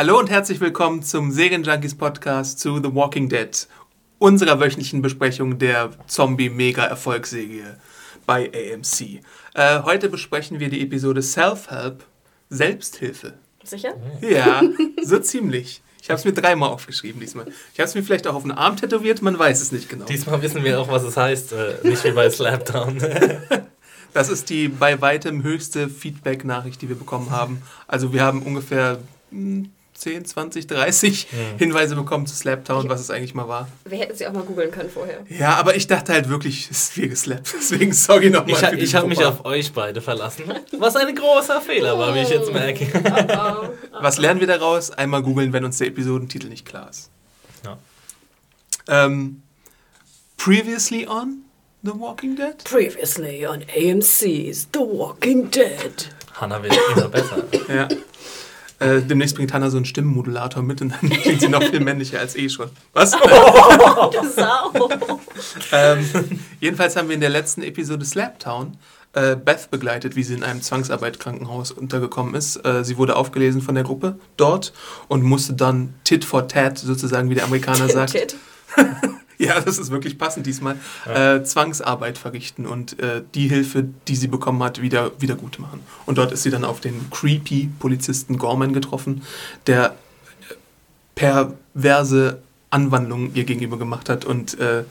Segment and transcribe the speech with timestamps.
[0.00, 3.68] Hallo und herzlich willkommen zum Serienjunkies Podcast zu The Walking Dead,
[4.18, 7.78] unserer wöchentlichen Besprechung der Zombie-Mega-Erfolgsserie
[8.24, 9.20] bei AMC.
[9.52, 12.02] Äh, heute besprechen wir die Episode Self-Help,
[12.48, 13.34] Selbsthilfe.
[13.62, 13.92] Sicher?
[14.22, 14.62] Ja,
[15.02, 15.82] so ziemlich.
[16.00, 17.48] Ich habe es mir dreimal aufgeschrieben diesmal.
[17.74, 20.06] Ich habe es mir vielleicht auch auf den Arm tätowiert, man weiß es nicht genau.
[20.06, 23.02] Diesmal wissen wir auch, was es heißt, äh, nicht wie bei Slapdown.
[24.12, 27.62] Das ist die bei weitem höchste Feedback-Nachricht, die wir bekommen haben.
[27.86, 28.98] Also wir haben ungefähr
[29.30, 31.58] hm, 10, 20, 30 Mhm.
[31.58, 33.68] Hinweise bekommen zu Slaptown, was es eigentlich mal war.
[33.84, 35.24] Wir hätten sie auch mal googeln können vorher.
[35.28, 37.52] Ja, aber ich dachte halt wirklich, es ist viel geslappt.
[37.60, 38.50] Deswegen sorry nochmal.
[38.56, 40.44] Ich, ha- ich habe mich auf euch beide verlassen.
[40.78, 42.86] Was ein großer Fehler war, wie ich jetzt merke.
[43.92, 44.90] Oh, Was lernen wir daraus?
[44.90, 47.10] Einmal googeln, wenn uns der Episodentitel nicht klar ist.
[47.64, 47.78] Ja.
[48.88, 49.42] Ähm,
[50.36, 51.42] previously on
[51.82, 52.56] The Walking Dead?
[52.64, 56.08] Previously on AMC's The Walking Dead.
[56.34, 57.44] Hanna wird immer besser.
[57.68, 57.88] Ja.
[58.80, 62.18] Äh, demnächst bringt Hannah so einen Stimmenmodulator mit und dann klingt sie noch viel männlicher
[62.18, 62.70] als eh schon.
[62.92, 63.12] Was?
[63.20, 64.88] Du Sau.
[65.72, 66.04] ähm,
[66.60, 68.78] jedenfalls haben wir in der letzten Episode Slaptown
[69.12, 72.56] äh, Beth begleitet, wie sie in einem Zwangsarbeitkrankenhaus untergekommen ist.
[72.64, 74.72] Äh, sie wurde aufgelesen von der Gruppe dort
[75.08, 78.12] und musste dann Tit for Tat, sozusagen wie der Amerikaner sagt.
[78.12, 78.36] Tit.
[79.46, 80.76] Ja, das ist wirklich passend diesmal.
[81.06, 85.80] Äh, Zwangsarbeit verrichten und äh, die Hilfe, die sie bekommen hat, wieder, wieder gut machen.
[86.04, 89.22] Und dort ist sie dann auf den creepy Polizisten Gorman getroffen,
[89.66, 89.96] der
[90.50, 90.54] äh,
[91.14, 94.84] perverse Anwandlungen ihr gegenüber gemacht hat und äh,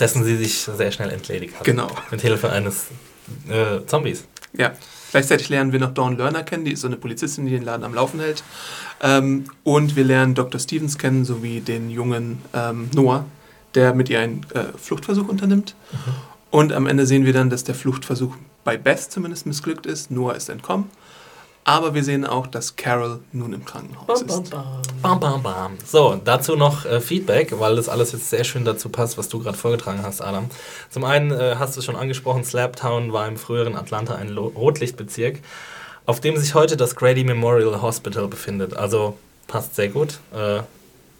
[0.00, 1.64] Dessen sie sich sehr schnell entledigt hat.
[1.64, 1.88] genau.
[2.10, 2.86] Mit Hilfe eines
[3.48, 4.24] äh, Zombies.
[4.52, 4.72] Ja.
[5.12, 7.84] Gleichzeitig lernen wir noch Dawn Lerner kennen, die ist so eine Polizistin, die den Laden
[7.84, 8.42] am Laufen hält.
[9.02, 10.58] Ähm, und wir lernen Dr.
[10.58, 13.26] Stevens kennen, sowie den jungen ähm, Noah,
[13.74, 15.74] der mit ihr einen äh, Fluchtversuch unternimmt.
[16.50, 20.10] Und am Ende sehen wir dann, dass der Fluchtversuch bei Beth zumindest missglückt ist.
[20.10, 20.90] Noah ist entkommen.
[21.64, 24.50] Aber wir sehen auch, dass Carol nun im Krankenhaus Bam, ist.
[24.50, 24.82] bam.
[25.00, 25.72] Bam, bam, bam.
[25.86, 29.38] So, dazu noch äh, Feedback, weil das alles jetzt sehr schön dazu passt, was du
[29.38, 30.46] gerade vorgetragen hast, Adam.
[30.90, 34.46] Zum einen äh, hast du es schon angesprochen, Slaptown war im früheren Atlanta ein Lo
[34.48, 35.38] Rotlichtbezirk,
[36.04, 38.76] auf dem sich heute das Grady Memorial Hospital befindet.
[38.76, 39.16] Also
[39.46, 40.18] passt sehr gut.
[40.34, 40.62] Äh,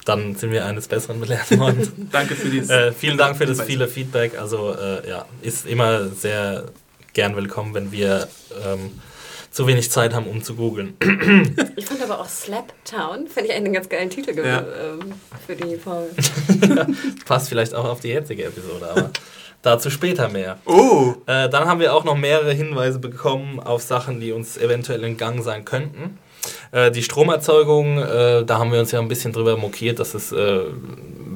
[0.04, 2.08] dann sind wir eines Besseren belehrt worden.
[2.12, 2.70] Danke für dieses.
[2.70, 4.38] äh, vielen Dank für das viele Feedback.
[4.38, 6.64] Also äh, ja, ist immer sehr
[7.12, 8.26] gern willkommen, wenn wir
[8.66, 9.00] ähm,
[9.50, 10.96] zu wenig Zeit haben, um zu googeln.
[11.76, 14.60] Ich fand aber auch Slaptown, finde ich einen ganz geilen Titel Ja.
[14.60, 15.12] ähm,
[15.46, 16.14] für die Folge.
[17.26, 19.10] Passt vielleicht auch auf die jetzige Episode, aber
[19.62, 20.58] dazu später mehr.
[20.64, 21.14] Oh!
[21.26, 25.42] Äh, dann haben wir auch noch mehrere Hinweise bekommen auf Sachen, die uns eventuell entgangen
[25.42, 26.18] sein könnten.
[26.72, 30.32] Äh, die Stromerzeugung, äh, da haben wir uns ja ein bisschen drüber mokiert, dass es
[30.32, 30.62] äh,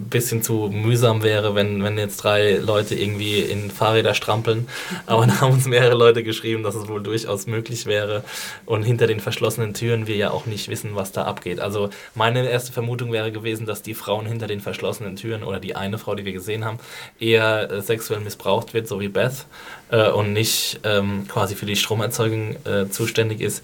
[0.06, 4.68] ein bisschen zu mühsam wäre, wenn, wenn jetzt drei Leute irgendwie in Fahrräder strampeln.
[5.06, 8.24] Aber da haben uns mehrere Leute geschrieben, dass es wohl durchaus möglich wäre.
[8.64, 11.60] Und hinter den verschlossenen Türen wir ja auch nicht wissen, was da abgeht.
[11.60, 15.76] Also meine erste Vermutung wäre gewesen, dass die Frauen hinter den verschlossenen Türen oder die
[15.76, 16.78] eine Frau, die wir gesehen haben,
[17.18, 19.46] eher äh, sexuell missbraucht wird, so wie Beth,
[19.90, 23.62] äh, und nicht ähm, quasi für die Stromerzeugung äh, zuständig ist.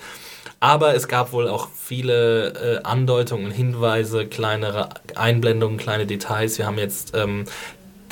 [0.63, 6.57] Aber es gab wohl auch viele äh, Andeutungen, Hinweise, kleinere Einblendungen, kleine Details.
[6.57, 7.47] Wir haben jetzt ähm,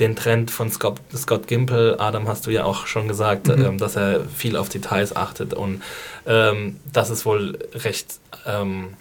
[0.00, 3.94] den Trend von Scott, Scott Gimple, Adam hast du ja auch schon gesagt, ähm, dass
[3.94, 5.80] er viel auf Details achtet und
[6.26, 8.94] ähm, dass es wohl recht ähm,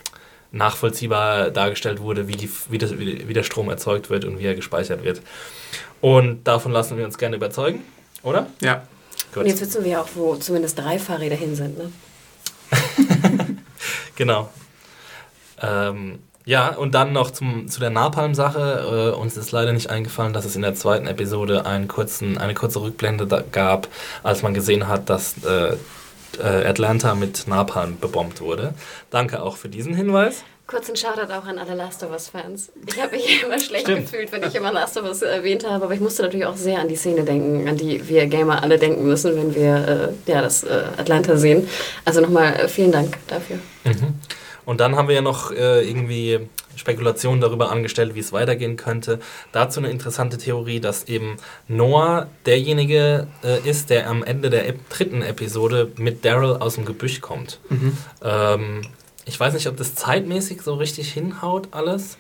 [0.51, 4.53] nachvollziehbar dargestellt wurde, wie, die, wie, das, wie, der Strom erzeugt wird und wie er
[4.53, 5.23] gespeichert wird.
[6.01, 7.81] Und davon lassen wir uns gerne überzeugen,
[8.21, 8.45] oder?
[8.61, 8.83] Ja.
[9.33, 11.79] Und jetzt wissen wir auch, wo zumindest drei Fahrräder hin sind.
[11.79, 11.91] Ne?
[14.19, 14.49] Genau.
[15.61, 19.13] Ähm, ja, und dann noch zum, zu der Napalm-Sache.
[19.13, 22.53] Äh, uns ist leider nicht eingefallen, dass es in der zweiten Episode einen kurzen, eine
[22.53, 23.87] kurze Rückblende da gab,
[24.21, 25.77] als man gesehen hat, dass äh,
[26.37, 28.73] äh, Atlanta mit Napalm bebombt wurde.
[29.09, 30.43] Danke auch für diesen Hinweis.
[30.69, 32.71] Kurzen Shoutout auch an alle Last of Us-Fans.
[32.85, 34.03] Ich habe mich immer schlecht Stimmt.
[34.03, 36.77] gefühlt, wenn ich immer Last of Us erwähnt habe, aber ich musste natürlich auch sehr
[36.77, 40.43] an die Szene denken, an die wir Gamer alle denken müssen, wenn wir äh, ja,
[40.43, 41.67] das äh, Atlanta sehen.
[42.05, 43.57] Also nochmal äh, vielen Dank dafür.
[43.83, 44.13] Mhm.
[44.65, 49.19] Und dann haben wir ja noch äh, irgendwie Spekulationen darüber angestellt, wie es weitergehen könnte.
[49.51, 51.37] Dazu eine interessante Theorie, dass eben
[51.67, 56.85] Noah derjenige äh, ist, der am Ende der Ep dritten Episode mit Daryl aus dem
[56.85, 57.59] Gebüsch kommt.
[58.23, 58.81] Ähm,
[59.29, 62.17] ich weiß nicht, ob das zeitmäßig so richtig hinhaut alles,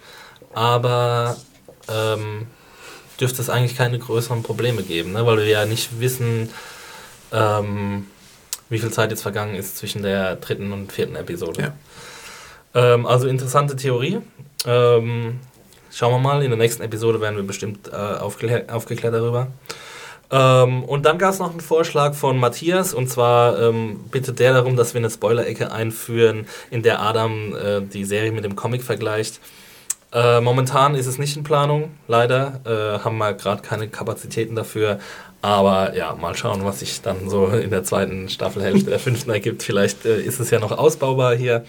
[0.53, 1.35] aber
[1.91, 2.45] ähm,
[3.19, 5.25] dürfte es eigentlich keine größeren Probleme geben, ne?
[5.25, 6.49] weil wir ja nicht wissen,
[7.31, 8.05] ähm,
[8.69, 11.73] wie viel Zeit jetzt vergangen ist zwischen der dritten und vierten Episode.
[12.75, 12.93] Ja.
[12.93, 14.19] Ähm, also interessante Theorie.
[14.65, 15.39] Ähm,
[15.91, 19.47] schauen wir mal, in der nächsten Episode werden wir bestimmt äh, aufgeklär aufgeklärt darüber.
[20.31, 24.53] Ähm, und dann gab es noch einen Vorschlag von Matthias und zwar ähm, bittet der
[24.53, 28.83] darum, dass wir eine Spoiler-Ecke einführen, in der Adam äh, die Serie mit dem Comic
[28.83, 29.39] vergleicht.
[30.11, 32.61] Äh, momentan ist es nicht in Planung, leider.
[32.65, 34.99] Äh, haben wir gerade keine Kapazitäten dafür.
[35.41, 39.63] Aber ja, mal schauen, was sich dann so in der zweiten Staffelhälfte der fünften ergibt.
[39.63, 41.63] Vielleicht äh, ist es ja noch ausbaubar hier.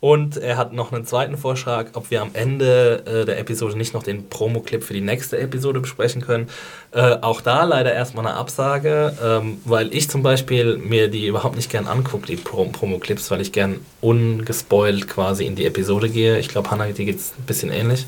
[0.00, 3.92] Und er hat noch einen zweiten Vorschlag, ob wir am Ende äh, der Episode nicht
[3.92, 6.48] noch den Promo-Clip für die nächste Episode besprechen können.
[6.92, 11.56] Äh, auch da leider erstmal eine Absage, ähm, weil ich zum Beispiel mir die überhaupt
[11.56, 16.38] nicht gern angucke, die Prom Promo-Clips, weil ich gern ungespoilt quasi in die Episode gehe.
[16.38, 18.06] Ich glaube, Hannah, dir geht es ein bisschen ähnlich.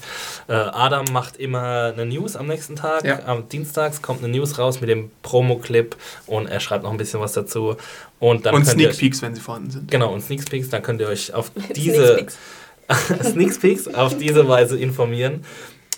[0.49, 3.05] Äh, Adam macht immer eine News am nächsten Tag.
[3.05, 3.21] Ja.
[3.27, 5.95] Am Dienstags kommt eine News raus mit dem Promo-Clip
[6.27, 7.77] und er schreibt noch ein bisschen was dazu.
[8.23, 9.91] Und, dann Und Sneak euch- Peeks, wenn sie vorhanden sind.
[9.91, 12.25] Genau, und Sneak Peeks, dann könnt ihr euch auf diese.
[13.25, 15.45] Sneak Peeks auf diese Weise informieren.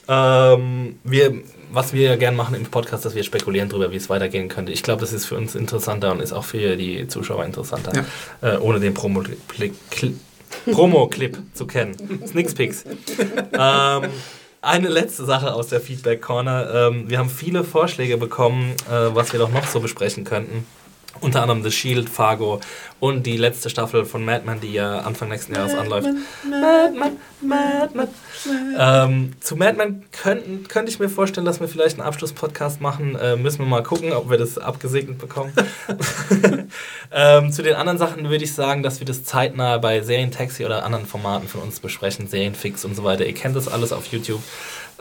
[0.09, 1.35] Ähm, wir,
[1.71, 4.73] was wir gerne machen im Podcast, dass wir spekulieren darüber, wie es weitergehen könnte.
[4.73, 7.93] Ich glaube, das ist für uns interessanter und ist auch für die Zuschauer interessanter,
[8.41, 9.75] äh, ohne den Promo-Clip
[10.73, 11.11] Promo
[11.55, 11.95] zu kennen.
[12.27, 12.85] Sneak Peeks.
[13.53, 14.03] Ähm,
[14.63, 16.89] eine letzte Sache aus der Feedback Corner.
[16.91, 20.67] Ähm, wir haben viele Vorschläge bekommen, äh, was wir doch noch so besprechen könnten.
[21.21, 22.61] Unter anderem The Shield, Fargo
[23.01, 26.09] und die letzte Staffel von Mad Men, die ja Anfang nächsten Jahres anläuft.
[26.49, 28.09] Mad Men, Mad Men.
[28.79, 33.15] Ähm, zu Mad Men könnten, könnte ich mir vorstellen, dass wir vielleicht einen Abschlusspodcast machen.
[33.17, 35.53] Äh, müssen wir mal gucken, ob wir das abgesegnet bekommen.
[37.13, 40.85] ähm, zu den anderen Sachen würde ich sagen, dass wir das zeitnah bei Serientaxi oder
[40.85, 43.27] anderen Formaten von uns besprechen, Serienfix und so weiter.
[43.27, 44.43] Ihr kennt das alles auf YouTube.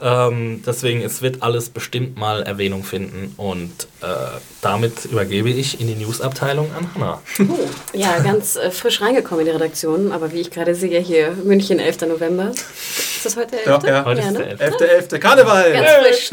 [0.00, 3.70] Ähm, deswegen, es wird alles bestimmt mal Erwähnung finden und
[4.02, 4.06] äh,
[4.60, 7.22] damit übergebe ich in die Newsabteilung an Hannah.
[7.40, 11.32] Oh, ja, ganz äh, frisch reingekommen in die Redaktion, aber wie ich gerade sehe, hier
[11.44, 12.02] München, 11.
[12.02, 12.50] November.
[12.50, 13.84] Ist das heute der 11.?
[13.84, 14.04] Ja, ja.
[14.04, 14.38] Heute ist ne?
[14.38, 14.74] der 11.
[15.10, 15.18] 11.11.
[15.18, 15.72] Karneval!
[15.72, 16.30] Ganz frisch.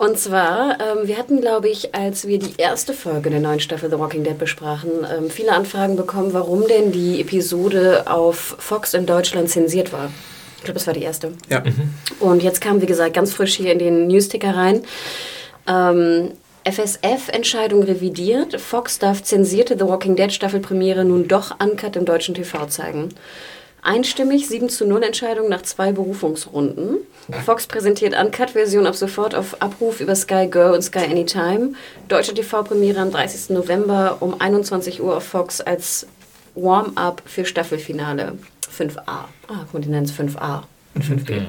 [0.00, 3.90] Und zwar, ähm, wir hatten, glaube ich, als wir die erste Folge der neuen Staffel
[3.90, 9.04] The Walking Dead besprachen, ähm, viele Anfragen bekommen, warum denn die Episode auf Fox in
[9.04, 10.10] Deutschland zensiert war.
[10.60, 11.32] Ich glaube, das war die erste.
[11.48, 11.62] Ja.
[12.20, 14.82] Und jetzt kam, wie gesagt, ganz frisch hier in den Newsticker rein.
[15.66, 16.32] Ähm,
[16.64, 18.60] FSF-Entscheidung revidiert.
[18.60, 23.08] Fox darf zensierte The Walking Dead Staffelpremiere nun doch uncut im deutschen TV zeigen.
[23.82, 26.98] Einstimmig 7 zu 0 Entscheidung nach zwei Berufungsrunden.
[27.46, 31.72] Fox präsentiert Uncut-Version ab sofort auf Abruf über Sky Go und Sky Anytime.
[32.08, 33.56] Deutsche TV-Premiere am 30.
[33.56, 36.06] November um 21 Uhr auf Fox als
[36.54, 38.34] Warm-up für Staffelfinale
[38.70, 39.00] 5a.
[39.06, 40.62] Ah, guck mal, die nennen es 5a
[40.94, 41.42] und 5b.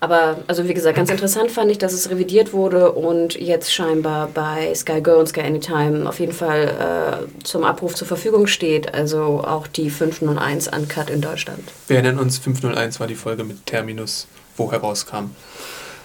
[0.00, 4.28] Aber, also wie gesagt, ganz interessant fand ich, dass es revidiert wurde und jetzt scheinbar
[4.28, 8.94] bei Sky Go und Sky Anytime auf jeden Fall äh, zum Abruf zur Verfügung steht.
[8.94, 11.60] Also auch die 501 Uncut in Deutschland.
[11.86, 14.26] Wir erinnern uns, 501 war die Folge mit Terminus,
[14.56, 15.32] wo herauskam,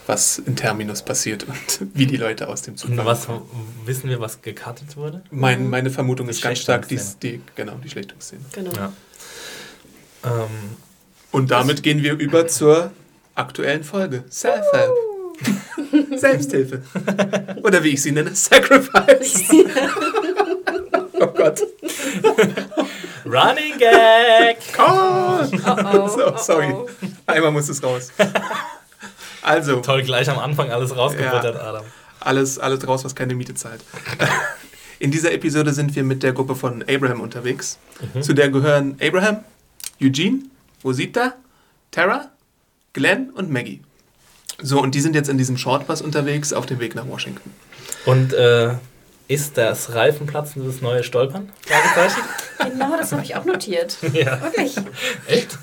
[0.05, 3.27] was in Terminus passiert und wie die Leute aus dem Zug Und was
[3.85, 5.21] wissen wir, was gecuttet wurde?
[5.31, 7.33] Mein, meine Vermutung ist Die ganz stark die, Schlechtungsszene.
[7.37, 8.41] die, genau, die Schlichtungsszene.
[8.51, 8.71] Genau.
[8.73, 8.91] Ja.
[10.23, 10.77] Ähm,
[11.31, 12.91] Und damit gehen wir über zur
[13.35, 14.23] aktuellen Folge.
[14.29, 14.91] Self-Help.
[16.19, 16.83] Selbsthilfe.
[17.63, 19.43] Oder wie ich sie nenne, Sacrifice.
[21.19, 21.61] oh Gott.
[23.25, 24.57] Running Gag!
[24.75, 25.95] Come on.
[25.95, 26.71] Oh, So, sorry.
[26.71, 26.87] oh.
[27.25, 28.11] Einmal muss es raus.
[29.41, 31.83] Also, Toll, gleich am Anfang alles rausgebuttert, Adam.
[32.19, 33.81] alles, alles raus, was keine Miete zahlt.
[34.99, 37.77] In dieser Episode sind wir mit der Gruppe von Abraham unterwegs.
[38.21, 39.43] Zu der gehören Abraham,
[40.01, 40.43] Eugene,
[40.83, 41.35] Rosita,
[41.91, 42.31] Tara,
[42.93, 43.81] Glenn und Maggie.
[44.61, 47.51] So, und die sind jetzt in diesem Shortbus unterwegs auf dem Weg nach Washington.
[48.05, 48.75] Und äh,
[49.33, 51.51] ist das Reifenplatzen das neue Stolpern?
[52.63, 53.97] Genau, das habe ich auch notiert.
[54.13, 54.41] ja.
[54.41, 54.75] Wirklich.
[55.27, 55.57] Echt?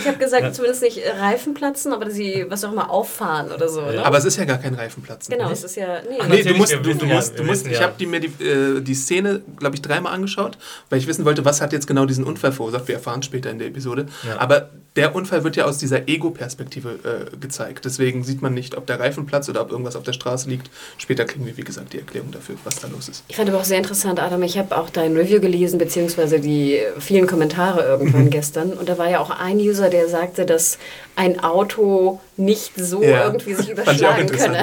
[0.00, 3.68] Ich habe gesagt, zumindest nicht äh, Reifen platzen, aber sie was auch immer auffahren oder
[3.68, 3.80] so.
[3.80, 4.04] Ne?
[4.04, 5.34] Aber es ist ja gar kein Reifenplatzen.
[5.34, 6.02] genau, es ist ja.
[6.02, 7.84] Nee, Ach, Nee, du musst, du, du ja, musst, du musst ich ja.
[7.84, 10.58] habe die, mir die, äh, die Szene, glaube ich, dreimal angeschaut,
[10.90, 12.86] weil ich wissen wollte, was hat jetzt genau diesen Unfall verursacht.
[12.88, 14.06] Wir erfahren später in der Episode.
[14.26, 14.38] Ja.
[14.38, 17.84] Aber der Unfall wird ja aus dieser Ego-Perspektive äh, gezeigt.
[17.84, 20.70] Deswegen sieht man nicht, ob der Reifen platzt oder ob irgendwas auf der Straße liegt.
[20.98, 23.11] Später kriegen wir, wie gesagt, die Erklärung dafür, was da los ist.
[23.28, 24.42] Ich fand aber auch sehr interessant, Adam.
[24.42, 28.72] Ich habe auch dein Review gelesen, beziehungsweise die vielen Kommentare irgendwann gestern.
[28.72, 30.78] Und da war ja auch ein User, der sagte, dass
[31.16, 34.62] ein Auto nicht so Ja, irgendwie sich überschlagen könne.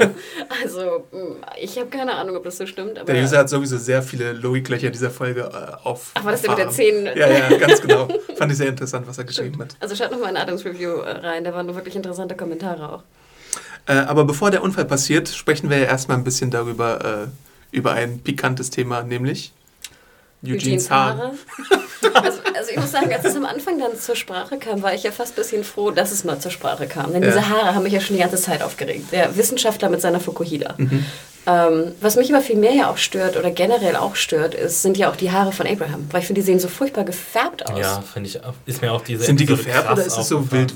[0.62, 3.00] also, mh, ich habe keine Ahnung, ob das so stimmt.
[3.06, 6.12] Der User hat sowieso sehr viele Logiklöcher dieser Folge äh, auf.
[6.14, 6.86] Ach, war das der mit der erfahren.
[6.86, 7.06] 10?
[7.16, 8.08] Ja, ja, ganz genau.
[8.36, 9.76] Fand ich sehr interessant, was er geschrieben hat.
[9.80, 13.02] Also schaut nochmal in Adams Review äh, rein, da waren wirklich interessante Kommentare auch.
[13.86, 17.28] Äh, aber bevor der Unfall passiert, sprechen wir ja erstmal ein bisschen darüber, äh,
[17.72, 19.52] über ein pikantes Thema, nämlich
[20.44, 21.32] Eugenes Haare.
[22.14, 25.02] Also, also ich muss sagen, als es am Anfang dann zur Sprache kam, war ich
[25.02, 27.12] ja fast ein bisschen froh, dass es mal zur Sprache kam.
[27.12, 27.28] Denn Ja.
[27.28, 29.12] diese Haare haben mich ja schon die ganze Zeit aufgeregt.
[29.12, 30.74] Der Wissenschaftler mit seiner Fukuhila.
[30.78, 31.04] Mhm.
[31.46, 34.96] Ähm, was mich aber viel mehr ja auch stört oder generell auch stört, ist, sind
[34.96, 36.06] ja auch die Haare von Abraham.
[36.10, 37.78] Weil ich finde, die sehen so furchtbar gefärbt aus.
[37.78, 38.42] Ja, finde ich.
[38.42, 39.24] auch- Ist mir auch diese.
[39.24, 40.68] Sind die gefärbt oder ist es so aufgefallen.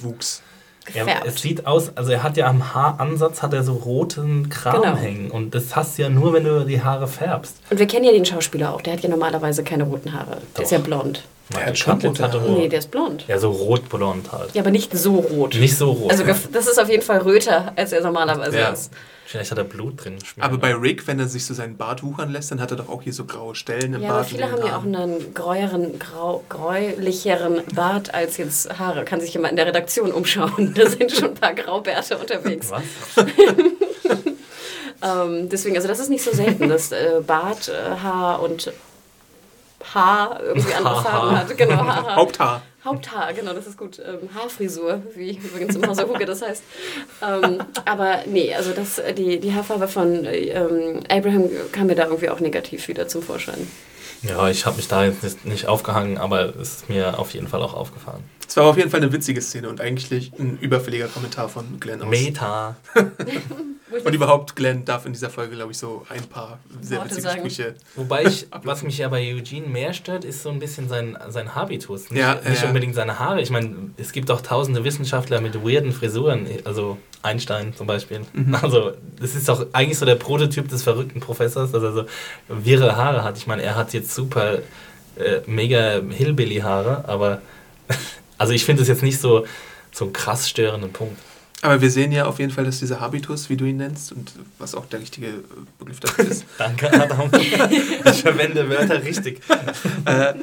[0.87, 0.95] Wildwuchs?
[0.97, 1.27] Ja, Gefärbt.
[1.27, 4.97] es sieht aus, also er hat ja am Haaransatz hat er so roten Kram Genau.
[4.97, 7.57] hängen und das hast du ja nur, wenn du die Haare färbst.
[7.71, 8.81] Und wir kennen ja den Schauspieler auch.
[8.83, 10.39] Der hat ja normalerweise keine roten Haare.
[10.57, 10.79] Der ist Doch.
[10.79, 11.23] ja blond.
[11.53, 12.49] Der hat Cutlets schon rote hatte Haare.
[12.51, 12.59] rot.
[12.59, 13.25] Nee, der ist blond.
[13.29, 14.55] Ja, so rotblond halt.
[14.55, 15.55] Ja, aber nicht so rot.
[15.57, 16.11] Nicht so rot.
[16.11, 18.69] Also das ist auf jeden Fall röter, als er normalerweise ja.
[18.71, 18.93] ist.
[19.27, 20.17] Vielleicht hat er Blut drin.
[20.39, 22.89] Aber bei Rick, wenn er sich so seinen Bart wuchern lässt, dann hat er doch
[22.89, 24.21] auch hier so graue Stellen im Ja, Bart.
[24.21, 29.05] aber viele haben ja auch einen gräueren, grau, gräulicheren Bart als jetzt Haare.
[29.05, 30.75] Kann sich jemand in der Redaktion umschauen.
[30.75, 32.71] Da sind schon ein paar Graubärte unterwegs.
[32.71, 32.83] Was?
[35.03, 38.73] Ähm, deswegen, also das ist nicht so selten, dass äh, Bart, äh, Haar und
[39.93, 41.03] Haar irgendwie andere.
[41.03, 41.57] Farben hat.
[41.57, 42.17] Genau, Haar.
[42.17, 42.63] Haupthaar.
[42.85, 43.99] Haupthaar, genau, das ist gut.
[43.99, 46.63] Ähm, Haarfrisur, wie übrigens im Hause Huge das heißt.
[47.23, 52.05] Ähm, aber nee, also das, die, die Haarfarbe von äh, ähm, Abraham kam mir da
[52.05, 53.67] irgendwie auch negativ wieder zum Vorschein.
[54.29, 57.49] Ja, ich habe mich da jetzt nicht, nicht aufgehangen, aber es ist mir auf jeden
[57.49, 58.23] Fall auch aufgefallen.
[58.49, 62.03] Es war auf jeden Fall eine witzige Szene und eigentlich ein überfälliger Kommentar von Glenn
[62.03, 62.09] aus.
[62.09, 62.77] Meta.
[64.05, 67.23] Und überhaupt, Glenn darf in dieser Folge, glaube ich, so ein paar sehr Worte witzige
[67.29, 67.39] sagen.
[67.41, 67.75] Sprüche.
[67.95, 71.55] Wobei ich, was mich ja bei Eugene mehr stört, ist so ein bisschen sein, sein
[71.55, 72.11] Habitus.
[72.11, 72.69] Nicht, Ja, nicht ja.
[72.69, 73.41] unbedingt seine Haare.
[73.41, 78.21] Ich meine, es gibt auch tausende Wissenschaftler mit weirden Frisuren, also Einstein zum Beispiel.
[78.33, 78.55] Mhm.
[78.63, 82.05] Also, das ist doch eigentlich so der Prototyp des verrückten Professors, dass er so
[82.49, 83.37] wirre Haare hat.
[83.39, 84.59] Ich meine, er hat jetzt super
[85.17, 87.43] äh, mega Hillbilly-Haare, aber
[88.39, 89.47] also ich finde es jetzt nicht so,
[89.93, 91.19] so einen krass störenden Punkt.
[91.63, 94.33] Aber wir sehen ja auf jeden Fall, dass dieser Habitus, wie du ihn nennst, und
[94.59, 95.29] was auch der richtige
[95.79, 97.31] Begriff dafür ist, Danke, Adam.
[97.33, 99.41] Ich verwende Wörter richtig.
[100.05, 100.35] äh,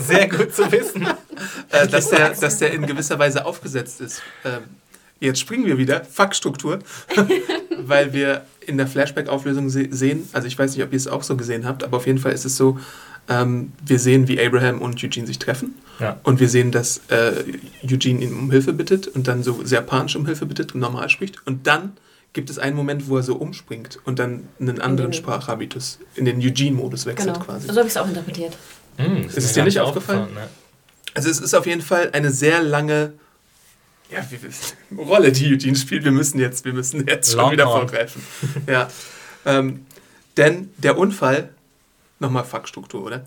[0.00, 1.06] Sehr gut zu wissen.
[1.70, 4.20] äh, dass, der, dass der in gewisser Weise aufgesetzt ist.
[4.44, 4.64] Ähm,
[5.24, 6.78] jetzt springen wir wieder, Fuckstruktur,
[7.78, 11.22] weil wir in der Flashback-Auflösung se sehen, also ich weiß nicht, ob ihr es auch
[11.22, 12.78] so gesehen habt, aber auf jeden Fall ist es so,
[13.28, 16.18] ähm, wir sehen, wie Abraham und Eugene sich treffen Ja.
[16.24, 17.32] und wir sehen, dass äh,
[17.82, 21.08] Eugene ihn um Hilfe bittet und dann so sehr panisch um Hilfe bittet und normal
[21.10, 21.92] spricht und dann
[22.32, 26.24] gibt es einen Moment, wo er so umspringt und dann einen anderen den- Sprachhabitus in
[26.24, 27.66] den Eugene-Modus wechselt Genau, quasi.
[27.68, 28.56] so habe ich es auch interpretiert.
[28.96, 30.32] Hm, Ist es dir nicht aufgefallen?
[30.34, 30.48] ne?
[31.14, 33.12] Also es ist auf jeden Fall eine sehr lange
[34.14, 34.48] ja, wie, wie,
[35.02, 36.04] Rolle, die Eugene spielt.
[36.04, 38.22] Wir müssen jetzt, wir müssen jetzt schon wieder vorgreifen.
[38.66, 38.88] Ja.
[39.46, 39.84] Ähm,
[40.36, 41.50] denn der Unfall,
[42.18, 43.24] nochmal Fuckstruktur, oder?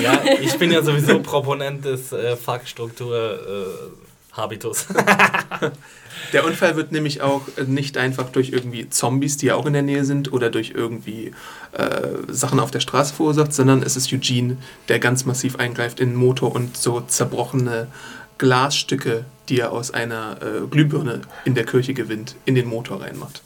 [0.00, 4.86] Ja, ich bin ja sowieso Proponent des äh, Fuckstruktur-Habitus.
[6.32, 9.72] Der Unfall wird nämlich auch äh, nicht einfach durch irgendwie Zombies, die ja auch in
[9.72, 11.32] der Nähe sind, oder durch irgendwie
[11.72, 14.56] äh, Sachen auf der Straße verursacht, sondern es ist Eugene,
[14.88, 17.88] der ganz massiv eingreift in den Motor und so zerbrochene
[18.38, 23.42] Glasstücke, die er aus einer äh, Glühbirne in der Kirche gewinnt, in den Motor reinmacht.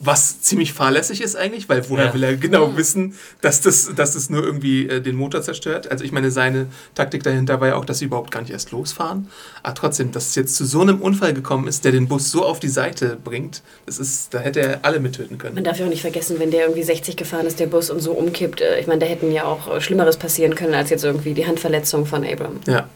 [0.00, 2.14] Was ziemlich fahrlässig ist eigentlich, weil woher Ja.
[2.14, 5.88] will er genau wissen, dass das, dass das nur irgendwie äh, den Motor zerstört?
[5.90, 8.72] Also ich meine, seine Taktik dahinter war ja auch, dass sie überhaupt gar nicht erst
[8.72, 9.28] losfahren.
[9.62, 12.44] Aber trotzdem, dass es jetzt zu so einem Unfall gekommen ist, der den Bus so
[12.44, 15.54] auf die Seite bringt, das ist, da hätte er alle mittöten können.
[15.54, 18.00] Man darf ja auch nicht vergessen, wenn der irgendwie 60 gefahren ist, der Bus und
[18.00, 18.60] so umkippt.
[18.62, 21.46] äh, Ich meine, da hätten ja auch äh, Schlimmeres passieren können, als jetzt irgendwie die
[21.46, 22.58] Handverletzung von Abram.
[22.66, 22.88] Ja.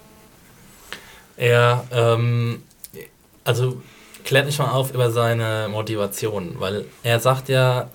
[1.38, 2.62] Er, ähm,
[3.44, 3.80] also
[4.24, 7.88] klärt mich mal auf über seine Motivation, weil er sagt ja,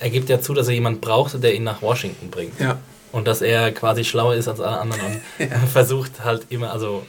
[0.00, 2.60] er gibt ja zu, dass er jemand brauchte, der ihn nach Washington bringt.
[2.60, 2.78] Ja.
[3.10, 7.06] Und dass er quasi schlauer ist als alle anderen und versucht halt immer, also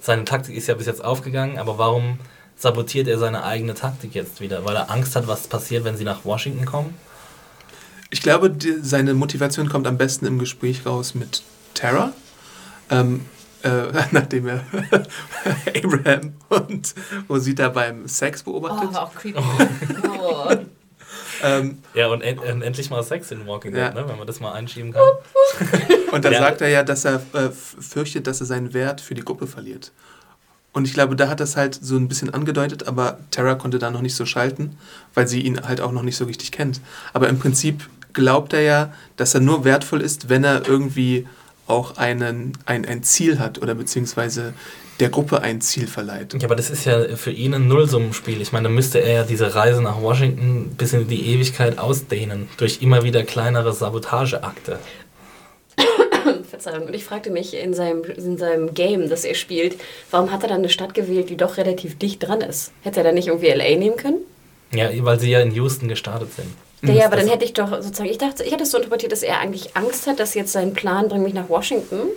[0.00, 2.18] seine Taktik ist ja bis jetzt aufgegangen, aber warum
[2.56, 4.64] sabotiert er seine eigene Taktik jetzt wieder?
[4.64, 6.94] Weil er Angst hat, was passiert, wenn sie nach Washington kommen?
[8.10, 11.42] Ich glaube, die, seine Motivation kommt am besten im Gespräch raus mit
[11.74, 12.12] Tara.
[12.90, 13.24] Ähm,
[13.62, 14.64] äh, nachdem er
[15.76, 16.94] Abraham und
[17.28, 18.94] Rosita beim Sex beobachtet.
[18.96, 19.38] auch creepy.
[20.08, 20.54] Oh.
[21.42, 23.90] Ähm, Ja, und, en und endlich mal Sex in Walking Dead, Ja.
[23.94, 24.06] ne?
[24.06, 25.02] wenn man das mal einschieben kann.
[26.12, 26.38] Und dann Ja.
[26.40, 29.90] sagt er ja, dass er äh, fürchtet, dass er seinen Wert für die Gruppe verliert.
[30.72, 33.90] Und ich glaube, da hat das halt so ein bisschen angedeutet, aber Tara konnte da
[33.90, 34.76] noch nicht so schalten,
[35.14, 36.82] weil sie ihn halt auch noch nicht so richtig kennt.
[37.14, 41.26] Aber im Prinzip glaubt er ja, dass er nur wertvoll ist, wenn er irgendwie
[41.70, 44.54] auch einen, ein, ein Ziel hat oder beziehungsweise
[45.00, 46.34] der Gruppe ein Ziel verleiht.
[46.34, 48.40] Ja, aber das ist ja für ihn ein Nullsummenspiel.
[48.40, 52.48] Ich meine, da müsste er ja diese Reise nach Washington bis in die Ewigkeit ausdehnen,
[52.58, 54.78] durch immer wieder kleinere Sabotageakte.
[56.50, 56.86] Verzeihung.
[56.86, 59.76] Und ich fragte mich in seinem, in seinem Game, das er spielt,
[60.10, 62.72] warum hat er dann eine Stadt gewählt, die doch relativ dicht dran ist?
[62.82, 64.18] Hätte er dann nicht irgendwie LA nehmen können?
[64.72, 66.48] Ja, weil sie ja in Houston gestartet sind.
[66.82, 69.12] Ja, ja, aber dann hätte ich doch sozusagen, ich dachte, ich hatte es so interpretiert,
[69.12, 72.08] dass er eigentlich Angst hat, dass jetzt sein Plan bringt mich nach Washington.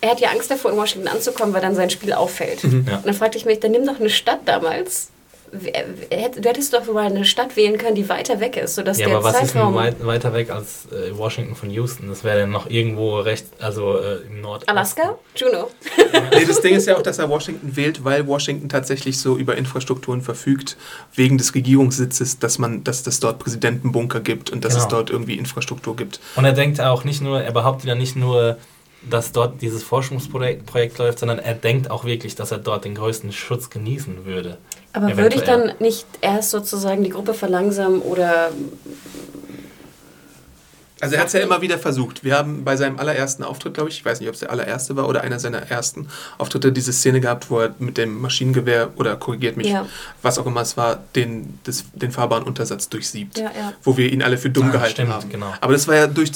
[0.00, 2.62] Er hat ja Angst davor, in Washington anzukommen, weil dann sein Spiel auffällt.
[2.62, 2.68] Ja.
[2.68, 5.08] Und dann fragte ich mich, dann nimm doch eine Stadt damals,
[5.52, 9.16] du hättest doch mal eine Stadt wählen können, die weiter weg ist, sodass ja, der
[9.16, 9.76] aber was Zeitraum...
[9.76, 12.08] ist denn weit, weiter weg als äh, Washington von Houston?
[12.08, 14.66] Das wäre dann noch irgendwo recht, also äh, im Nord.
[14.68, 15.18] Alaska?
[15.36, 15.70] Juno.
[16.32, 19.56] nee, das Ding ist ja auch, dass er Washington wählt, weil Washington tatsächlich so über
[19.56, 20.78] Infrastrukturen verfügt,
[21.14, 24.84] wegen des Regierungssitzes, dass man, dass das dort Präsidentenbunker gibt und dass Genau.
[24.84, 26.20] es dort irgendwie Infrastruktur gibt.
[26.36, 28.56] Und er denkt auch nicht nur, er behauptet ja nicht nur,
[29.08, 32.94] dass dort dieses Forschungsprojekt Projekt läuft, sondern er denkt auch wirklich, dass er dort den
[32.94, 34.58] größten Schutz genießen würde.
[34.94, 35.68] Aber würde ich Eventuell.
[35.68, 38.50] dann nicht erst sozusagen die Gruppe verlangsamen oder
[41.00, 42.22] Also er hat es ja immer wieder versucht.
[42.22, 44.94] Wir haben bei seinem allerersten Auftritt, glaube ich, ich weiß nicht, ob es der allererste
[44.94, 46.06] war oder einer seiner ersten
[46.38, 49.86] Auftritte, diese Szene gehabt, wo er mit dem Maschinengewehr oder korrigiert mich, Ja.
[50.22, 53.36] was auch immer es war, den, das, den fahrbaren Untersatz durchsiebt.
[53.38, 53.72] Ja, ja.
[53.82, 55.28] Wo wir ihn alle für dumm gehalten stimmt, haben.
[55.28, 55.52] genau.
[55.60, 56.30] Aber das war ja durch,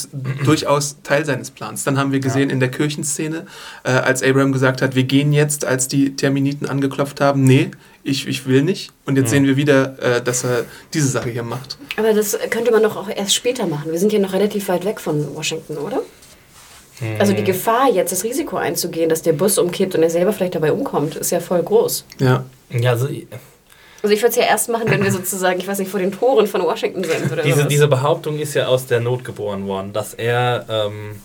[0.45, 1.85] durchaus Teil seines Plans.
[1.85, 2.55] Dann haben wir gesehen Ja.
[2.55, 3.47] in der Kirchenszene,
[3.85, 7.71] äh, als Abraham gesagt hat, wir gehen jetzt, als die Terminiten angeklopft haben, nee,
[8.07, 8.91] ich, ich will nicht.
[9.05, 9.31] Und jetzt Ja.
[9.33, 11.77] sehen wir wieder, äh, dass er diese Sache hier macht.
[11.97, 13.91] Aber das könnte man doch auch erst später machen.
[13.93, 16.03] Wir sind ja noch relativ weit weg von Washington, oder?
[17.19, 17.37] Also Hm.
[17.37, 20.73] die Gefahr, jetzt das Risiko einzugehen, dass der Bus umkippt und er selber vielleicht dabei
[20.73, 22.05] umkommt, ist ja voll groß.
[22.21, 22.45] Ja.
[22.71, 23.07] Ja, also
[24.03, 26.13] Also ich würde es ja erst machen, wenn wir sozusagen, ich weiß nicht, vor den
[26.13, 27.69] Toren von Washington sind oder diese, sowas.
[27.69, 31.17] diese Behauptung ist ja aus der Not geboren worden, dass er, ähm,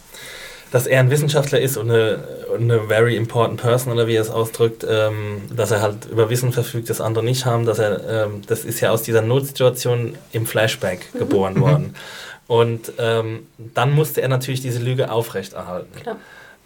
[0.71, 2.23] dass er ein Wissenschaftler ist und eine,
[2.57, 6.53] eine very important person oder wie er es ausdrückt, ähm, dass er halt über Wissen
[6.53, 10.45] verfügt, das andere nicht haben, dass er, ähm, das ist ja aus dieser Notsituation im
[10.45, 11.95] Flashback geboren worden.
[12.47, 15.95] Und ähm, dann musste er natürlich diese Lüge aufrechterhalten.
[16.01, 16.17] Klar.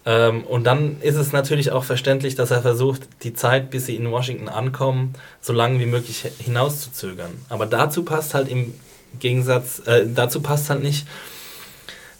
[0.05, 3.95] Ähm, und dann ist es natürlich auch verständlich, dass er versucht, die Zeit, bis sie
[3.95, 7.31] in Washington ankommen, so lange wie möglich hinauszuzögern.
[7.49, 8.73] Aber dazu passt halt im
[9.19, 11.07] Gegensatz, äh, dazu passt halt nicht,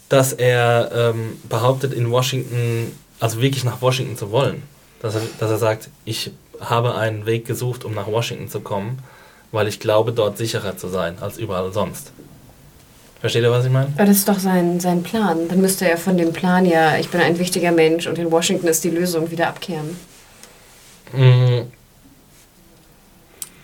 [0.10, 4.64] dass er ähm, behauptet, in Washington, also wirklich nach Washington zu wollen.
[5.02, 9.00] Dass er, dass er sagt, ich habe einen Weg gesucht, um nach Washington zu kommen,
[9.52, 12.12] weil ich glaube, dort sicherer zu sein als überall sonst.
[13.20, 13.92] Versteht ihr, was ich meine?
[13.96, 15.48] Aber das ist doch sein, sein Plan.
[15.48, 18.68] Dann müsste er von dem Plan ja, ich bin ein wichtiger Mensch und in Washington
[18.68, 19.98] ist die Lösung, wieder abkehren.
[21.14, 21.62] Mm.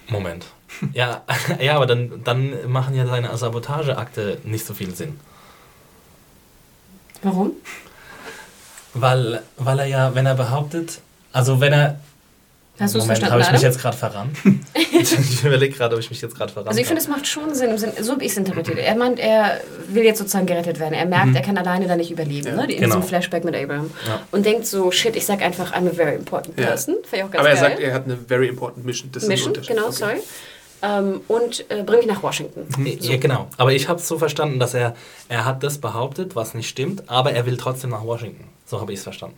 [0.08, 0.46] Moment.
[0.94, 1.24] Ja,
[1.60, 5.20] ja aber dann, dann machen ja seine Sabotageakte nicht so viel Sinn.
[7.24, 7.52] Warum?
[8.94, 11.00] Weil, weil er ja, wenn er behauptet,
[11.32, 12.00] also wenn er.
[12.80, 14.36] Hast Moment, verstanden, habe ich mich jetzt gerade verrannt?
[14.74, 17.54] ich überlege gerade, ob ich mich jetzt gerade verrannt Also ich finde, es macht schon
[17.54, 18.80] Sinn, im Sinn so habe ich es interpretiert.
[18.80, 20.96] Er meint, er will jetzt sozusagen gerettet werden.
[20.96, 22.56] Er merkt, er kann alleine da nicht überleben, Ja.
[22.56, 22.64] ne?
[22.64, 22.96] in Genau.
[22.96, 23.92] diesem Flashback mit Abraham.
[24.08, 24.22] Ja.
[24.32, 26.68] Und denkt so, shit, ich sag einfach, I'm a very important Ja.
[26.68, 26.96] person.
[27.04, 27.70] Fand ich auch ganz Aber er geil.
[27.70, 29.12] sagt, er hat eine very important mission.
[29.12, 29.92] Das Mission, genau, Okay.
[29.96, 30.18] sorry.
[30.84, 32.68] Ähm, und äh, bring mich nach Washington.
[33.02, 33.48] Ja, genau.
[33.58, 34.96] Aber ich habe es so verstanden, dass er,
[35.30, 38.46] er hat das behauptet, was nicht stimmt, aber er will trotzdem nach Washington.
[38.66, 39.38] So habe ich es verstanden.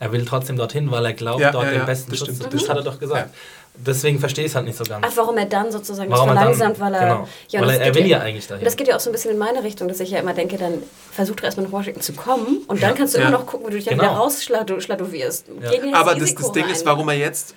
[0.00, 2.38] Er will trotzdem dorthin, weil er glaubt, Ja, dort ja, den ja, besten das Schutz
[2.38, 3.34] zu das hat er doch gesagt.
[3.80, 5.04] Deswegen verstehe ich es halt nicht so ganz.
[5.08, 7.00] Ach, warum er dann sozusagen Warum das er dann- verlangsamt, weil er...
[7.00, 7.28] genau.
[7.48, 8.60] Ja, Weil das er- er geht will ja eigentlich dahin.
[8.62, 10.34] Und Das geht ja auch so ein bisschen in meine Richtung, dass ich ja immer
[10.34, 13.28] denke, dann versuch doch erstmal nach Washington zu kommen und dann kannst du Ja.
[13.28, 14.10] immer noch gucken, wie du dich dann Genau.
[14.12, 15.46] wieder rausschladowierst.
[15.62, 15.70] Ja.
[15.94, 16.72] Aber das, das Ding rein.
[16.72, 17.54] ist, warum er jetzt,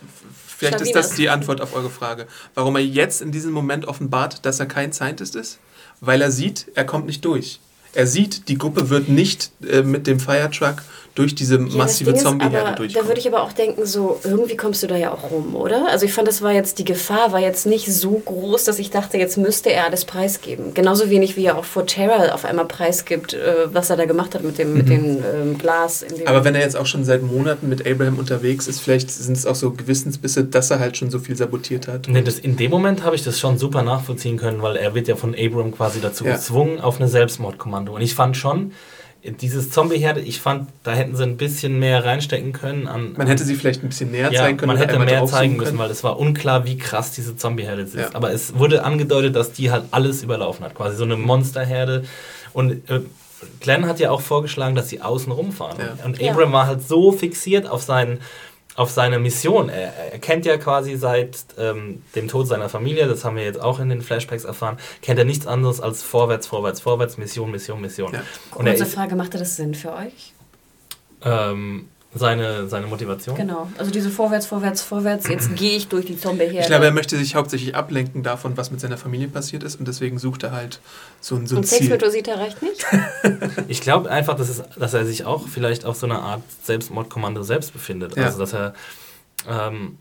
[0.61, 1.09] vielleicht ist Schlawinas.
[1.09, 4.67] das die Antwort auf eure Frage, warum er jetzt in diesem Moment offenbart, dass er
[4.67, 5.59] kein Scientist ist,
[5.99, 7.59] weil er sieht, er kommt nicht durch.
[7.93, 10.83] Er sieht, die Gruppe wird nicht äh, mit dem Firetruck
[11.15, 14.55] durch diese Ja, massive ist Zombie-Herde aber, Da würde ich aber auch denken, so irgendwie
[14.55, 15.87] kommst du da ja auch rum, oder?
[15.89, 18.91] Also ich fand, das war jetzt die Gefahr war jetzt nicht so groß, dass ich
[18.91, 20.73] dachte, jetzt müsste er alles preisgeben.
[20.73, 24.35] Genauso wenig wie er auch vor Terra auf einmal preisgibt, äh, was er da gemacht
[24.35, 26.01] hat mit dem mit dem ähm, Glas.
[26.01, 26.27] In dem Mhm.
[26.27, 29.45] Aber wenn er jetzt auch schon seit Monaten mit Abraham unterwegs ist, vielleicht sind es
[29.45, 32.07] auch so Gewissensbisse, dass er halt schon so viel sabotiert hat.
[32.07, 35.07] Nee, das, in dem Moment habe ich das schon super nachvollziehen können, weil er wird
[35.07, 36.33] ja von Abram quasi dazu Ja.
[36.35, 37.93] gezwungen auf eine Selbstmordkommando.
[37.95, 38.71] Und ich fand schon,
[39.23, 43.13] dieses Zombie-Herde, ich fand, da hätten sie ein bisschen mehr reinstecken können an.
[43.15, 44.67] Man hätte sie vielleicht ein bisschen näher ja, zeigen können.
[44.67, 45.77] man hätte mehr zeigen müssen, können.
[45.79, 47.95] weil es war unklar, wie krass diese Zombie-Herde ist.
[47.95, 48.09] Ja.
[48.13, 52.03] Aber es wurde angedeutet, dass die halt alles überlaufen hat, quasi so eine Monsterherde.
[52.53, 53.01] Und äh,
[53.59, 55.77] Glenn hat ja auch vorgeschlagen, dass sie außen rumfahren.
[55.79, 56.05] Ja.
[56.05, 56.31] Und Ja.
[56.31, 58.21] Abram war halt so fixiert auf seinen
[58.81, 59.69] auf seine Mission.
[59.69, 63.61] Er, er kennt ja quasi seit ähm, dem Tod seiner Familie, das haben wir jetzt
[63.61, 67.79] auch in den Flashbacks erfahren, kennt er nichts anderes als vorwärts, vorwärts, vorwärts, Mission, Mission,
[67.79, 68.13] Mission.
[68.13, 68.23] Ja.
[68.55, 70.33] Und Kurze Frage, macht das Sinn für euch?
[71.23, 73.35] ähm, seine, seine Motivation.
[73.35, 73.69] Genau.
[73.77, 76.59] Also diese vorwärts, vorwärts, vorwärts, jetzt gehe ich durch die Zombie-Herde.
[76.59, 79.87] Ich glaube, er möchte sich hauptsächlich ablenken davon, was mit seiner Familie passiert ist und
[79.87, 80.81] deswegen sucht er halt
[81.21, 81.89] so ein, so ein und Sex Ziel.
[81.89, 82.85] mit Rosita reicht nicht?
[83.67, 87.43] Ich glaube einfach, dass, es, dass er sich auch vielleicht auf so einer Art Selbstmordkommando
[87.43, 88.15] selbst befindet.
[88.17, 88.25] Ja.
[88.25, 88.73] Also, dass er.
[89.47, 89.97] Ähm,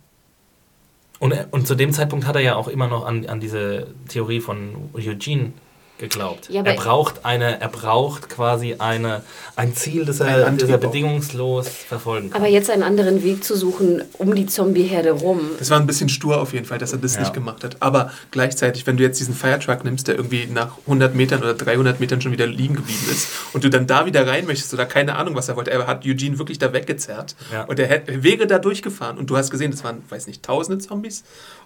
[1.19, 4.41] und, und zu dem Zeitpunkt hat er ja auch immer noch an, an diese Theorie
[4.41, 5.53] von Eugene
[6.01, 6.49] geglaubt.
[6.51, 9.23] Ja, er braucht eine, er braucht quasi eine,
[9.55, 12.41] ein Ziel, das er, Ein das er bedingungslos verfolgen kann.
[12.43, 15.41] Aber jetzt einen anderen Weg zu suchen um die Zombieherde rum.
[15.59, 17.21] Das war ein bisschen stur auf jeden Fall, dass er das Ja.
[17.21, 17.77] nicht gemacht hat.
[17.81, 22.01] Aber gleichzeitig, wenn du jetzt diesen Firetruck nimmst, der irgendwie nach 100 Metern oder 300
[22.01, 25.17] Metern schon wieder liegen geblieben ist und du dann da wieder rein möchtest oder keine
[25.17, 27.65] Ahnung, was er wollte, er hat Eugene wirklich da weggezerrt Ja.
[27.65, 30.79] und er hätte, wäre da durchgefahren und du hast gesehen, das waren, weiß nicht, tausende
[30.85, 31.23] Zombies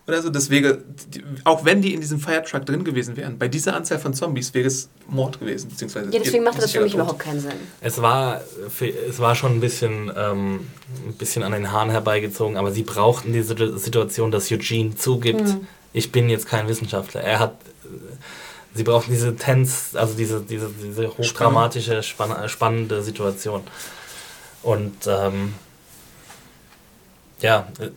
[0.06, 3.98] oder so, die- auch wenn die in diesem Firetruck drin gewesen wären, bei dieser Anzahl
[3.98, 7.40] von Zombies wäre es Mord gewesen, beziehungsweise Ja, deswegen macht das für mich überhaupt keinen
[7.40, 7.52] Sinn.
[7.80, 8.42] Es war,
[9.08, 10.68] es war schon ein bisschen, ähm,
[11.06, 15.56] ein bisschen an den Haaren herbeigezogen, aber sie brauchten diese Situation, dass Eugene zugibt,
[15.94, 17.22] ich bin jetzt kein Wissenschaftler.
[17.22, 17.56] Er hat,
[18.74, 23.62] sie brauchten diese Tense, also diese, diese, diese hochdramatische, spann spannende Situation.
[24.62, 25.54] Und ähm,
[27.40, 27.90] ja, äh,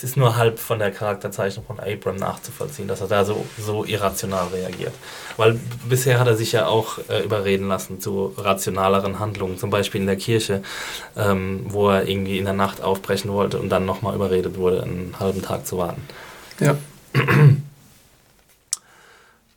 [0.00, 3.84] es ist nur halb von der Charakterzeichnung von Abram nachzuvollziehen, dass er da so, so
[3.84, 4.94] irrational reagiert.
[5.36, 5.60] Weil
[5.90, 10.06] bisher hat er sich ja auch äh, überreden lassen zu rationaleren Handlungen, zum Beispiel in
[10.06, 10.62] der Kirche,
[11.18, 15.16] ähm, wo er irgendwie in der Nacht aufbrechen wollte und dann nochmal überredet wurde, einen
[15.20, 16.02] halben Tag zu warten.
[16.60, 16.76] Ja.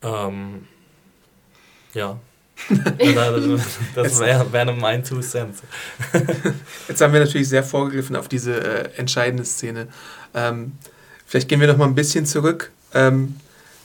[0.05, 0.67] Ähm,
[1.93, 2.17] ja.
[3.95, 5.61] das wäre wär mein Two Cents.
[6.87, 9.87] Jetzt haben wir natürlich sehr vorgegriffen auf diese äh, entscheidende Szene.
[10.33, 10.73] Ähm,
[11.25, 13.35] vielleicht gehen wir noch mal ein bisschen zurück ähm,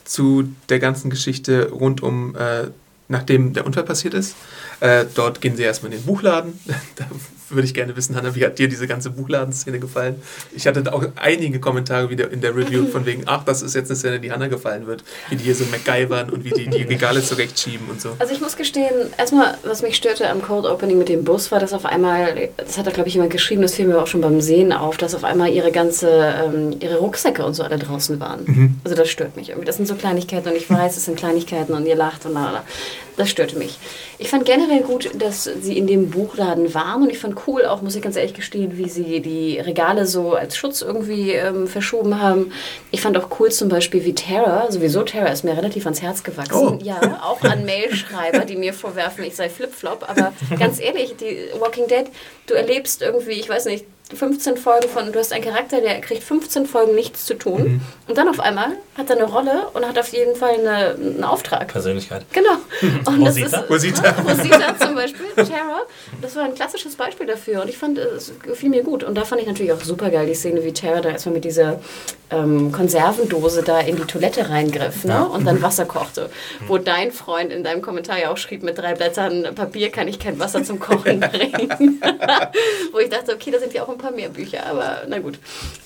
[0.05, 2.67] zu der ganzen Geschichte rund um, äh,
[3.07, 4.35] nachdem der Unfall passiert ist.
[4.79, 6.59] Äh, dort gehen sie erstmal in den Buchladen.
[6.95, 7.05] da
[7.51, 10.21] würde ich gerne wissen, Hanna, wie hat dir diese ganze Buchladenszene gefallen?
[10.55, 13.89] Ich hatte auch einige Kommentare wieder in der Review von wegen, ach, das ist jetzt
[13.89, 15.03] eine Szene, die Hanna gefallen wird.
[15.29, 18.15] Wie die hier so MacGyvern und wie die die Regale zurechtschieben und so.
[18.19, 21.59] Also ich muss gestehen, erstmal, was mich störte am Cold Opening mit dem Bus, war,
[21.59, 24.21] dass auf einmal, das hat da glaube ich jemand geschrieben, das fiel mir auch schon
[24.21, 28.19] beim Sehen auf, dass auf einmal ihre ganze, ähm, ihre Rucksäcke und so alle draußen
[28.19, 28.79] waren.
[28.83, 29.65] Also das stört mich irgendwie.
[29.65, 32.51] Das sind so Kleinigkeiten und ich weiß, es sind Kleinigkeiten und ihr lacht und la,
[32.51, 32.63] la.
[33.19, 33.77] Das störte mich.
[34.17, 37.81] Ich fand generell gut, dass sie in dem Buchladen waren und ich fand cool auch,
[37.81, 42.21] muss ich ganz ehrlich gestehen, wie sie die Regale so als Schutz irgendwie ähm, verschoben
[42.21, 42.53] haben.
[42.91, 46.23] Ich fand auch cool zum Beispiel, wie Tara, sowieso Tara ist mir relativ ans Herz
[46.23, 46.79] gewachsen.
[46.79, 46.79] Oh.
[46.81, 50.05] Ja, auch an Mailschreiber, die mir vorwerfen, ich sei Flipflop.
[50.07, 52.05] Aber ganz ehrlich, die Walking Dead,
[52.47, 56.23] du erlebst irgendwie, ich weiß nicht, 15 Folgen von, du hast einen Charakter, der kriegt
[56.23, 57.63] 15 Folgen nichts zu tun.
[57.63, 57.81] Mhm.
[58.07, 61.23] Und dann auf einmal hat er eine Rolle und hat auf jeden Fall eine, einen
[61.23, 61.67] Auftrag.
[61.67, 62.25] Persönlichkeit.
[62.33, 62.57] Genau.
[63.05, 63.59] Und das Rosita?
[63.59, 64.15] ist, Rosita.
[64.27, 65.81] Rosita zum Beispiel, Tara,
[66.21, 69.03] das war ein klassisches Beispiel dafür und ich fand, es gefiel mir gut.
[69.03, 71.45] Und da fand ich natürlich auch super geil, die Szene, wie Tara da erstmal mit
[71.45, 71.79] dieser
[72.31, 75.27] ähm, Konservendose da in die Toilette reingriff ne?
[75.27, 76.29] und dann Wasser kochte.
[76.67, 80.19] Wo dein Freund in deinem Kommentar ja auch schrieb, mit drei Blättern Papier kann ich
[80.19, 82.01] kein Wasser zum Kochen bringen.
[82.91, 85.37] Wo ich dachte, okay, da sind ja auch ein paar mehr Bücher, aber na gut.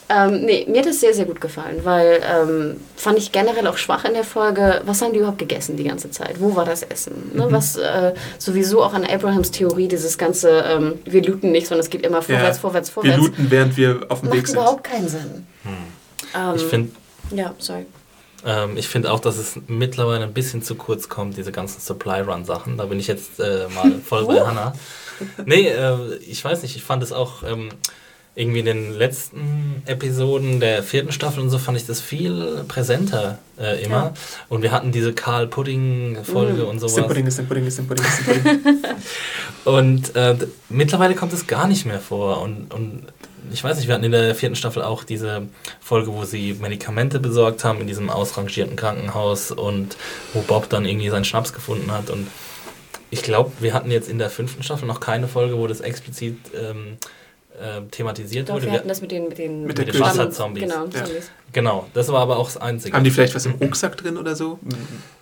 [0.10, 3.78] Ähm, nee, mir hat es sehr, sehr gut gefallen, weil ähm, fand ich generell auch
[3.78, 4.82] schwach in der Folge.
[4.86, 6.40] Was haben die überhaupt gegessen die ganze Zeit?
[6.40, 7.32] Wo war das Essen?
[7.34, 7.48] Ne?
[7.50, 11.90] Was äh, sowieso auch an Abrahams Theorie, dieses ganze, ähm, wir looten nicht, sondern es
[11.90, 12.62] geht immer vorwärts, Ja.
[12.62, 13.18] vorwärts, Wir vorwärts.
[13.18, 14.56] looten, während wir auf dem Weg Macht sind.
[14.58, 15.48] überhaupt keinen Sinn.
[16.36, 16.92] Ähm, Ich finde
[17.32, 17.86] ja, sorry.
[18.46, 22.78] ähm, ich find auch, dass es mittlerweile ein bisschen zu kurz kommt, diese ganzen Supply-Run-Sachen.
[22.78, 24.42] Da bin ich jetzt äh, mal voll bei.
[24.42, 24.74] Hannah.
[25.46, 27.70] Nee, äh, ich weiß nicht, ich fand es auch ähm,
[28.36, 33.38] irgendwie in den letzten Episoden der vierten Staffel und so fand ich das viel präsenter
[33.60, 33.96] äh, immer.
[33.96, 34.14] Ja.
[34.50, 36.68] Und wir hatten diese Karl Pudding-Folge Mhm.
[36.68, 36.96] und sowas.
[37.08, 38.84] Pudding, ist Pudding, ist Pudding, Pudding.
[39.66, 40.36] Und äh,
[40.70, 42.42] mittlerweile kommt es gar nicht mehr vor.
[42.42, 43.04] Und, und
[43.52, 45.44] ich weiß nicht, wir hatten in der vierten Staffel auch diese
[45.80, 49.96] Folge, wo sie Medikamente besorgt haben in diesem ausrangierten Krankenhaus und
[50.34, 52.10] wo Bob dann irgendwie seinen Schnaps gefunden hat.
[52.10, 52.28] Und
[53.10, 56.38] ich glaube, wir hatten jetzt in der fünften Staffel noch keine Folge, wo das explizit
[56.60, 56.98] ähm,
[57.62, 58.66] äh, thematisiert Doch, wurde.
[58.68, 60.64] wir hatten das mit den, mit den, Mit der Schwamm- Wasserzombies.
[60.64, 61.04] Genau, Ja.
[61.52, 62.96] Genau, das war aber auch das Einzige.
[62.96, 64.58] Haben die vielleicht was im Rucksack drin oder so?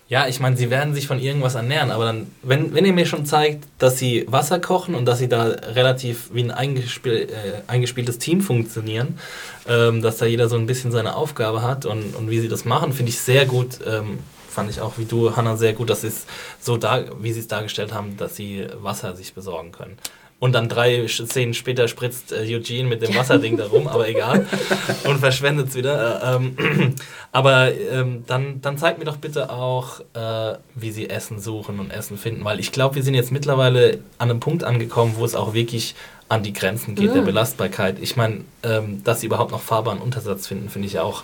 [0.08, 3.06] Ja, ich meine, sie werden sich von irgendwas ernähren, aber dann, wenn, wenn ihr mir
[3.06, 7.62] schon zeigt, dass sie Wasser kochen und dass sie da relativ wie ein eingespiel, äh,
[7.68, 9.20] eingespieltes Team funktionieren,
[9.68, 12.66] ähm, dass da jeder so ein bisschen seine Aufgabe hat und, und wie sie das
[12.66, 13.80] machen, finde ich sehr gut.
[13.86, 16.26] Ähm, fand ich auch wie du, Hannah, sehr gut, dass sie es
[16.60, 19.98] so da, wie sie es dargestellt haben, dass sie Wasser sich besorgen können.
[20.42, 24.48] Und dann drei Szenen später spritzt äh, Eugene mit dem Wasserding da rum, aber egal.
[25.04, 26.20] Und verschwendet es wieder.
[26.24, 26.96] Äh, ähm,
[27.32, 31.92] aber ähm, dann, dann zeigt mir doch bitte auch, äh, wie sie Essen suchen und
[31.92, 32.44] Essen finden.
[32.44, 35.94] Weil ich glaube, wir sind jetzt mittlerweile an einem Punkt angekommen, wo es auch wirklich
[36.28, 37.26] an die Grenzen geht der Mhm.
[37.28, 37.98] Belastbarkeit.
[38.02, 41.24] Ich meine, ähm, dass sie überhaupt noch fahrbaren Untersatz finden, finde ich auch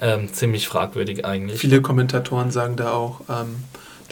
[0.00, 1.60] ähm, ziemlich fragwürdig eigentlich.
[1.60, 3.56] Viele Kommentatoren sagen da auch, ähm,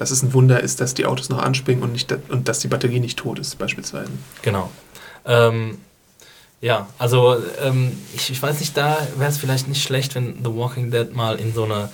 [0.00, 2.68] dass es ein Wunder ist, dass die Autos noch anspringen und, nicht, und dass die
[2.68, 4.10] Batterie nicht tot ist, beispielsweise.
[4.42, 4.70] Genau.
[5.26, 5.78] Ähm,
[6.62, 10.54] ja, also ähm, ich, ich weiß nicht, da wäre es vielleicht nicht schlecht, wenn The
[10.54, 11.90] Walking Dead mal in so eine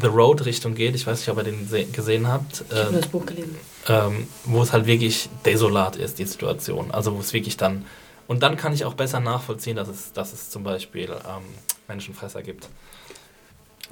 [0.00, 0.94] The Road Richtung geht.
[0.94, 2.64] Ich weiß nicht, ob ihr den se- gesehen habt.
[2.70, 3.56] Ich habe das Buch gelesen.
[3.88, 6.90] ähm, wo es halt wirklich desolat ist, die Situation.
[6.90, 7.84] Also wo es wirklich dann.
[8.26, 11.42] Und dann kann ich auch besser nachvollziehen, dass es, dass es zum Beispiel ähm,
[11.88, 12.68] Menschenfresser gibt.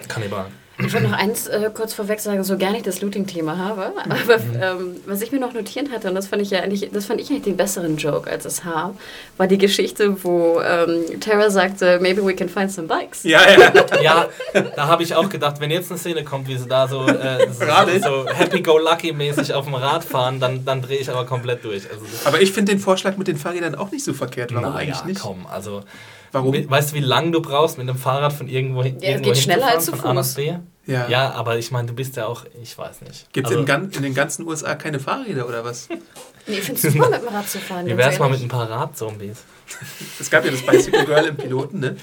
[0.09, 0.53] Kannibalen.
[0.85, 4.41] Ich wollte noch eins äh, kurz vorweg sagen, so gerne ich das Looting-Thema habe, aber
[4.61, 7.21] ähm, was ich mir noch notiert hatte, und das fand ich ja eigentlich, das fand
[7.21, 8.95] ich eigentlich den besseren Joke als das Haar,
[9.37, 13.23] war die Geschichte, wo ähm, Tara sagte, maybe we can find some bikes.
[13.25, 13.73] Ja, ja.
[14.01, 14.29] Ja,
[14.77, 17.49] da habe ich auch gedacht, wenn jetzt eine Szene kommt, wie sie da so, äh,
[17.51, 17.65] so,
[18.03, 21.83] so happy-go-lucky-mäßig auf dem Rad fahren, dann, dann drehe ich aber komplett durch.
[21.91, 24.55] Also, Aber ich finde den Vorschlag mit den Fahrrädern auch nicht so verkehrt.
[24.55, 25.21] Warum na eigentlich ja, nicht?
[25.21, 25.83] komm, also
[26.33, 26.53] Warum?
[26.55, 28.95] we- weißt du, wie lange du brauchst mit einem Fahrrad von irgendwo hin?
[29.01, 30.37] Ja, es irgendwo geht schneller als zu Fuß.
[30.87, 31.09] Ja.
[31.09, 33.33] Ja, aber ich meine, du bist ja auch, ich weiß nicht.
[33.33, 35.89] Gibt es Also, in, den ganzen USA keine Fahrräder oder was?
[36.47, 37.87] Nee, ich finde es super, mit dem Rad zu fahren.
[37.87, 39.37] Wie wär's mal mit ein paar Radzombies?
[40.19, 41.97] Es gab ja das Bicycle Girl im Piloten, ne?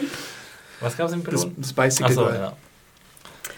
[0.79, 1.55] Was gab es im Das, Piloten?
[1.61, 2.35] das Bicycle Achso, Girl.
[2.35, 2.53] ja.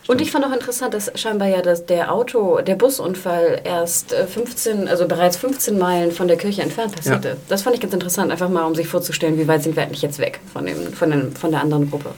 [0.10, 4.26] Und ich fand auch interessant, dass scheinbar ja das, der Auto, der Busunfall erst äh,
[4.26, 7.38] 15, also bereits 15 Meilen von der Kirche entfernt passierte.
[7.48, 10.02] Das fand ich ganz interessant, einfach mal um sich vorzustellen, wie weit sind wir eigentlich
[10.02, 12.10] jetzt weg von, dem, von, dem, von der anderen Gruppe.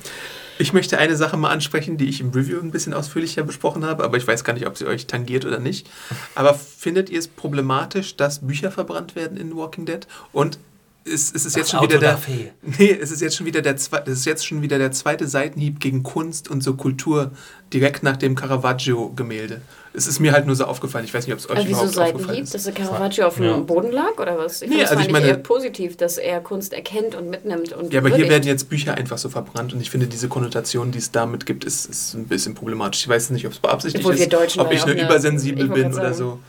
[0.58, 4.06] Ich möchte eine Sache mal ansprechen, die ich im Review ein bisschen ausführlicher besprochen habe,
[4.06, 5.90] aber ich weiß gar nicht, ob sie euch tangiert oder nicht.
[6.34, 10.08] Aber findet ihr es problematisch, dass Bücher verbrannt werden in Walking Dead?
[10.32, 10.60] Und
[11.04, 12.20] ist, ist es jetzt schon wieder der.
[12.62, 15.28] Nee, es ist jetzt schon wieder der zwe- das ist jetzt schon wieder der zweite
[15.28, 17.32] Seitenhieb gegen Kunst und so Kultur
[17.74, 19.62] direkt nach dem Caravaggio-Gemälde.
[19.94, 21.04] Es ist mir halt nur so aufgefallen.
[21.06, 22.44] Ich weiß nicht, ob es euch wieso überhaupt aufgefallen Seitenhieb?
[22.44, 22.54] ist.
[22.54, 23.58] Dass der Caravaggio auf dem Ja.
[23.58, 24.62] Boden lag oder was?
[24.62, 27.74] Ich Nee, also ich meine- eher positiv, dass er Kunst erkennt und mitnimmt.
[27.74, 30.92] Und Ja, aber hier werden jetzt Bücher einfach so verbrannt und ich finde, diese Konnotation,
[30.92, 33.02] die es damit gibt, ist, ist ein bisschen problematisch.
[33.02, 36.16] Ich weiß nicht, ob es beabsichtigt Obwohl ist, ob ich nur übersensibel bin oder sagen.
[36.16, 36.40] so.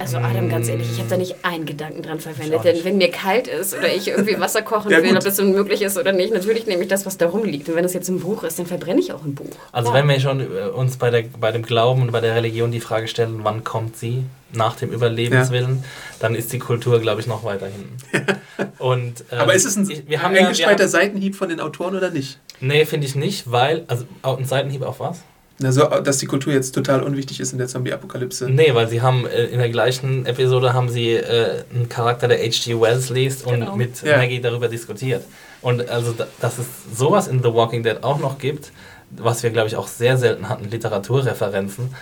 [0.00, 2.64] Also Adam, ganz ehrlich, ich habe da nicht einen Gedanken dran verwendet.
[2.64, 5.16] Denn wenn mir kalt ist oder ich irgendwie Wasser kochen Ja, will, gut.
[5.18, 7.68] ob das so möglich ist oder nicht, natürlich nehme ich das, was da rumliegt.
[7.68, 9.46] Und wenn das jetzt ein Buch ist, dann verbrenne ich auch ein Buch.
[9.72, 9.94] Also Ja.
[9.94, 12.80] wenn wir schon äh, uns bei, der, bei dem Glauben und bei der Religion die
[12.80, 15.84] Frage stellen, wann kommt sie nach dem Überlebenswillen,
[16.20, 17.96] dann ist die Kultur, glaube ich, noch weiter hinten.
[18.78, 21.96] Und, ähm, Aber ist es ein wir haben ja, wir haben, Seitenhieb von den Autoren
[21.96, 22.38] oder nicht?
[22.60, 25.22] Nee, finde ich nicht, weil, also ein Seitenhieb auf was?
[25.62, 28.50] Also, dass die Kultur jetzt total unwichtig ist in der Zombie-Apokalypse.
[28.50, 32.38] Nee, weil sie haben äh, in der gleichen Episode haben sie äh, einen Charakter, der
[32.38, 32.78] H.G.
[32.78, 33.74] Wells liest und Genau.
[33.76, 34.18] mit Ja.
[34.18, 35.24] Maggie darüber diskutiert.
[35.62, 38.70] Und also, da- dass es sowas in The Walking Dead auch noch gibt,
[39.10, 41.94] was wir, glaube ich, auch sehr selten hatten, Literaturreferenzen,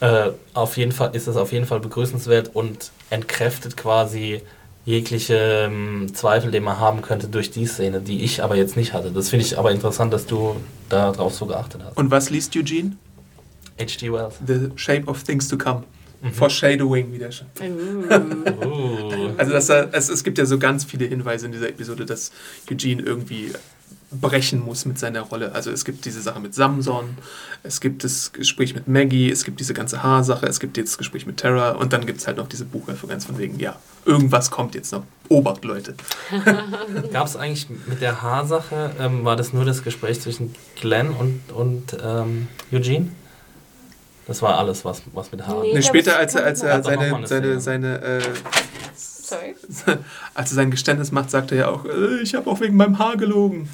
[0.00, 4.40] äh, auf jeden Fall ist es auf jeden Fall begrüßenswert und entkräftet quasi
[4.84, 5.34] jegliche
[5.66, 9.10] ähm, Zweifel, den man haben könnte durch die Szene, die ich aber jetzt nicht hatte.
[9.10, 10.56] Das finde ich aber interessant, dass du
[10.88, 11.96] darauf so geachtet hast.
[11.96, 12.96] Und was liest Eugene?
[13.78, 14.12] H.G.
[14.12, 14.34] Wells.
[14.46, 15.84] The Shape of Things to Come.
[16.22, 16.32] Mhm.
[16.32, 17.46] Foreshadowing, wie der schon.
[17.60, 18.66] Uh.
[18.66, 19.30] Uh.
[19.38, 22.30] Also dass er, es, es gibt ja so ganz viele Hinweise in dieser Episode, dass
[22.70, 23.52] Eugene irgendwie
[24.10, 25.52] brechen muss mit seiner Rolle.
[25.52, 27.16] Also es gibt diese Sache mit Samson,
[27.62, 30.98] es gibt das Gespräch mit Maggie, es gibt diese ganze Haarsache, es gibt jetzt das
[30.98, 34.50] Gespräch mit Tara und dann gibt es halt noch diese Buchreferenz von wegen, ja, irgendwas
[34.50, 35.04] kommt jetzt noch.
[35.28, 35.94] Obacht, Leute.
[37.12, 41.40] Gab es eigentlich mit der Haarsache, ähm, war das nur das Gespräch zwischen Glenn und,
[41.52, 43.08] und ähm, Eugene?
[44.26, 45.62] Das war alles, was, was mit Haaren.
[45.62, 45.74] Nee.
[45.74, 48.20] Nee, später, als er, als er seine, eine seine, seine, äh,
[48.94, 49.54] Sorry.
[50.34, 52.98] als er sein Geständnis macht, sagt er ja auch, äh, ich habe auch wegen meinem
[52.98, 53.68] Haar gelogen.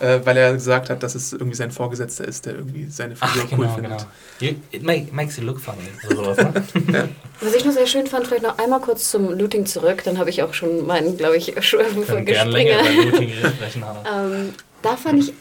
[0.00, 3.32] Äh, weil er gesagt hat, dass es irgendwie sein Vorgesetzter ist, der irgendwie seine Ach,
[3.34, 4.06] Figur cool genau, findet.
[4.38, 4.56] genau.
[4.72, 5.78] It make, makes you look funny.
[6.08, 6.52] Sowas, ne?
[6.92, 7.08] Ja.
[7.42, 10.30] Was ich noch sehr schön fand, vielleicht noch einmal kurz zum Looting zurück, dann habe
[10.30, 13.02] ich auch schon meinen, glaube ich, schon Können gern länger Gespringer.
[13.02, 14.26] über Looting sprechen, Hannah.
[14.26, 15.32] Ähm, da fand ich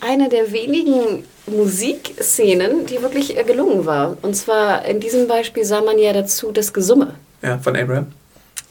[0.00, 4.16] eine der wenigen Musikszenen, die wirklich äh, gelungen war.
[4.22, 7.14] Und zwar in diesem Beispiel sah man ja dazu das Gesumme.
[7.42, 8.06] ja, von Abraham.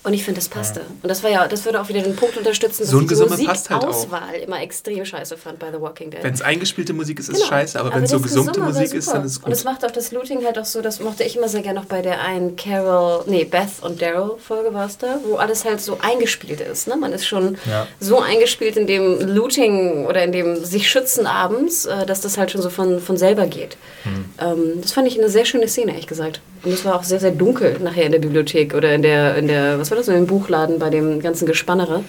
[0.05, 0.81] Und ich finde, das passte.
[1.01, 3.45] Und das war ja, das würde auch wieder den Punkt unterstützen, dass So ich die
[3.45, 3.81] passt halt.
[3.83, 6.21] Musikauswahl immer extrem scheiße fand bei The Walking Dead.
[6.23, 7.47] Wenn es eingespielte Musik ist, ist Genau.
[7.47, 9.71] scheiße, aber wenn es so gesummte Musik ist, dann ist es Und es gut.
[9.73, 12.03] macht auch das Looting halt auch so, das mochte ich immer sehr gerne noch bei
[12.03, 15.97] der einen Carol, nee, Beth und Daryl Folge war es da, wo alles halt so
[16.01, 16.87] eingespielt ist.
[16.87, 16.95] Ne?
[16.97, 17.87] Man ist schon Ja.
[17.99, 22.51] so eingespielt in dem Looting oder in dem sich schützen abends, äh, dass das halt
[22.51, 23.75] schon so von, von selber geht.
[24.03, 24.25] Hm.
[24.39, 26.41] Ähm, das fand ich eine sehr schöne Szene, ehrlich gesagt.
[26.65, 29.47] Und es war auch sehr, sehr dunkel nachher in der Bibliothek oder in der, in
[29.47, 32.04] der was war das, in dem Buchladen bei dem ganzen Gespannere,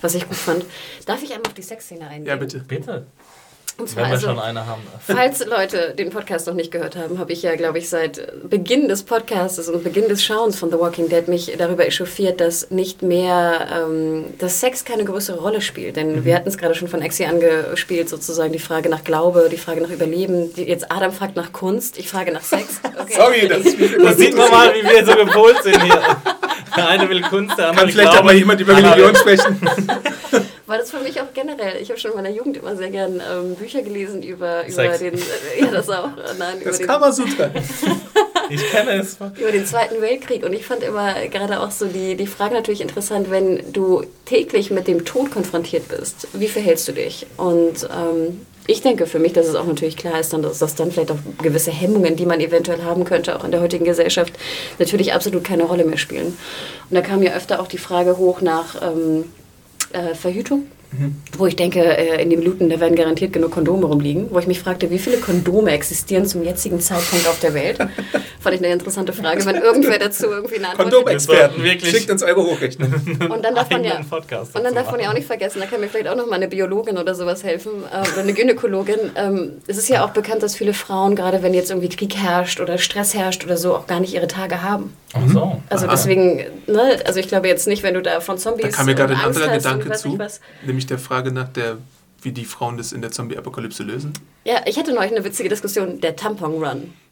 [0.00, 0.64] was ich gut fand.
[1.04, 2.26] Darf ich einmal auf die Sexszene eingehen?
[2.26, 2.60] Ja, bitte.
[2.66, 3.06] Bitte,
[3.78, 4.82] Und zwar wenn wir also, schon eine haben.
[5.06, 8.88] Falls Leute den Podcast noch nicht gehört haben, habe ich ja, glaube ich, seit Beginn
[8.88, 13.02] des Podcasts und Beginn des Schauens von The Walking Dead mich darüber echauffiert, dass nicht
[13.02, 15.94] mehr, ähm, dass Sex keine größere Rolle spielt.
[15.94, 19.58] Denn wir hatten es gerade schon von Exi angespielt, sozusagen die Frage nach Glaube, die
[19.58, 20.52] Frage nach Überleben.
[20.54, 22.80] Die, jetzt Adam fragt nach Kunst, ich frage nach Sex.
[22.98, 23.14] Okay.
[23.16, 26.00] Sorry, das ist Da sieht man mal, wie wir so gepolt sind hier.
[26.76, 28.26] Der eine will Kunst, der andere Kann vielleicht auch Glaube.
[28.26, 29.60] mal jemand über Religion sprechen.
[30.68, 33.22] Weil das für mich auch generell, ich habe schon in meiner Jugend immer sehr gern
[33.32, 34.98] ähm, Bücher gelesen über, über Sex.
[34.98, 35.20] den, äh,
[35.60, 37.50] ja das auch, äh, nein, über Das den, Kamasutra.
[38.50, 39.18] Ich kenne es.
[39.38, 42.80] über den Zweiten Weltkrieg und ich fand immer gerade auch so die, die Frage natürlich
[42.80, 47.26] interessant, wenn du täglich mit dem Tod konfrontiert bist, wie verhältst du dich?
[47.36, 50.92] Und ähm, ich denke für mich, dass es auch natürlich klar ist, dass das dann
[50.92, 54.32] vielleicht auch gewisse Hemmungen, die man eventuell haben könnte, auch in der heutigen Gesellschaft,
[54.78, 56.36] natürlich absolut keine Rolle mehr spielen.
[56.88, 59.24] Und da kam ja öfter auch die Frage hoch nach ähm,
[59.92, 60.66] äh, Verhütung.
[61.36, 64.28] Wo ich denke, äh, in den Bluten, da werden garantiert genug Kondome rumliegen.
[64.30, 67.78] Wo ich mich fragte, wie viele Kondome existieren zum jetzigen Zeitpunkt auf der Welt?
[68.40, 70.90] Fand ich eine interessante Frage, wenn irgendwer dazu irgendwie eine Antwort.
[70.90, 71.90] Kondomexperten, Wirklich.
[71.90, 72.92] schickt uns eure Hochrechnung.
[73.28, 75.66] Und dann darf man ja, Podcast und dann darf man ja auch nicht vergessen, da
[75.66, 79.10] kann mir vielleicht auch noch mal eine Biologin oder sowas helfen äh, oder eine Gynäkologin.
[79.16, 82.60] Ähm, es ist ja auch bekannt, dass viele Frauen, gerade wenn jetzt irgendwie Krieg herrscht
[82.60, 84.94] oder Stress herrscht oder so, auch gar nicht ihre Tage haben.
[85.14, 85.62] Ach so.
[85.68, 85.92] Also Aha.
[85.92, 88.94] deswegen, ne, also ich glaube jetzt nicht, wenn du da von Zombies Da kam mir
[88.94, 90.40] gerade ein anderer Gedanke zu, was.
[90.78, 91.78] Nämlich der Frage nach der,
[92.22, 94.12] wie die Frauen das in der Zombie-Apokalypse lösen.
[94.44, 96.92] Ja, ich hatte neulich eine witzige Diskussion, der Tampon-Run.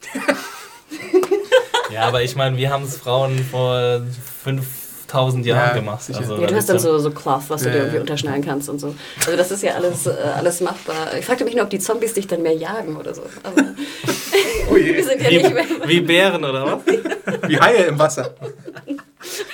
[1.93, 4.03] Ja, aber ich meine, wir haben es Frauen vor
[4.43, 6.03] 5000 Jahren Ja, gemacht.
[6.03, 6.19] sicher.
[6.19, 8.01] Also, Ja, du hast dann so, so Cloth, was du Ja, dir irgendwie ja.
[8.03, 8.93] unterschneiden kannst und so.
[9.25, 11.15] Also das ist ja alles, äh, alles machbar.
[11.17, 13.23] Ich fragte mich nur, ob die Zombies dich dann mehr jagen oder so.
[13.45, 13.63] Aber
[14.71, 14.95] Oh je.
[14.97, 15.65] wir sind ja wie, nicht mehr...
[15.87, 17.49] wie Bären oder was?
[17.49, 18.35] Wie Haie im Wasser.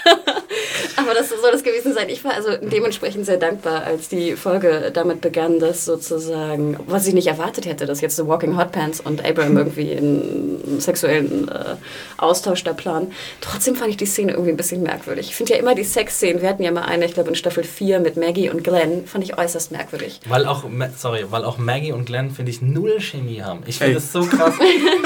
[0.96, 2.08] Aber das soll das gewesen sein.
[2.08, 7.14] Ich war also dementsprechend sehr dankbar, als die Folge damit begann, dass sozusagen, was ich
[7.14, 11.76] nicht erwartet hätte, dass jetzt The Walking Hot Pants und Abraham irgendwie einen sexuellen äh,
[12.18, 13.12] Austausch da planen.
[13.40, 15.28] Trotzdem fand ich die Szene irgendwie ein bisschen merkwürdig.
[15.28, 17.64] Ich finde ja immer die Sexszenen, wir hatten ja mal eine, ich glaube in Staffel
[17.64, 20.20] 4 mit Maggie und Glenn, fand ich äußerst merkwürdig.
[20.28, 20.64] Weil auch,
[20.96, 23.62] sorry, weil auch Maggie und Glenn, finde ich, null Chemie haben.
[23.66, 24.54] Ich finde es so krass.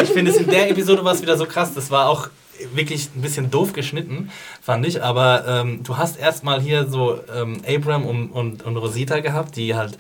[0.03, 1.73] Ich finde es in der Episode war es wieder so krass.
[1.75, 2.29] Das war auch
[2.75, 4.31] wirklich ein bisschen doof geschnitten,
[4.63, 5.03] fand ich.
[5.03, 9.75] Aber ähm, du hast erstmal hier so ähm, Abram und, und, und Rosita gehabt, die
[9.75, 9.99] halt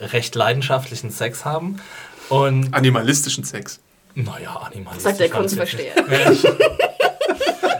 [0.00, 1.80] recht leidenschaftlichen Sex haben.
[2.28, 3.80] Und, Animalistischen Sex.
[4.14, 5.02] naja, animalistisch.
[5.02, 5.94] Sagt der jetzt Kunstversteher.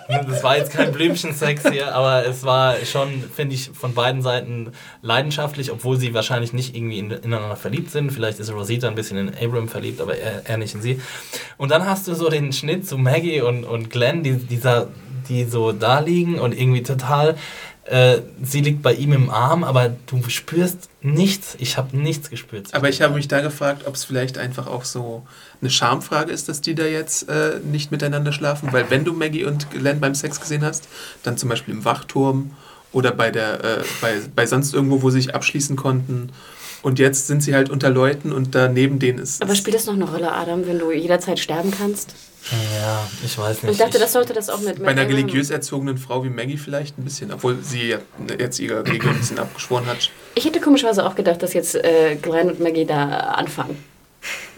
[0.09, 4.73] Das war jetzt kein Blümchensex hier, aber es war schon, finde ich, von beiden Seiten
[5.03, 8.11] leidenschaftlich, obwohl sie wahrscheinlich nicht irgendwie in, ineinander verliebt sind.
[8.11, 11.01] Vielleicht ist Rosita ein bisschen in Abram verliebt, aber er, er nicht in sie.
[11.57, 14.88] Und dann hast du so den Schnitt zu Maggie und, und Glenn, die, dieser,
[15.29, 17.37] die so da liegen und irgendwie total.
[17.87, 21.55] Äh, sie liegt bei ihm im Arm, aber du spürst nichts.
[21.59, 22.73] Ich habe nichts gespürt.
[22.73, 25.27] Aber ich habe mich da gefragt, ob es vielleicht einfach auch so
[25.61, 28.73] eine Schamfrage ist, dass die da jetzt äh, nicht miteinander schlafen.
[28.73, 30.88] Weil wenn du Maggie und Glenn beim Sex gesehen hast,
[31.23, 32.53] dann zum Beispiel im Wachturm
[32.92, 36.31] oder bei, der, äh, bei, bei sonst irgendwo, wo sie sich abschließen konnten.
[36.83, 39.42] Und jetzt sind sie halt unter Leuten und da neben denen ist.
[39.42, 42.14] Aber spielt das noch eine Rolle, Adam, wenn du jederzeit sterben kannst?
[42.50, 43.72] Ja, ich weiß nicht.
[43.72, 46.98] Ich dachte, das sollte das auch mit bei einer religiös erzogenen Frau wie Maggie vielleicht
[46.98, 47.98] ein bisschen, obwohl sie ja
[48.38, 50.11] jetzt ihre Religion ein bisschen abgeschworen hat.
[50.35, 53.83] Ich hätte komischerweise auch gedacht, dass jetzt äh, Glenn und Maggie da anfangen.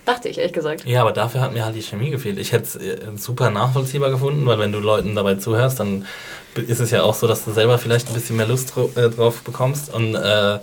[0.04, 0.84] Dachte ich, ehrlich gesagt.
[0.84, 2.38] Ja, aber dafür hat mir halt die Chemie gefehlt.
[2.38, 6.06] Ich hätte es äh, super nachvollziehbar gefunden, weil wenn du Leuten dabei zuhörst, dann
[6.54, 9.42] ist es ja auch so, dass du selber vielleicht ein bisschen mehr Lust äh, drauf
[9.42, 9.92] bekommst.
[9.92, 10.58] Und, äh,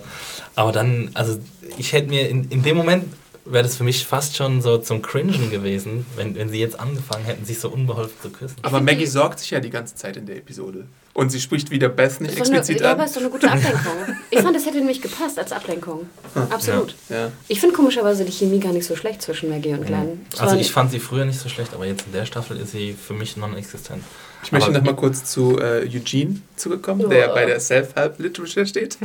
[0.56, 1.38] aber dann, also
[1.76, 3.04] ich hätte mir in, in dem Moment
[3.44, 7.24] wäre das für mich fast schon so zum Cringen gewesen, wenn, wenn sie jetzt angefangen
[7.24, 8.56] hätten, sich so unbeholfen zu küssen.
[8.62, 10.86] Aber Maggie sorgt sich ja die ganze Zeit in der Episode.
[11.12, 13.06] Und sie spricht wieder Beth nicht doch eine, explizit ja, aber an.
[13.06, 14.16] ist doch eine gute Ablenkung.
[14.30, 16.08] Ich fand, das hätte nämlich gepasst als Ablenkung.
[16.50, 16.94] Absolut.
[17.08, 17.30] Ja.
[17.46, 20.26] Ich finde komischerweise die Chemie gar nicht so schlecht zwischen Maggie und Glenn.
[20.32, 22.72] Es Also ich fand sie früher nicht so schlecht, aber jetzt in der Staffel ist
[22.72, 24.02] sie für mich non-existent.
[24.44, 27.08] Ich möchte Aber- noch mal kurz zu äh, Eugene zurückkommen, Oh.
[27.08, 28.98] der bei der Self-Help-Literature steht.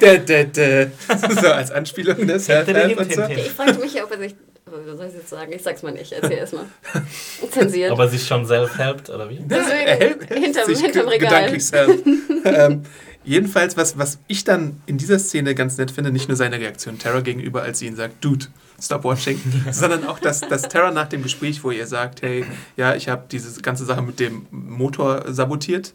[0.00, 0.90] dä, dä, dä.
[1.40, 2.40] So als Anspielung, ne?
[2.40, 3.22] Self-Help und so.
[3.28, 4.34] ich fragte mich ja, ob er sich.
[4.68, 5.52] Was soll ich jetzt sagen?
[5.52, 6.10] Ich sag's mal nicht.
[6.12, 6.64] Erzähl erst mal.
[7.50, 7.92] Zensiert.
[7.92, 9.38] Aber sich schon self-helped, oder wie?
[9.44, 11.28] Deswegen, er hält, hinterm- sich hinterm Regal.
[11.30, 11.90] gedanklich self.
[12.44, 12.82] ähm,
[13.24, 16.98] jedenfalls, was, was ich dann in dieser Szene ganz nett finde, nicht nur seine Reaktion
[16.98, 18.46] Terra gegenüber, als sie ihn sagt, Dude,
[18.80, 22.44] stop watching, sondern auch, dass, dass Terra nach dem Gespräch, wo ihr sagt, hey,
[22.76, 25.94] ja, ich habe diese ganze Sache mit dem Motor sabotiert.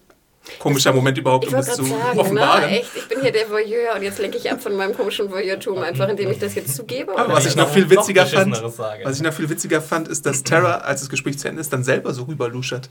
[0.58, 2.62] Komischer Moment überhaupt, Ich um wollte das gerade zu sagen, offenbaren.
[2.72, 2.80] ne?
[2.80, 5.78] echt, ich bin hier der Voyeur und jetzt lenke ich ab von meinem komischen Voyeurtum,
[5.78, 7.12] einfach indem ich das jetzt zugebe.
[7.12, 7.34] Aber oder?
[7.36, 9.06] was ich noch Noch viel witziger fand, beschisseneres sage.
[9.06, 11.72] was ich noch viel witziger fand, ist, dass Terra, als das Gespräch zu Ende ist,
[11.72, 12.90] dann selber so rüberluschert.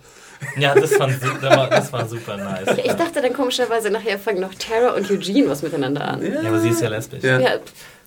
[0.58, 2.66] Ja, das, fand, das, war, das war super nice.
[2.68, 6.22] Ja, ich dachte dann komischerweise nachher fangen noch Tara und Eugene was miteinander an.
[6.24, 7.24] Ja, aber sie ist ja lesbisch.
[7.24, 7.40] Ja.
[7.40, 7.50] Ja,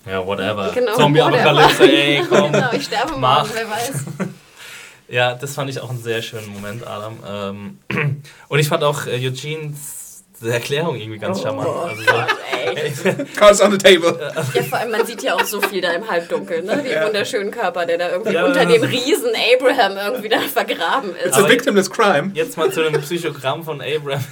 [0.06, 0.70] Ja, whatever.
[0.74, 2.52] Genau, Zombie-Apokalypse, ey, komm.
[2.52, 3.48] genau, ich sterbe morgen, Mach.
[3.54, 3.92] wer weiß.
[5.06, 7.18] Ja, das fand ich auch einen sehr schönen Moment, Adam.
[7.28, 7.78] Ähm,
[8.48, 11.68] und ich fand auch äh, Eugenes Erklärung irgendwie ganz charmant.
[11.68, 13.24] Also so, Ey.
[13.36, 14.18] Cards on the table.
[14.54, 16.78] Ja, vor allem, man sieht ja auch so viel da im Halbdunkeln, ne?
[16.82, 17.06] Den Ja.
[17.06, 21.26] wunderschönen Körper, der da irgendwie Ja, unter dem Riesen Abraham irgendwie da vergraben ist.
[21.26, 22.30] It's a victimless crime.
[22.32, 24.24] jetzt mal zu einem Psychogramm von Abraham.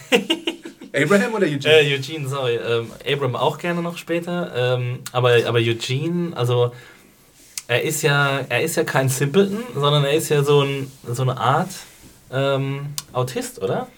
[0.95, 1.80] Abraham oder Eugene?
[1.80, 2.57] Äh, Eugene, sorry.
[2.57, 4.53] Ähm, Abram auch gerne noch später.
[4.78, 6.72] Ähm, aber, aber Eugene, also
[7.68, 11.22] er ist ja, er ist ja kein Simpleton, sondern er ist ja so, ein, so
[11.22, 11.70] eine Art
[12.32, 13.88] ähm, Autist, oder?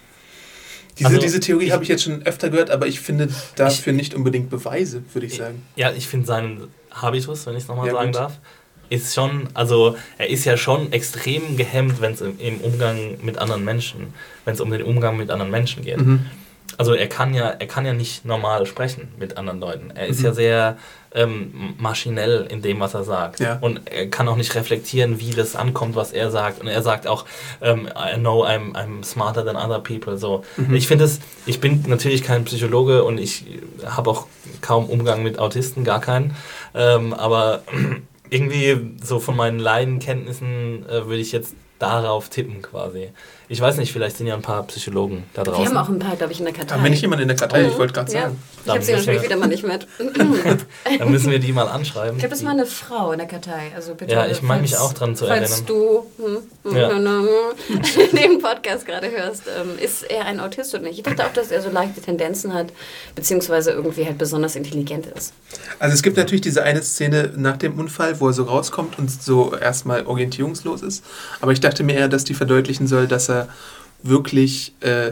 [0.98, 3.92] Diese, Also, diese Theorie ich- habe ich jetzt schon öfter gehört, aber ich finde dafür
[3.92, 5.62] nicht unbedingt Beweise, würde ich sagen.
[5.74, 8.14] Ja, ich finde seinen Habitus, wenn ich es nochmal Ja, sagen gut.
[8.20, 8.38] darf,
[8.90, 13.38] ist schon, also er ist ja schon extrem gehemmt, wenn es im, im Umgang mit
[13.38, 14.14] anderen Menschen,
[14.44, 15.96] wenn es um den Umgang mit anderen Menschen geht.
[15.96, 16.26] Mhm.
[16.78, 19.90] Also er kann ja, er kann ja nicht normal sprechen mit anderen Leuten.
[19.94, 20.24] Er ist Mhm.
[20.26, 20.76] ja sehr
[21.16, 23.38] ähm, maschinell in dem, was er sagt.
[23.38, 23.58] Ja.
[23.60, 26.60] Und er kann auch nicht reflektieren, wie das ankommt, was er sagt.
[26.60, 27.24] Und er sagt auch,
[27.62, 30.18] ähm, I know I'm, I'm smarter than other people.
[30.18, 30.42] So.
[30.56, 30.74] Mhm.
[30.74, 33.44] Ich finde es, ich bin natürlich kein Psychologe und ich
[33.86, 34.26] habe auch
[34.60, 36.34] kaum Umgang mit Autisten, gar keinen.
[36.74, 37.62] Ähm, aber
[38.30, 43.10] irgendwie so von meinen Laienkenntnissen äh, würde ich jetzt darauf tippen quasi.
[43.48, 45.62] Ich weiß nicht, vielleicht sind ja ein paar Psychologen da draußen.
[45.62, 46.74] Wir haben auch ein paar, glaube ich, in der Kartei.
[46.74, 47.66] Haben wir nicht jemanden in der Kartei?
[47.66, 48.22] Ich wollte gerade Ja.
[48.22, 48.38] sagen.
[48.64, 49.86] Ich habe sie natürlich wieder mal nicht mit.
[50.98, 52.14] Dann müssen wir die mal anschreiben.
[52.16, 53.70] Ich glaube, das war eine Frau in der Kartei.
[53.76, 55.66] Also bitte, Ja, ich meine mich falls- auch dran zu falls erinnern.
[55.66, 56.06] du
[56.64, 56.88] hm, Ja.
[56.90, 57.28] hm,
[57.68, 60.96] hm, den Podcast gerade hörst, ähm, ist er ein Autist oder nicht?
[60.98, 62.68] Ich dachte auch, dass er so leichte Tendenzen hat,
[63.14, 65.34] beziehungsweise irgendwie halt besonders intelligent ist.
[65.78, 69.10] Also es gibt natürlich diese eine Szene nach dem Unfall, wo er so rauskommt und
[69.10, 71.04] so erstmal orientierungslos ist.
[71.42, 73.33] Aber ich dachte mir eher, dass die verdeutlichen soll, dass er
[74.02, 75.08] wirklich äh,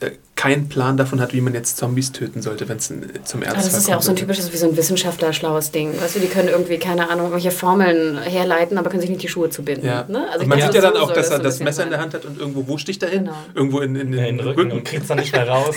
[0.00, 3.14] äh, keinen Plan davon hat, wie man jetzt Zombies töten sollte, wenn es zum Aber
[3.14, 4.18] Ernstfall das ist ja auch so ein kommt.
[4.18, 5.92] typisches, wie so ein Wissenschaftler-schlaues Ding.
[6.00, 9.28] Weißt du, die können irgendwie, keine Ahnung, irgendwelche Formeln herleiten, aber können sich nicht die
[9.28, 9.86] Schuhe zubinden.
[9.86, 10.04] Ja.
[10.08, 10.26] Ne?
[10.30, 12.00] Also ich man sieht ja dann so auch, dass er das Messer in der.
[12.00, 13.24] Hand hat und irgendwo, wo sticht er hin?
[13.26, 13.36] Genau.
[13.54, 15.76] Irgendwo in, in, in, Ja, in den Rücken, und kriegt es dann nicht mehr raus.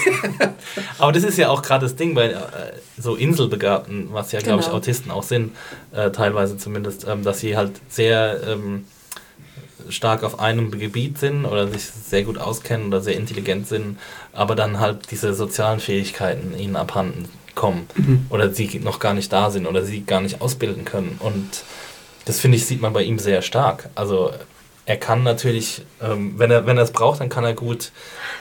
[0.97, 2.37] Aber das ist ja auch gerade das Ding bei äh,
[2.97, 4.77] so Inselbegabten, was ja, glaube ich, Genau.
[4.77, 5.55] Autisten auch sind,
[5.93, 8.85] äh, teilweise zumindest, ähm, dass sie halt sehr ähm,
[9.89, 13.97] stark auf einem Gebiet sind oder sich sehr gut auskennen oder sehr intelligent sind,
[14.33, 17.25] aber dann halt diese sozialen Fähigkeiten ihnen abhanden
[17.55, 17.87] kommen
[18.29, 21.17] oder sie noch gar nicht da sind oder sie gar nicht ausbilden können.
[21.19, 21.63] Und
[22.25, 23.89] das finde ich, sieht man bei ihm sehr stark.
[23.95, 24.31] Also
[24.85, 27.91] er kann natürlich, ähm, wenn er wenn er es braucht, dann kann er gut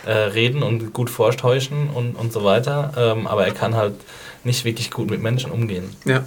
[0.07, 2.93] äh, reden und gut vortäuschen und, und so weiter.
[2.97, 3.95] Ähm, aber er kann halt
[4.45, 5.97] nicht wirklich gut mit Menschen umgehen.
[6.05, 6.25] Ja,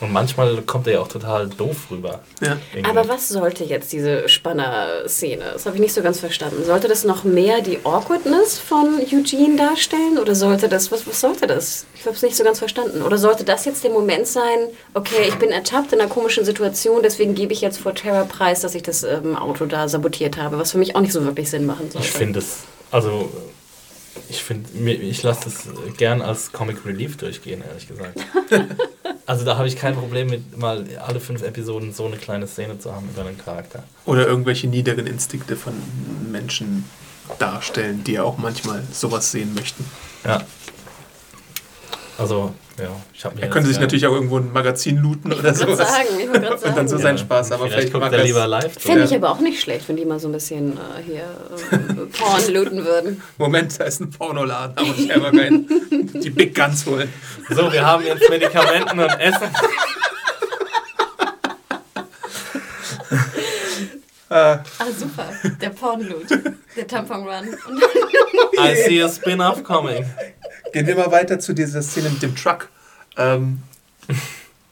[0.00, 2.20] Und manchmal kommt er ja auch total doof rüber.
[2.40, 2.56] ja.
[2.88, 5.44] Aber was sollte jetzt diese Spanner-Szene?
[5.52, 6.64] Das habe ich nicht so ganz verstanden.
[6.64, 10.18] Sollte das noch mehr die Awkwardness von Eugene darstellen?
[10.18, 11.86] Oder sollte das, was, was sollte das?
[11.94, 13.02] Ich habe es nicht so ganz verstanden.
[13.02, 17.02] Oder sollte das jetzt der Moment sein, okay, ich bin ertappt in einer komischen Situation,
[17.02, 20.58] deswegen gebe ich jetzt vor Terror preis, dass ich das ähm, Auto da sabotiert habe,
[20.58, 22.06] was für mich auch nicht so wirklich Sinn machen sollte.
[22.06, 22.58] Ich finde es,
[22.90, 23.30] also
[24.28, 28.18] ich finde, ich lasse das gern als Comic Relief durchgehen, ehrlich gesagt.
[29.26, 32.78] also da habe ich kein Problem mit, mal alle fünf Episoden so eine kleine Szene
[32.78, 33.84] zu haben über einen Charakter.
[34.06, 35.74] Oder irgendwelche niederen Instinkte von
[36.30, 36.84] Menschen
[37.38, 39.84] darstellen, die ja auch manchmal sowas sehen möchten.
[40.24, 40.44] Ja.
[42.16, 43.42] Also, ja, ich habe mir.
[43.42, 45.90] Er könnte sich natürlich auch irgendwo ein Magazin looten oder Ich wollte sowas.
[45.90, 47.02] sagen, ich gerade Und dann so sagen.
[47.02, 48.72] seinen Spaß, aber vielleicht vielleicht guckt mag er lieber live.
[48.78, 49.04] Fände Ja.
[49.06, 51.22] ich aber auch nicht schlecht, wenn die mal so ein bisschen äh, hier
[51.72, 51.76] äh,
[52.18, 53.20] Porn looten würden.
[53.38, 55.66] Moment, da ist ein Pornoladen, da muss ich einfach rein
[56.22, 57.12] die Big Guns holen.
[57.50, 59.40] So, wir haben jetzt Medikamenten und Essen.
[64.30, 64.62] Äh, Ah,
[64.98, 65.26] super.
[65.60, 66.26] Der Porn-Loot.
[66.76, 67.48] Der Tampon-Run.
[68.58, 70.04] I see a spin-off coming.
[70.72, 72.68] gehen wir mal weiter zu dieser Szene mit dem Truck.
[73.16, 73.62] Ähm,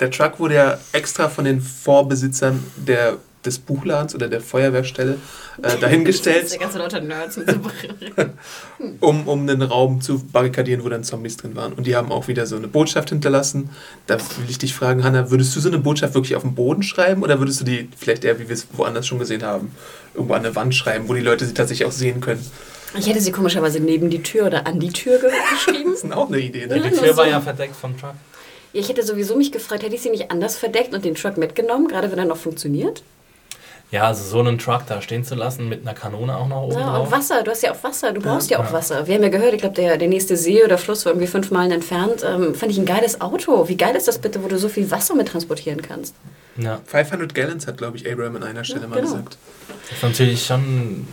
[0.00, 5.18] der Truck wurde ja extra von den Vorbesitzern der, des Buchladens oder der Feuerwehrstelle
[5.59, 7.57] äh, Der dahingestellt, ganze lauter Nerds mit so
[9.01, 11.72] um, um einen Raum zu barrikadieren, wo dann Zombies drin waren.
[11.72, 13.70] Und die haben auch wieder so eine Botschaft hinterlassen.
[14.07, 16.82] Da will ich dich fragen, Hanna, würdest du so eine Botschaft wirklich auf dem Boden
[16.82, 19.74] schreiben oder würdest du die vielleicht eher, wie wir es woanders schon gesehen haben,
[20.14, 22.45] irgendwo an der Wand schreiben, wo die Leute sie tatsächlich auch sehen können?
[22.99, 25.93] Ich hätte sie komischerweise neben die Tür oder an die Tür ge geschrieben.
[25.93, 26.66] Das ist auch eine Idee.
[26.68, 26.76] Ja.
[26.76, 26.82] Ne?
[26.82, 28.14] Die Tür war ja verdeckt vom Truck.
[28.72, 31.36] Ja, ich hätte sowieso mich gefragt, hätte ich sie nicht anders verdeckt und den Truck
[31.36, 33.03] mitgenommen, gerade wenn er noch funktioniert?
[33.93, 36.78] Ja, also so einen Truck da stehen zu lassen mit einer Kanone auch noch oben
[36.80, 37.07] Ja, drauf.
[37.07, 38.72] und Wasser, du hast ja auch Wasser, du brauchst ja, auch Ja.
[38.72, 39.07] Wasser.
[39.07, 41.51] Wir haben ja gehört, ich glaube, der, der nächste See oder Fluss war irgendwie fünf
[41.51, 42.24] Meilen entfernt.
[42.26, 43.68] Ähm, fand ich ein geiles Auto.
[43.68, 46.14] Wie geil ist das bitte, wo du so viel Wasser mit transportieren kannst?
[46.57, 49.11] Ja, 500 Gallons hat, glaube ich, Abraham an einer Stelle Ja, mal genau.
[49.12, 49.36] gesagt.
[49.88, 51.09] das ist natürlich schon ein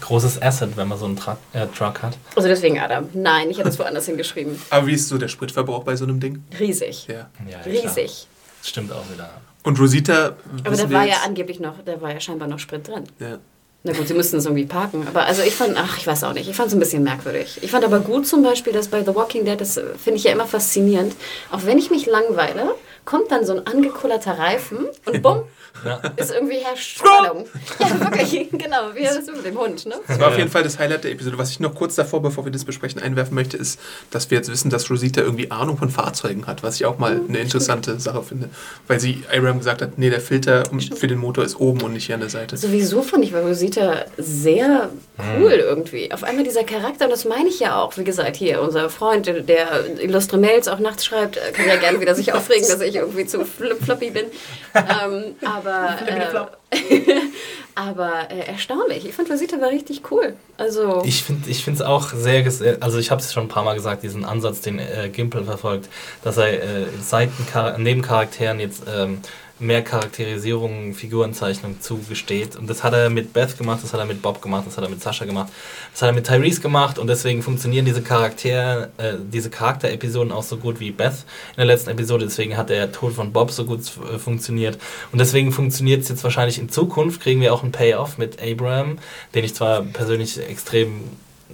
[0.00, 2.16] großes Asset, wenn man so einen Truck, äh, Truck hat.
[2.36, 4.58] Also deswegen, Adam, nein, ich hätte es woanders hingeschrieben.
[4.70, 6.42] Aber wie ist so der Spritverbrauch bei so einem Ding?
[6.58, 7.06] Riesig.
[7.06, 7.28] Ja.
[7.50, 8.28] Ja, Riesig.
[8.64, 9.30] Stimmt auch wieder.
[9.62, 13.04] Und Rosita, Aber da war ja angeblich noch, da war ja scheinbar noch Sprit drin.
[13.18, 13.38] Ja.
[13.86, 15.06] Na gut, sie müssten es irgendwie parken.
[15.06, 17.58] Aber also ich fand, ach, ich weiß auch nicht, ich fand es ein bisschen merkwürdig.
[17.60, 20.24] Ich fand aber gut zum Beispiel, dass bei The Walking Dead, das äh, finde ich
[20.24, 21.14] ja immer faszinierend,
[21.50, 22.74] auch wenn ich mich langweile,
[23.04, 25.42] kommt dann so ein angekullerter Reifen und bumm,
[25.84, 26.00] ja.
[26.16, 27.46] ist irgendwie herrscht Spannung.
[27.78, 29.86] Ja, wirklich, genau, wie das mit dem Hund.
[29.86, 29.96] Ne?
[30.06, 31.36] Das war auf jeden Fall das Highlight der Episode.
[31.38, 33.78] Was ich noch kurz davor, bevor wir das besprechen, einwerfen möchte, ist,
[34.10, 37.20] dass wir jetzt wissen, dass Rosita irgendwie Ahnung von Fahrzeugen hat, was ich auch mal
[37.28, 38.48] eine interessante Sache finde.
[38.88, 40.64] Weil sie Abraham gesagt hat, nee, der Filter
[40.96, 42.56] für den Motor ist oben und nicht hier an der Seite.
[42.56, 43.73] Sowieso fand ich bei Rosita
[44.16, 44.90] sehr
[45.38, 45.60] cool hm.
[45.60, 46.12] irgendwie.
[46.12, 49.26] Auf einmal dieser Charakter, und das meine ich ja auch, wie gesagt, hier, unser Freund,
[49.26, 53.26] der illustre Mails auch nachts schreibt, kann ja gerne wieder sich aufregen, dass ich irgendwie
[53.26, 54.26] zu floppy bin.
[54.74, 56.74] ähm, aber äh,
[57.74, 59.06] aber äh, erstaunlich.
[59.06, 60.34] Ich fand Rosita war richtig cool.
[60.56, 62.44] Also ich finde es auch sehr,
[62.80, 65.88] also ich habe es schon ein paar Mal gesagt, diesen Ansatz, den äh, Gimpel verfolgt,
[66.22, 67.46] dass er äh, Seiten
[67.82, 69.20] Nebencharakteren jetzt ähm,
[69.58, 72.56] mehr Charakterisierung, Figurenzeichnung zugesteht.
[72.56, 74.84] Und das hat er mit Beth gemacht, das hat er mit Bob gemacht, das hat
[74.84, 75.52] er mit Sascha gemacht,
[75.92, 80.42] das hat er mit Tyrese gemacht und deswegen funktionieren diese Charaktere, äh, diese Charakterepisoden auch
[80.42, 82.24] so gut wie Beth in der letzten Episode.
[82.24, 84.78] Deswegen hat der Tod von Bob so gut äh, funktioniert.
[85.12, 88.98] Und deswegen funktioniert es jetzt wahrscheinlich in Zukunft, kriegen wir auch einen Payoff mit Abraham,
[89.34, 91.02] den ich zwar persönlich extrem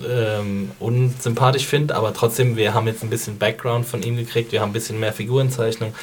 [0.09, 4.61] ähm, unsympathisch finde, aber trotzdem, wir haben jetzt ein bisschen Background von ihm gekriegt, wir
[4.61, 5.94] haben ein bisschen mehr Figurenzeichnung.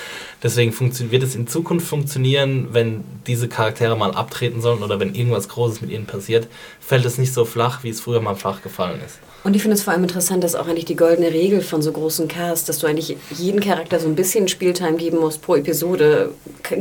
[0.43, 0.73] Deswegen
[1.11, 5.81] wird es in Zukunft funktionieren, wenn diese Charaktere mal abtreten sollen oder wenn irgendwas Großes
[5.81, 6.47] mit ihnen passiert,
[6.79, 9.19] fällt es nicht so flach, wie es früher mal flach gefallen ist.
[9.47, 11.93] Und ich finde es vor allem interessant, dass auch eigentlich die goldene Regel von so
[11.93, 16.33] großen Casts, dass du eigentlich jeden Charakter so ein bisschen Spieltime geben musst pro Episode,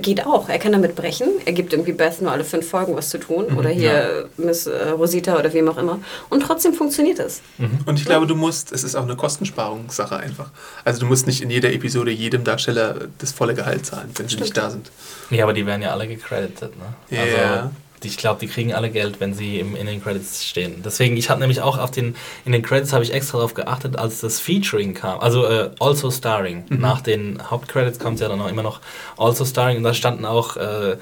[0.02, 0.48] geht auch.
[0.48, 1.28] Er kann damit brechen.
[1.44, 3.46] Er gibt irgendwie Beth nur alle fünf Folgen was zu tun.
[3.50, 4.44] Mhm, oder hier ja.
[4.44, 6.00] Miss äh, Rosita oder wem auch immer.
[6.28, 7.40] Und trotzdem funktioniert es.
[7.58, 7.78] Mhm.
[7.86, 10.50] Und ich glaube, du musst, es ist auch eine Kostensparungssache einfach.
[10.84, 14.38] Also du musst nicht in jeder Episode jedem Darsteller das volle Gehalt zahlen, wenn sie
[14.38, 14.90] nicht da sind.
[15.30, 17.16] Ja, aber die werden ja alle gecredited, ne?
[17.16, 17.62] Ja.
[17.62, 17.70] Also,
[18.04, 20.82] ich glaube, die kriegen alle Geld, wenn sie im, in den Credits stehen.
[20.84, 23.98] Deswegen, ich habe nämlich auch auf den, in den Credits habe ich extra darauf geachtet,
[23.98, 26.64] als das Featuring kam, also äh, Also Starring.
[26.68, 26.80] Mhm.
[26.80, 28.80] Nach den Hauptcredits kommt ja dann auch immer noch
[29.16, 30.96] Also Starring und da standen auch äh,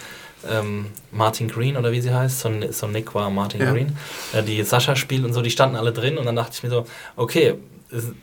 [0.50, 3.72] ähm, Martin Green oder wie sie heißt, so, so Nick war Martin ja.
[3.72, 3.96] Green,
[4.32, 6.70] äh, die Sascha spielt und so, die standen alle drin und dann dachte ich mir
[6.70, 6.86] so,
[7.16, 7.54] okay,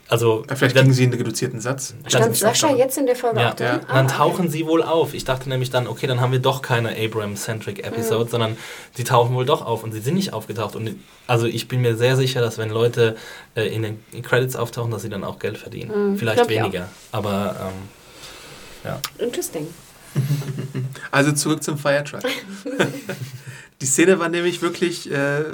[0.08, 1.94] also ja, vielleicht kriegen sie einen reduzierten Satz.
[2.06, 3.50] Stand Sascha jetzt in der Folge ja.
[3.50, 3.66] auch drin?
[3.66, 3.80] Ja.
[3.88, 4.48] Ah, dann tauchen okay.
[4.48, 5.14] sie wohl auf.
[5.14, 8.30] Ich dachte nämlich dann, okay, dann haben wir doch keine Abrams-centric Episode, mhm.
[8.30, 8.56] sondern
[8.94, 10.76] sie tauchen wohl doch auf und sie sind nicht aufgetaucht.
[10.76, 10.96] Und
[11.26, 13.16] also ich bin mir sehr sicher, dass wenn Leute
[13.54, 16.12] äh, in den Credits auftauchen, dass sie dann auch Geld verdienen.
[16.12, 16.18] Mhm.
[16.18, 17.88] Vielleicht weniger, aber ähm,
[18.84, 19.00] ja.
[19.18, 19.66] Interesting.
[21.10, 22.22] Also zurück zum Firetruck.
[23.80, 25.44] Die Szene war nämlich wirklich, äh,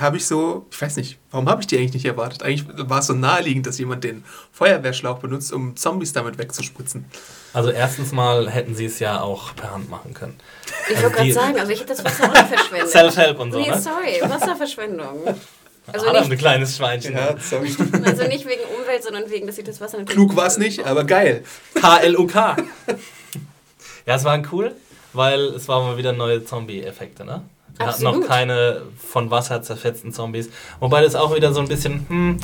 [0.00, 2.42] habe ich so, ich weiß nicht, warum habe ich die eigentlich nicht erwartet?
[2.42, 7.04] Eigentlich war es so naheliegend, dass jemand den Feuerwehrschlauch benutzt, um Zombies damit wegzuspritzen.
[7.52, 10.38] Also erstens mal hätten sie es ja auch per Hand machen können.
[10.88, 12.88] Ich also wollte gerade sagen, also ich hätte das Wasser auch verschwendet.
[12.88, 13.80] Self-Help und so, Nee, ne?
[13.80, 15.36] sorry, Wasserverschwendung.
[15.86, 17.12] Also Adam, nicht, ein kleines Schweinchen.
[17.12, 17.74] Ja, sorry.
[18.04, 20.04] Also nicht wegen Umwelt, sondern wegen, dass ich das Wasser.
[20.04, 21.44] Klug war es nicht, aber geil.
[21.74, 22.56] K-L-U-K.
[24.06, 24.74] ja, es war cool,
[25.12, 27.42] weil es waren mal wieder neue Zombie-Effekte, ne?
[27.78, 28.12] Wir Absolut.
[28.12, 30.50] hatten noch keine von Wasser zerfetzten Zombies.
[30.80, 32.36] Wobei das auch wieder so ein bisschen, hm,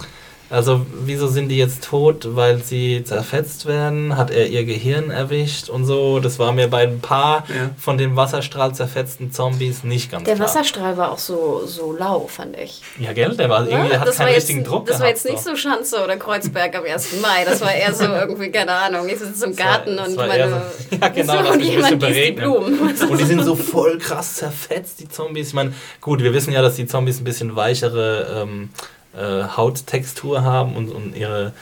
[0.50, 2.26] also, wieso sind die jetzt tot?
[2.30, 4.16] Weil sie zerfetzt werden?
[4.16, 6.20] Hat er ihr Gehirn erwischt und so?
[6.20, 7.70] Das war mir bei ein paar ja.
[7.78, 10.48] von den Wasserstrahl zerfetzten Zombies nicht ganz Der klar.
[10.48, 12.80] Wasserstrahl war auch so, so lau, fand ich.
[12.98, 13.36] Ja, gell?
[13.36, 16.02] Der war irgendwie, ja, hat keinen richtigen Druck Das gehabt, war jetzt nicht so Schanze
[16.02, 17.20] oder Kreuzberg am 1.
[17.20, 17.44] Mai.
[17.44, 20.48] Das war eher so irgendwie, keine Ahnung, ich sitze im Garten war, und meine...
[20.48, 22.78] So, ja, genau, so, und jemand gießt die Blumen.
[22.80, 25.48] Und die sind so voll krass zerfetzt, die Zombies.
[25.48, 28.44] Ich meine, gut, wir wissen ja, dass die Zombies ein bisschen weichere...
[28.44, 28.70] Ähm,
[29.18, 31.52] äh, Hauttextur haben und, und ihre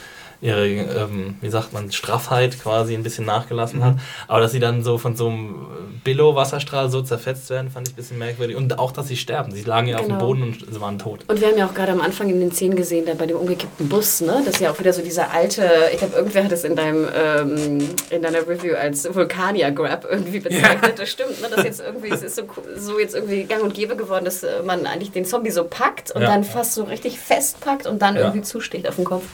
[0.41, 3.84] ihre, ähm, wie sagt man, Straffheit quasi ein bisschen nachgelassen mhm.
[3.84, 3.95] hat.
[4.28, 5.66] Aber dass sie dann so von so einem
[6.05, 8.57] Billow-Wasserstrahl so zerfetzt werden, fand ich ein bisschen merkwürdig.
[8.57, 9.53] Und auch, dass sie sterben.
[9.53, 10.01] Sie lagen ja genau.
[10.01, 10.26] auf dem genau.
[10.26, 11.20] Boden und sie waren tot.
[11.28, 13.37] Und wir haben ja auch gerade am Anfang in den Szenen gesehen, da bei dem
[13.37, 14.43] umgekippten Bus, ne?
[14.45, 17.09] Das ist ja auch wieder so dieser alte, ich glaube, irgendwer hat es in deinem
[17.14, 17.78] ähm,
[18.11, 20.82] in deiner Review als Vulkanier-Grab irgendwie bezeichnet.
[20.82, 20.93] Ja.
[20.97, 21.49] Das stimmt, ne?
[21.55, 22.43] Das jetzt irgendwie, es ist so,
[22.76, 26.11] so jetzt irgendwie gang und gäbe geworden, dass äh, man eigentlich den Zombie so packt
[26.12, 26.28] und ja.
[26.28, 28.22] dann fast so richtig festpackt und dann ja.
[28.22, 29.24] irgendwie zusticht auf dem Kopf.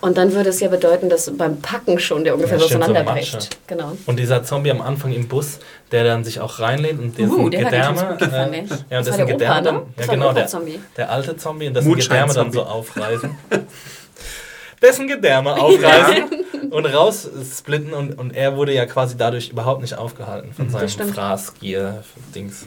[0.00, 3.42] Und dann würde es ja bedeuten, dass beim Packen schon der ungefähr ja, so auseinanderbricht.
[3.42, 3.96] So genau.
[4.06, 5.60] Und dieser Zombie am Anfang im Bus,
[5.92, 8.18] der dann sich auch reinlehnt und dessen uh, Gedärme.
[8.20, 9.82] Äh, ja, und dessen Gedärme dann.
[9.96, 10.48] Ja, genau, der,
[10.96, 13.38] der alte Zombie und dessen Gedärme dann so aufreißen.
[14.82, 16.24] dessen Gedärme aufreißen
[16.70, 22.66] und raussplitten und, und er wurde ja quasi dadurch überhaupt nicht aufgehalten von seinem Fraßgier-Dings.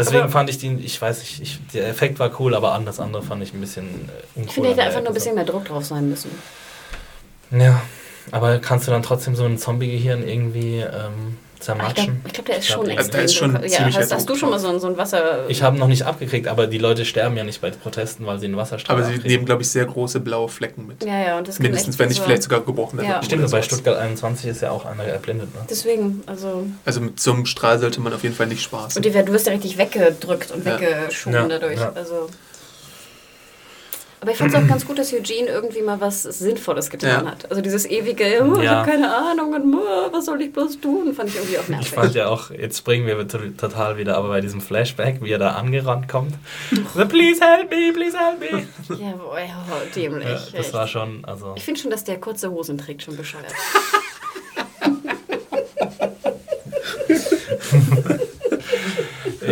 [0.00, 3.00] Deswegen aber fand ich den, ich weiß nicht, ich, der Effekt war cool, aber das
[3.00, 5.66] andere fand ich ein bisschen äh, Ich finde, hätte einfach nur ein bisschen mehr Druck
[5.66, 6.30] drauf sein müssen.
[7.50, 7.82] Ja,
[8.30, 12.04] aber kannst du dann trotzdem so ein Zombie-Gehirn irgendwie ähm, Ich zermatschen.
[12.22, 14.34] glaube, glaub, der ist Ich glaub, schon der- der ist schon Ja, hast, hast du
[14.34, 15.44] schon mal so, ein- so ein Wasser...
[15.48, 18.46] Ich habe noch nicht abgekriegt, aber die Leute sterben ja nicht bei Protesten, weil sie
[18.46, 21.04] einen Wasserstrahl Aber sie nehmen, glaube ich, sehr große blaue Flecken mit.
[21.04, 23.22] Ja, ja, und das Mindestens, wenn nicht so- vielleicht sogar gebrochene Ja.
[23.22, 23.60] Stimmt, bei.
[23.60, 25.54] Stuttgart 21 ist ja auch einer erblindet.
[25.54, 25.60] Ne?
[25.68, 26.66] Deswegen, also...
[26.86, 28.98] Also mit so einem Strahl sollte man auf jeden Fall nicht spaßen.
[28.98, 30.80] Und die, werden- du wirst ja richtig weggedrückt und Ja.
[30.80, 31.78] weggeschoben Ja, dadurch.
[31.78, 31.92] ja.
[31.94, 32.28] Also.
[34.22, 37.30] Aber ich fand es auch ganz gut, dass Eugene irgendwie mal was Sinnvolles getan Ja.
[37.30, 37.48] hat.
[37.50, 38.76] Also dieses ewige, oh, ich Ja.
[38.76, 41.86] habe keine Ahnung und oh, was soll ich bloß tun, fand ich irgendwie auch nervig.
[41.88, 45.30] Ich fand ja auch, jetzt springen wir to- total wieder, aber bei diesem Flashback, wie
[45.32, 46.34] er da angerannt kommt.
[46.94, 48.66] So, please help me, please help me.
[49.02, 49.64] ja, boah, ja,
[49.96, 50.24] dämlich.
[50.28, 50.74] Ja, das echt.
[50.74, 51.54] war schon, also.
[51.56, 53.46] ich finde schon, dass der kurze Hosen trägt, schon bescheuert.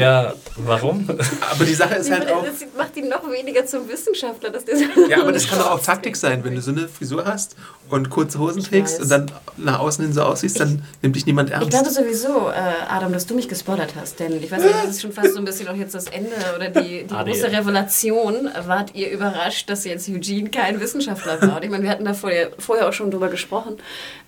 [0.00, 1.08] Ja, warum?
[1.50, 2.44] Aber die Sache ist halt auch.
[2.44, 4.50] das macht ihn noch weniger zum Wissenschaftler.
[4.50, 6.88] Dass der so Ja, aber das kann doch auch Taktik sein, wenn du so eine
[6.88, 7.56] Frisur hast
[7.90, 9.02] und kurze Hosen Ich trägst weiß.
[9.04, 11.70] und dann nach außen hin so aussiehst, dann nimmt dich niemand Ich ernst.
[11.70, 15.02] glaube sowieso, äh, Adam, dass du mich gespoilert hast, denn ich weiß nicht, das ist
[15.02, 17.30] schon fast so ein bisschen auch jetzt das Ende oder die, die Adi.
[17.32, 18.48] große Revelation.
[18.66, 21.56] Wart ihr überrascht, dass jetzt Eugene kein Wissenschaftler war?
[21.56, 23.76] Und ich meine, wir hatten da vorher, vorher auch schon drüber gesprochen.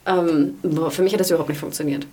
[0.07, 2.07] Ähm, boah, für mich hat das überhaupt nicht funktioniert.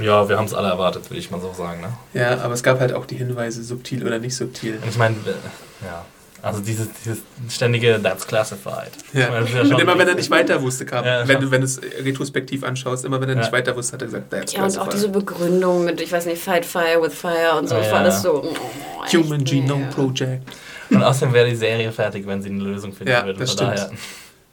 [0.00, 1.80] Ja, wir haben es alle erwartet, will ich mal so sagen.
[1.80, 1.92] Ne?
[2.14, 4.76] Ja, aber es gab halt auch die Hinweise, subtil oder nicht subtil.
[4.82, 6.04] Und ich meine, äh, ja,
[6.42, 7.18] also dieses, dieses
[7.50, 8.90] ständige That's classified.
[9.12, 9.40] Ja.
[9.40, 11.50] Ich das ja Und schon- immer wenn er nicht weiter wusste, kam, Ja, wenn, du,
[11.50, 13.40] wenn du es retrospektiv anschaust, immer wenn er Ja.
[13.42, 14.94] nicht weiter wusste, hat er gesagt, that's Ja, und auch classified.
[14.94, 18.00] diese Begründung mit, ich weiß nicht, Fight Fire with Fire und so, Ja, das war
[18.00, 18.44] alles so.
[18.44, 19.44] Oh, Human.
[19.44, 20.48] Genome Project.
[20.90, 23.38] Und außerdem wäre die Serie fertig, wenn sie eine Lösung finden Ja, würde.
[23.38, 23.78] das Von stimmt.
[23.78, 23.90] daher,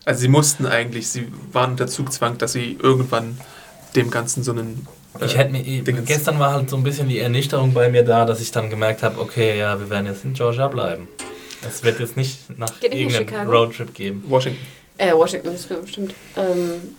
[0.05, 3.38] Also sie mussten eigentlich, sie waren unter Zugzwang, dass sie irgendwann
[3.95, 4.88] dem Ganzen so einen...
[5.26, 8.03] ich äh, hätte mir, Dingens- gestern war halt so ein bisschen die Ernüchterung bei mir
[8.03, 11.07] da, dass ich dann gemerkt habe, okay, ja, wir werden jetzt in Georgia bleiben.
[11.68, 13.49] Es wird jetzt nicht nach Geht irgendeinem?
[13.49, 14.24] Roadtrip geben.
[14.28, 14.59] Washington.
[14.97, 16.13] Äh, Washington, das stimmt.
[16.36, 16.95] Ähm,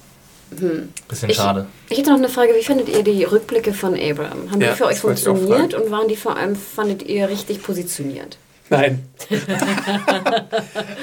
[0.59, 0.89] hm.
[1.09, 1.67] Bisschen Ich- schade.
[1.89, 4.51] Ich hätte noch eine Frage, wie findet ihr die Rückblicke von Abraham?
[4.51, 7.63] Haben Ja, die für euch ich funktioniert und waren die vor allem, fandet ihr richtig
[7.63, 8.39] positioniert?
[8.71, 9.07] Nein.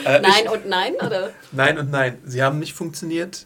[0.05, 1.31] Äh, Nein und nein, oder?
[1.51, 2.17] Nein und nein.
[2.25, 3.45] Sie haben nicht funktioniert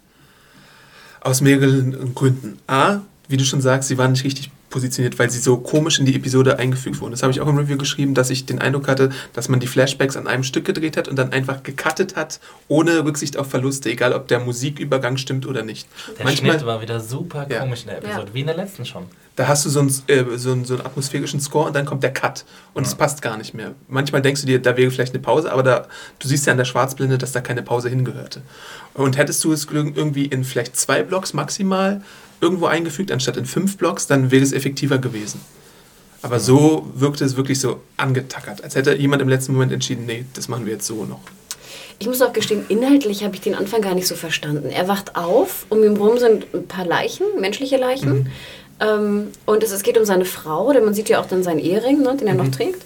[1.22, 2.60] aus mehreren Gründen.
[2.68, 3.00] A,
[3.30, 6.16] wie du schon sagst, sie waren nicht richtig positioniert, weil sie so komisch in die
[6.16, 7.12] Episode eingefügt wurden.
[7.12, 9.68] Das habe ich auch im Review geschrieben, dass ich den Eindruck hatte, dass man die
[9.68, 13.90] Flashbacks an einem Stück gedreht hat und dann einfach gecuttet hat, ohne Rücksicht auf Verluste,
[13.90, 15.88] egal ob der Musikübergang stimmt oder nicht.
[16.18, 17.60] Der Manchmal, Schnitt war wieder super Ja.
[17.62, 18.34] komisch in der Episode, Ja.
[18.34, 19.06] wie in der letzten schon.
[19.36, 22.04] da hast du so einen, äh, so, einen, so einen atmosphärischen Score und dann kommt
[22.04, 23.74] der Cut und es passt gar nicht mehr.
[23.88, 25.88] Manchmal denkst du dir, da wäre vielleicht eine Pause, aber da,
[26.20, 28.42] du siehst ja an der Schwarzblende, dass da keine Pause hingehörte.
[28.96, 32.02] Und hättest du es irgendwie in vielleicht zwei Blocks maximal
[32.42, 35.42] irgendwo eingefügt, anstatt in fünf Blocks, dann wäre es effektiver gewesen.
[36.22, 40.26] Aber so wirkte es wirklich so angetackert, als hätte jemand im letzten Moment entschieden, nee,
[40.34, 41.22] das machen wir jetzt so noch.
[41.98, 44.70] Ich muss auch gestehen, inhaltlich habe ich den Anfang gar nicht so verstanden.
[44.70, 48.20] Er wacht auf, um ihn rum sind ein paar Leichen, menschliche Leichen.
[48.20, 48.28] Mhm.
[48.82, 51.60] Ähm, und es, es geht um seine Frau, denn man sieht ja auch dann seinen
[51.60, 52.40] Ehering, ne, den er Mhm.
[52.40, 52.84] noch trägt.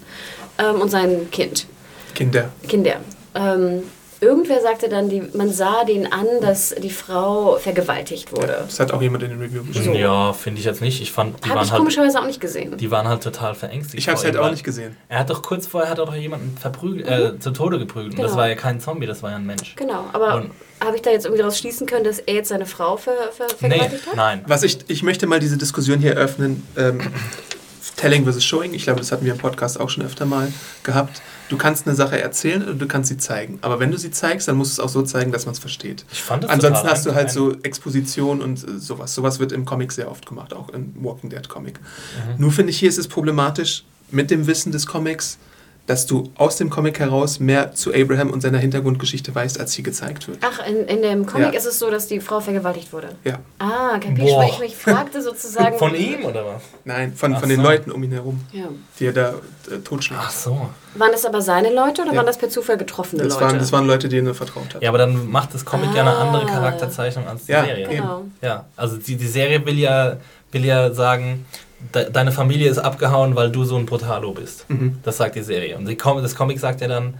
[0.58, 1.68] Ähm, und sein Kind.
[2.16, 2.50] Kinder.
[2.68, 2.96] Kinder.
[3.36, 3.84] Ähm,
[4.24, 8.64] irgendwer sagte dann, die, man sah den an, dass die Frau vergewaltigt wurde.
[8.66, 9.94] Das hat auch jemand in den Review geschrieben.
[9.94, 10.00] So.
[10.00, 11.02] Ja, finde ich jetzt nicht.
[11.02, 12.78] Ich fand, die Habe waren ich halt, komischerweise auch nicht gesehen.
[12.78, 14.00] die waren halt total verängstigt.
[14.02, 14.96] Ich habe es halt auch nicht gesehen.
[15.10, 18.14] Er hat doch kurz vorher hat er doch jemanden verprügelt, äh, zu Tode geprügelt.
[18.14, 18.42] Und das Genau.
[18.42, 19.76] war ja kein Zombie, das war ja ein Mensch.
[19.76, 20.46] Genau, aber
[20.84, 23.48] habe ich da jetzt irgendwie daraus schließen können, dass er jetzt seine Frau ver, ver,
[23.62, 24.16] Nee, vergewaltigt hat?
[24.16, 24.44] nein.
[24.48, 26.66] Was ich, ich möchte mal diese Diskussion hier eröffnen.
[26.78, 27.00] Ähm,
[27.96, 28.74] Telling versus Showing.
[28.74, 30.52] Ich glaube, das hatten wir im Podcast auch schon öfter mal
[30.84, 31.22] gehabt.
[31.54, 33.60] Du kannst eine Sache erzählen oder du kannst sie zeigen.
[33.62, 35.60] Aber wenn du sie zeigst, dann musst du es auch so zeigen, dass man es
[35.60, 36.04] versteht.
[36.12, 39.14] Ich fand das Ansonsten hast du halt so Exposition und äh, sowas.
[39.14, 41.80] Sowas wird im Comic sehr oft gemacht, auch im Walking Dead Comic.
[41.80, 42.42] Mhm.
[42.42, 45.38] Nur finde ich, hier ist es problematisch mit dem Wissen des Comics,
[45.86, 49.84] dass du aus dem Comic heraus mehr zu Abraham und seiner Hintergrundgeschichte weißt, als hier
[49.84, 50.38] gezeigt wird.
[50.42, 51.58] Ach, in, in dem Comic Ja.
[51.60, 53.10] ist es so, dass die Frau vergewaltigt wurde.
[53.26, 54.44] Ja, Ah, kapisch, Boah.
[54.44, 55.78] weil ich mich fragte sozusagen.
[55.80, 56.62] Von ihm oder was?
[56.86, 57.64] nein, von, Ach von den so.
[57.64, 58.66] Leuten um ihn herum, Ja.
[58.98, 59.30] die er da
[59.70, 60.22] äh, totschlägt.
[60.24, 60.70] Ach so.
[60.96, 62.18] Waren das aber seine Leute oder Ja.
[62.18, 63.46] waren das per Zufall getroffene Das Leute?
[63.46, 64.82] waren, das waren Leute, denen er vertraut hat.
[64.82, 66.54] Ja, aber dann macht das Comic ja eine andere Ah.
[66.54, 67.88] Charakterzeichnung als die Ja, Serie.
[67.90, 68.24] genau.
[68.42, 70.16] Ja, also die, die Serie will ja,
[70.54, 71.46] will ja sagen,
[71.94, 74.70] de, deine Familie ist abgehauen, weil du so ein Brutalo bist.
[74.70, 74.98] Mhm.
[75.04, 75.78] Das sagt die Serie.
[75.78, 77.16] Und die, Com- das Comic sagt ja dann,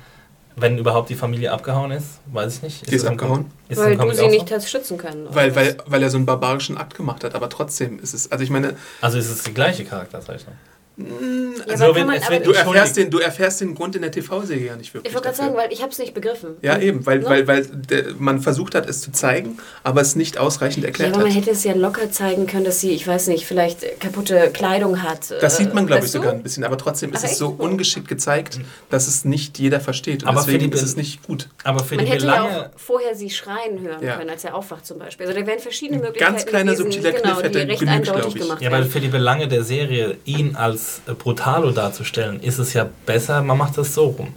[0.56, 2.82] wenn überhaupt die Familie abgehauen ist, weiß ich nicht.
[2.92, 3.46] Die ist das im abgehauen?
[3.70, 4.56] Ist Weil du sie nicht so?
[4.56, 5.26] hast schützen können.
[5.32, 8.44] Weil, weil, weil er so einen barbarischen Akt gemacht hat, aber trotzdem ist es, also
[8.44, 10.54] ich meine, Also ist es die gleiche Charakterzeichnung.
[10.96, 14.68] Also aber kann man, aber du, erfährst den, du erfährst den Grund in der TV-Serie
[14.68, 15.10] ja nicht wirklich.
[15.10, 16.52] Ich wollte gerade sagen, weil ich habe es nicht begriffen.
[16.62, 17.30] Ja, eben, weil, no?
[17.30, 21.16] weil, weil der, man versucht hat, es zu zeigen, aber es nicht ausreichend erklärt ja,
[21.16, 24.52] aber man hätte es ja locker zeigen können, dass sie, ich weiß nicht, vielleicht kaputte
[24.54, 25.34] Kleidung hat.
[25.42, 28.08] Das sieht man, glaube ich, sogar ein bisschen, aber trotzdem ist Ach, es so ungeschickt
[28.08, 28.60] gezeigt,
[28.92, 30.24] dass es nicht jeder versteht.
[30.24, 31.50] Und aber deswegen ist es nicht gut.
[31.64, 34.18] Aber für man die hätte Belange ja auch vorher sie schreien hören ja.
[34.18, 35.26] können, als er aufwacht zum Beispiel.
[35.26, 38.62] Also da wären verschiedene Möglichkeiten Ganz kleiner gewesen, subtiler Kniff genau, hätte recht eindeutig gemacht
[38.62, 40.83] Ja, weil für die Belange der Serie, ihn als
[41.18, 44.34] Brutalo darzustellen, ist es ja besser, man macht das so rum.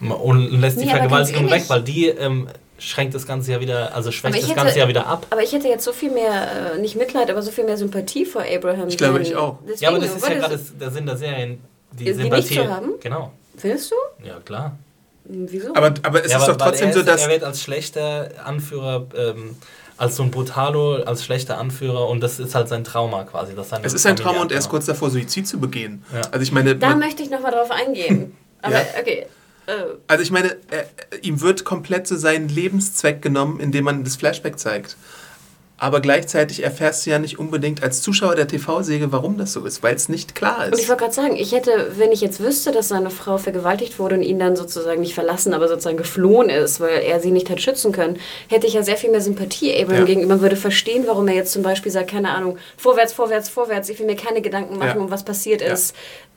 [0.00, 2.48] Und lässt die nee, Vergewaltigung weg, weil die ähm,
[2.78, 5.26] schränkt das Ganze ja wieder, also schwächt das hätte, Ganze ja wieder ab.
[5.30, 8.24] Aber ich hätte jetzt so viel mehr, äh, nicht Mitleid, aber so viel mehr Sympathie
[8.24, 8.88] vor Abraham.
[8.88, 9.58] Ich glaube, ich auch.
[9.62, 11.60] Deswegen, ja, aber das ist ja gerade der Sinn der Serien,
[11.92, 12.58] die, die Sympathie.
[12.58, 12.92] Nicht zu haben?
[13.00, 13.32] Genau.
[13.56, 14.26] Findest du?
[14.26, 14.76] Ja, klar.
[15.24, 15.74] Wieso?
[15.74, 17.22] Aber, aber es ja, ist doch trotzdem ist, so, dass.
[17.22, 19.06] Er wird als schlechter Anführer.
[19.16, 19.56] Ähm,
[20.02, 23.54] als so ein Brutalo, als schlechter Anführer und das ist halt sein Trauma quasi.
[23.54, 26.04] Dass es ist sein Trauma und er ist kurz davor, Suizid zu begehen.
[26.12, 26.22] Ja.
[26.32, 28.36] Also ich meine, da möchte ich nochmal drauf eingehen.
[28.62, 28.84] Aber ja.
[29.00, 29.26] okay.
[29.66, 29.72] Äh.
[30.08, 30.86] Also ich meine, er,
[31.22, 34.96] ihm wird komplett so sein Lebenszweck genommen, indem man das Flashback zeigt
[35.82, 39.82] aber gleichzeitig erfährst du ja nicht unbedingt als Zuschauer der TV-Säge, warum das so ist,
[39.82, 40.74] weil es nicht klar ist.
[40.74, 43.98] Und ich wollte gerade sagen, ich hätte, wenn ich jetzt wüsste, dass seine Frau vergewaltigt
[43.98, 47.50] wurde und ihn dann sozusagen nicht verlassen, aber sozusagen geflohen ist, weil er sie nicht
[47.50, 50.04] hat schützen können, hätte ich ja sehr viel mehr Sympathie Abraham ja.
[50.04, 53.98] gegenüber, würde verstehen, warum er jetzt zum Beispiel sagt, keine Ahnung, vorwärts, vorwärts, vorwärts, ich
[53.98, 55.02] will mir keine Gedanken machen, ja.
[55.02, 55.72] um was passiert ja.
[55.72, 55.96] ist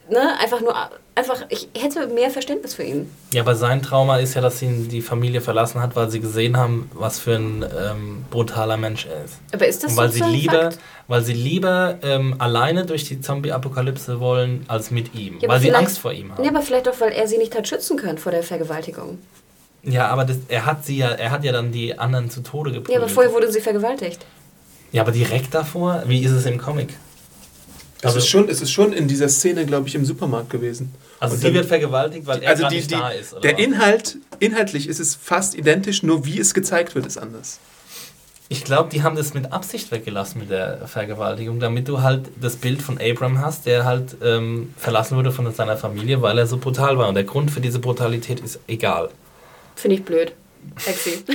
[0.09, 0.75] ne, einfach nur,
[1.15, 3.09] einfach, ich hätte mehr Verständnis für ihn.
[3.33, 6.57] Ja, aber sein Trauma ist ja, dass ihn die Familie verlassen hat, weil sie gesehen
[6.57, 9.39] haben, was für ein ähm, brutaler Mensch er ist.
[9.53, 10.79] Aber ist das Und weil so sie lieber, Fakt?
[11.07, 15.39] Weil sie lieber ähm, alleine durch die Zombie-Apokalypse wollen, als mit ihm.
[15.39, 16.43] Ja, weil sie Angst vor ihm haben.
[16.43, 19.19] Ja, aber vielleicht auch, weil er sie nicht hat schützen können vor der Vergewaltigung.
[19.83, 22.71] Ja, aber das, er hat sie ja, er hat ja dann die anderen zu Tode
[22.71, 22.95] geprügelt.
[22.95, 24.25] Ja, aber vorher wurde sie vergewaltigt.
[24.91, 26.03] Ja, aber direkt davor?
[26.07, 26.89] Wie ist es im Comic?
[28.05, 30.93] Also es, ist schon, es ist schon in dieser Szene, glaube ich, im Supermarkt gewesen.
[31.19, 33.33] Also und sie dann, wird vergewaltigt, weil er also die, nicht die, da ist.
[33.33, 33.59] Oder der was?
[33.61, 37.59] Inhalt, inhaltlich ist es fast identisch, nur wie es gezeigt wird, ist anders.
[38.47, 42.57] Ich glaube, die haben das mit Absicht weggelassen mit der Vergewaltigung, damit du halt das
[42.57, 46.57] Bild von Abram hast, der halt ähm, verlassen wurde von seiner Familie, weil er so
[46.57, 47.09] brutal war.
[47.09, 49.09] Und der Grund für diese Brutalität ist egal.
[49.75, 50.33] Finde ich blöd.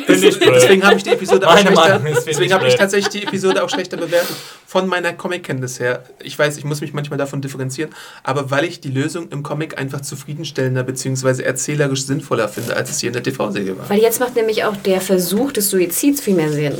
[0.08, 3.96] Deswegen habe ich die Episode auch schlechter, deswegen habe ich tatsächlich die Episode auch schlechter
[3.96, 6.04] bewertet von meiner Comic-Kenntnis her.
[6.22, 7.90] Ich weiß, ich muss mich manchmal davon differenzieren,
[8.22, 11.42] aber weil ich die Lösung im Comic einfach zufriedenstellender bzw.
[11.42, 13.88] erzählerisch sinnvoller finde, als es hier in der TV-Serie war.
[13.88, 16.74] Weil jetzt macht nämlich auch der Versuch des Suizids viel mehr Sinn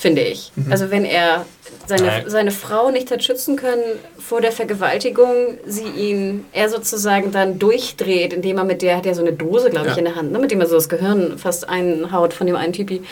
[0.00, 0.50] finde ich.
[0.56, 0.72] Mhm.
[0.72, 1.44] Also wenn er
[1.90, 3.82] seine, seine Frau nicht hat schützen können
[4.18, 9.14] vor der Vergewaltigung, sie ihn, er sozusagen dann durchdreht, indem er mit der, hat er
[9.14, 9.98] so eine Dose, glaube ich, ja.
[9.98, 12.72] in der Hand, ne, mit dem er so das Gehirn fast einhaut von dem einen
[12.72, 13.02] Typi.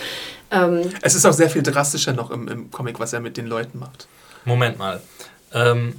[0.51, 3.47] Ähm, es ist auch sehr viel drastischer noch im, im Comic, was er mit den
[3.47, 4.09] Leuten macht.
[4.45, 5.01] Moment mal.
[5.53, 5.95] Ähm,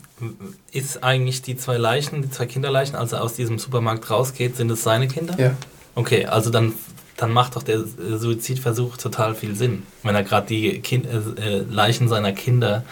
[0.72, 4.72] ist eigentlich die zwei Leichen, die zwei Kinderleichen, als er aus diesem Supermarkt rausgeht, sind
[4.72, 5.36] es seine Kinder?
[5.38, 5.52] Ja.
[5.96, 6.74] Okay, also dann
[7.20, 9.84] dann macht doch der Suizidversuch total viel Sinn.
[10.04, 12.84] Wenn er gerade die kind, äh, äh, Leichen seiner Kinder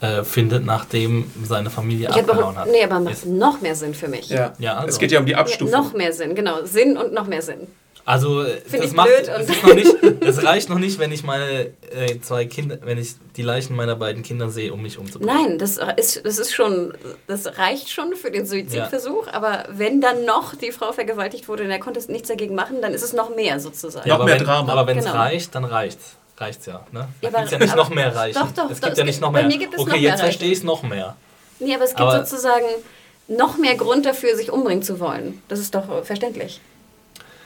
[0.00, 2.68] äh, findet, nachdem seine Familie ich abgehauen hat.
[2.68, 4.30] Nee, aber macht noch mehr Sinn für mich.
[4.30, 4.88] Ja, ja also.
[4.88, 5.72] es geht ja um die Abstufung.
[5.72, 6.64] Ja, noch mehr Sinn, genau.
[6.64, 7.66] Sinn und noch mehr Sinn.
[8.06, 12.20] Also das, macht, das, ist noch nicht, das reicht noch nicht, wenn ich meine äh,
[12.20, 15.34] zwei Kinder, wenn ich die Leichen meiner beiden Kinder sehe, um mich umzubringen.
[15.34, 16.94] Nein, das ist, das ist schon,
[17.26, 19.34] das reicht schon für den Suizidversuch, ja.
[19.34, 22.94] aber wenn dann noch die Frau vergewaltigt wurde und er konnte nichts dagegen machen, dann
[22.94, 24.08] ist es noch mehr sozusagen.
[24.08, 24.72] Ja, noch mehr wenn, Drama.
[24.72, 25.16] Aber wenn es genau.
[25.16, 26.14] reicht, dann reicht's.
[26.36, 26.86] Reicht's ja.
[26.92, 27.08] Ne?
[27.22, 28.38] Ja, aber, ja nicht noch mehr reichen.
[28.38, 29.46] Doch, doch, es gibt doch, ja nicht noch mehr.
[29.46, 31.16] okay, noch jetzt verstehe ich es noch mehr.
[31.58, 32.66] Nee, aber es gibt aber sozusagen
[33.26, 35.42] noch mehr Grund dafür, sich umbringen zu wollen.
[35.48, 36.60] Das ist doch verständlich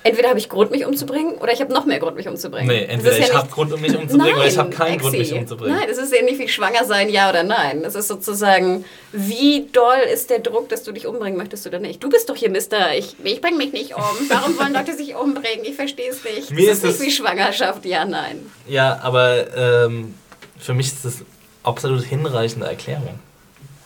[0.02, 2.68] entweder habe ich Grund, mich umzubringen, oder ich habe noch mehr Grund, mich umzubringen.
[2.68, 5.02] Nee, entweder ja ich habe Grund, um mich umzubringen, oder ich habe keinen Exi.
[5.02, 5.76] Grund, mich umzubringen.
[5.76, 7.84] Nein, es ist ja nicht wie schwanger sein, ja oder nein.
[7.84, 12.02] Es ist sozusagen, wie doll ist der Druck, dass du dich umbringen möchtest oder nicht.
[12.02, 14.02] Du bist doch hier Mister, ich, ich bringe mich nicht um.
[14.28, 15.64] Warum wollen Leute sich umbringen?
[15.64, 16.50] Ich verstehe es nicht.
[16.50, 18.50] Mir ist, ist nicht wie Schwangerschaft, ja, nein.
[18.66, 20.14] Ja, aber ähm,
[20.58, 21.22] für mich ist das
[21.62, 23.18] absolut hinreichende Erklärung.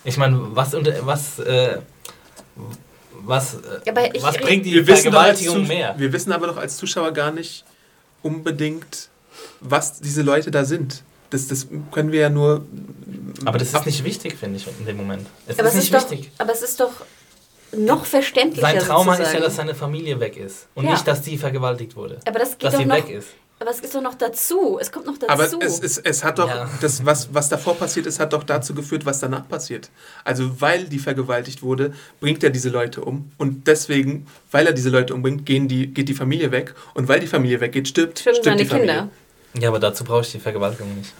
[0.05, 1.79] Ich meine, was, was äh,
[3.25, 5.95] was, äh, was bringt die Vergewaltigung mehr?
[5.97, 7.64] Wir wissen aber doch als Zuschauer gar nicht
[8.22, 9.09] unbedingt,
[9.61, 11.03] was diese Leute da sind.
[11.31, 12.64] Das, das können wir ja nur.
[13.45, 15.27] Aber das ist nicht wichtig, finde ich, in dem Moment.
[15.47, 16.31] Es aber ist es nicht ist wichtig.
[16.33, 16.93] Doch, aber es ist doch
[17.77, 18.66] noch verständlicher.
[18.66, 19.22] Sein Trauma sozusagen.
[19.22, 20.68] ist ja, dass seine Familie weg ist.
[20.75, 20.93] Und ja.
[20.93, 22.20] nicht, dass sie vergewaltigt wurde.
[22.27, 23.29] Aber das geht dass sie noch, weg ist.
[23.61, 24.78] Aber es ist doch noch dazu.
[24.80, 25.32] Es kommt noch dazu.
[25.32, 26.68] Aber es, es, es hat doch, ja.
[26.80, 29.90] das, was, was davor passiert ist, hat doch dazu geführt, was danach passiert.
[30.24, 33.30] Also, weil die vergewaltigt wurde, bringt er diese Leute um.
[33.38, 36.74] Und deswegen, weil er diese Leute umbringt, gehen die, geht die Familie weg.
[36.94, 38.94] Und weil die Familie weggeht, stirbt, stirbt seine die Familie.
[38.94, 39.62] Kinder.
[39.62, 41.12] Ja, aber dazu brauche ich die Vergewaltigung nicht.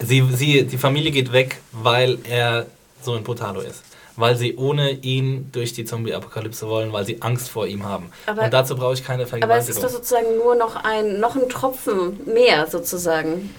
[0.00, 2.66] Sie, sie, die Familie geht weg, weil er
[3.02, 3.82] so ein Brutalo ist.
[4.22, 8.06] Weil sie ohne ihn durch die Zombie-Apokalypse wollen, weil sie Angst vor ihm haben.
[8.26, 9.76] Aber- Und dazu brauche ich keine Aber es Vergewaltigung.
[9.76, 13.50] ist doch sozusagen nur noch ein, noch ein Tropfen mehr sozusagen.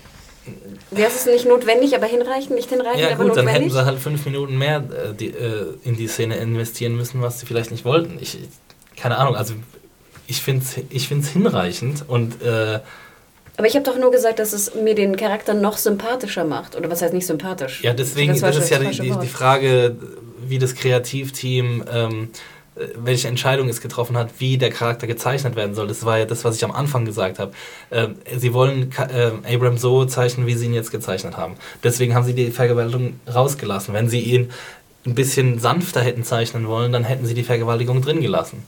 [0.92, 3.74] Wäre es nicht notwendig, aber hinreichend, nicht hinreichend, ja aber gut, dann hätten notwendig?
[3.74, 7.46] sie halt fünf Minuten mehr äh, die, äh, in die Szene investieren müssen, was sie
[7.46, 8.18] vielleicht nicht wollten.
[8.20, 8.38] Ich,
[8.98, 9.54] keine Ahnung, also
[10.28, 12.80] ich finde es ich find's hinreichend und äh,
[13.56, 16.76] aber ich habe doch nur gesagt, dass es mir den Charakter noch sympathischer macht.
[16.76, 17.84] Oder was heißt nicht sympathisch?
[17.84, 19.96] Ja, deswegen, Das das, ist ja die, die Frage,
[20.50, 22.30] wie das Kreativteam, ähm,
[22.76, 25.88] äh, welche Entscheidung es getroffen hat, wie der Charakter gezeichnet werden soll.
[25.88, 27.52] Das war ja das, was ich am Anfang gesagt habe.
[27.92, 31.56] Ähm, sie wollen ähm, Abrams so zeichnen, wie sie ihn jetzt gezeichnet haben.
[31.84, 33.94] Deswegen haben sie die Vergewaltigung rausgelassen.
[33.94, 34.52] Wenn sie ihn
[35.06, 38.64] ein bisschen sanfter hätten zeichnen wollen, dann hätten sie die Vergewaltigung drin gelassen.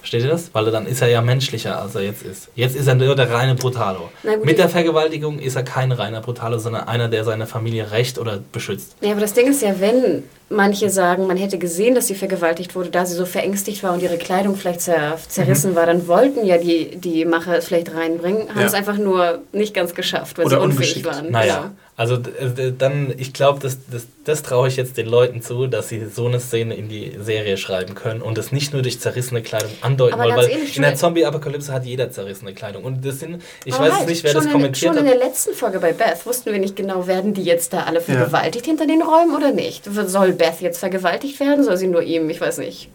[0.00, 0.54] Versteht ihr das?
[0.54, 2.48] Weil dann ist er ja menschlicher, als er jetzt ist.
[2.54, 4.08] Jetzt ist er nur der reine Brutalo.
[4.22, 8.18] Gut, Mit der Vergewaltigung ist er kein reiner Brutalo, sondern einer, der seine Familie rächt
[8.18, 8.96] oder beschützt.
[9.02, 12.74] Ja, aber das Ding ist ja, wenn manche sagen, man hätte gesehen, dass sie vergewaltigt
[12.74, 16.44] wurde, da sie so verängstigt war und ihre Kleidung vielleicht zer zerrissen war, dann wollten
[16.44, 18.66] ja die, die Macher es vielleicht reinbringen, haben Ja.
[18.66, 21.30] es einfach nur nicht ganz geschafft, weil Oder sie unfähig waren.
[21.30, 25.42] Naja, also d- d- dann, ich glaube, das, das, das traue ich jetzt den Leuten
[25.42, 28.80] zu, dass sie so eine Szene in die Serie schreiben können und das nicht nur
[28.80, 32.84] durch zerrissene Kleidung andeuten Aber wollen, weil ehrlich, in der Zombie-Apokalypse hat jeder zerrissene Kleidung.
[32.84, 35.20] Und das sind, ich Aber weiß halt, nicht, wer das in, kommentiert Schon in hat.
[35.20, 38.64] der letzten Folge bei Beth wussten wir nicht genau, werden die jetzt da alle vergewaltigt
[38.64, 39.84] hinter den Räumen oder nicht?
[40.06, 41.62] Soll Beth jetzt vergewaltigt werden?
[41.64, 42.28] Soll sie nur ihm?
[42.30, 42.88] Ich weiß nicht.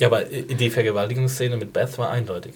[0.00, 2.54] Ja, aber die Vergewaltigungsszene mit Beth war eindeutig.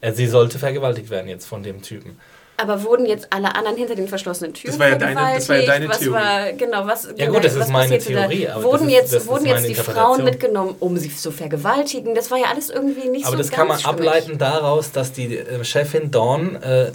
[0.00, 2.18] Äh, Sie sollte vergewaltigt werden jetzt von dem Typen.
[2.58, 5.56] Aber wurden jetzt alle anderen hinter den verschlossenen Türen Das war ja deine- das war
[5.56, 6.14] ja deine was Theorie.
[6.14, 7.98] War, genau, was, Ja gut, das ist meine?
[7.98, 9.74] Theorie, aber Wurden das ist- jetzt, das ist wurden jetzt die.
[9.74, 12.14] Frauen mitgenommen, um sie zu vergewaltigen?
[12.14, 15.12] Das war ja alles irgendwie nicht Aber so das ganz kann man ableiten daraus, dass
[15.12, 16.92] die äh, Chefin Dawn äh, äh,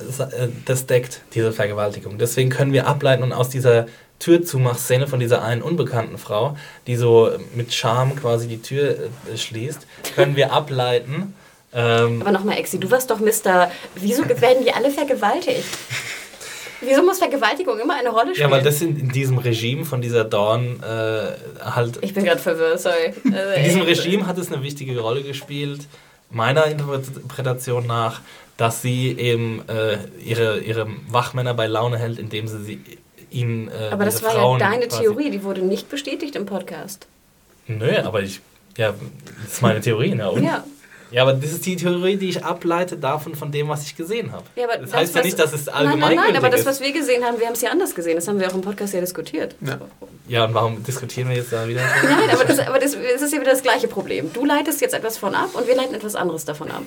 [0.66, 2.18] das deckt, diese Vergewaltigung.
[2.18, 3.86] Deswegen können wir ableiten und aus dieser
[4.22, 6.56] Türzumachszene von dieser einen unbekannten Frau,
[6.88, 11.34] die so mit Charme quasi die Tür äh, schließt, können wir ableiten.
[11.74, 13.72] Ähm, Aber nochmal, Exi, du warst doch Mister.
[13.96, 15.66] Wieso werden die alle vergewaltigt?
[16.82, 18.50] Wieso muss Vergewaltigung immer eine Rolle spielen?
[18.50, 22.42] ja, weil das in, in diesem Regime von dieser Dawn äh, halt ich bin gerade
[22.42, 23.14] verwirrt, sorry.
[23.26, 23.82] Also, In diesem.
[23.84, 25.82] Regime hat es eine wichtige Rolle gespielt,
[26.32, 28.22] meiner Interpretation nach,
[28.58, 32.80] dass sie eben äh, ihre, ihre Wachmänner bei Laune hält, indem sie, sie
[33.32, 33.70] ihnen.
[33.70, 37.08] Äh, Aber das war Frauen ja deine quasi- Theorie, die wurde nicht bestätigt im Podcast.
[37.68, 38.42] Nö, aber ich.
[38.78, 38.94] Ja,
[39.44, 40.30] das ist meine Theorie, ne?
[40.30, 40.44] Und?
[40.44, 40.64] Ja.
[41.12, 44.32] Ja, aber das ist die Theorie, die ich ableite davon, von dem, was ich gesehen
[44.32, 44.46] habe.
[44.56, 46.80] Ja, aber das, heißt ja nicht, dass es Nein, allgemein nein, nein, aber das, was
[46.80, 48.16] wir gesehen haben, wir haben es ja anders gesehen.
[48.16, 49.56] Das haben wir auch im Podcast ja diskutiert.
[49.60, 49.78] Ja.
[50.30, 51.82] Ja, und warum diskutieren wir jetzt da wieder?
[51.82, 54.32] Nein, aber, das, aber das, es ist ja wieder das gleiche Problem.
[54.32, 56.84] Du leitest jetzt etwas von ab und wir leiten etwas anderes davon ab.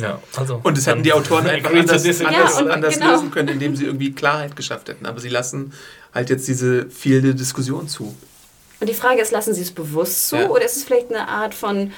[0.00, 0.60] Ja, also.
[0.62, 3.12] Und das hätten die Autoren einfach anders, anders, Ja, anders genau.
[3.12, 5.06] lösen können, indem sie irgendwie Klarheit geschafft hätten.
[5.06, 5.72] Aber sie lassen
[6.14, 8.14] halt jetzt diese fehlende Diskussion zu.
[8.78, 10.48] Und die Frage ist, lassen sie es bewusst zu Ja.
[10.50, 11.92] oder ist es vielleicht eine Art von...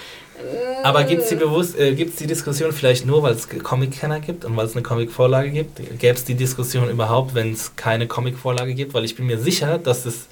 [0.84, 4.44] Aber gibt es die, bewusst- äh, gibt's die Diskussion vielleicht nur, weil es Comic-Kenner gibt
[4.44, 5.78] und weil es eine Comic-Vorlage gibt?
[5.98, 8.94] Gäbe es die Diskussion überhaupt, wenn es keine Comic-Vorlage gibt?
[8.94, 10.26] Weil ich bin mir sicher, dass es,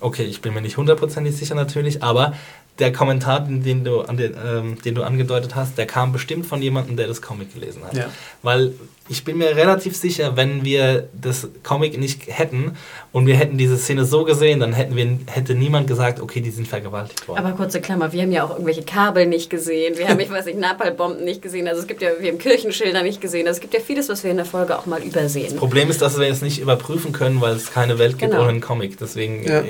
[0.00, 2.32] okay, ich bin mir nicht hundertprozentig sicher natürlich, aber
[2.80, 6.44] der Kommentar, den, den, du, an den, ähm, den du angedeutet hast, der kam bestimmt
[6.44, 7.96] von jemandem, der das Comic gelesen hat.
[7.96, 8.06] Ja.
[8.42, 8.72] Weil
[9.08, 12.72] ich bin mir relativ sicher, wenn wir das Comic nicht hätten
[13.12, 16.50] und wir hätten diese Szene so gesehen, dann hätten wir, hätte niemand gesagt, okay, die
[16.50, 17.38] sind vergewaltigt worden.
[17.44, 20.46] Aber kurze Klammer, wir haben ja auch irgendwelche Kabel nicht gesehen, wir haben, ich weiß
[20.46, 23.60] nicht, Napalmbomben nicht gesehen, also es gibt ja, wir haben Kirchenschilder nicht gesehen, also es
[23.60, 25.54] gibt ja vieles, was wir in der Folge auch mal übersehen.
[25.56, 28.42] Problem ist, dass wir es nicht überprüfen können, weil es keine Welt gibt Genau.
[28.42, 28.98] ohne einen Comic.
[28.98, 29.60] Deswegen Ja.
[29.60, 29.64] äh,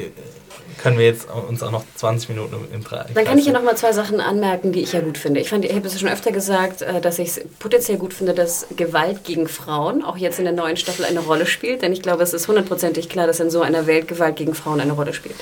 [0.84, 3.06] können wir jetzt uns auch noch 20 Minuten im Kreis.
[3.14, 5.40] Dann kann ich ja noch mal zwei Sachen anmerken, die ich ja gut finde.
[5.40, 8.34] Ich, fand- ich habe es schon öfter gesagt, äh, dass ich es potenziell gut finde,
[8.34, 11.80] dass Gewalt gegen Frauen auch jetzt in der neuen Staffel eine Rolle spielt.
[11.80, 14.78] Denn ich glaube, es ist hundertprozentig klar, dass in so einer Welt Gewalt gegen Frauen
[14.78, 15.36] eine Rolle spielt.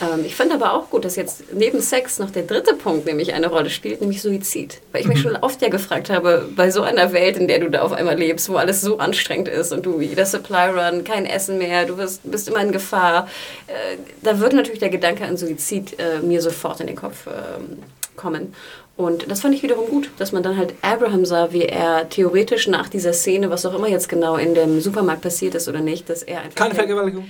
[0.00, 3.32] Ähm, ich finde aber auch gut, dass jetzt neben Sex noch der dritte Punkt nämlich
[3.32, 4.80] eine Rolle spielt, nämlich Suizid.
[4.92, 7.70] Weil ich mich schon oft ja gefragt habe, bei so einer Welt, in der du
[7.70, 11.26] da auf einmal lebst, wo alles so anstrengend ist und du jeder Supply Run, kein
[11.26, 13.28] Essen mehr, du wirst, bist immer in Gefahr,
[13.66, 17.78] äh, da wird natürlich der Gedanke an Suizid äh, mir sofort in den Kopf ähm,
[18.16, 18.54] kommen.
[18.98, 22.66] Und das fand ich wiederum gut, dass man dann halt Abraham sah, wie er theoretisch
[22.66, 26.10] nach dieser Szene, was auch immer jetzt genau in dem Supermarkt passiert ist oder nicht,
[26.10, 26.56] dass er einfach...
[26.56, 27.28] Keine Vergewaltigung.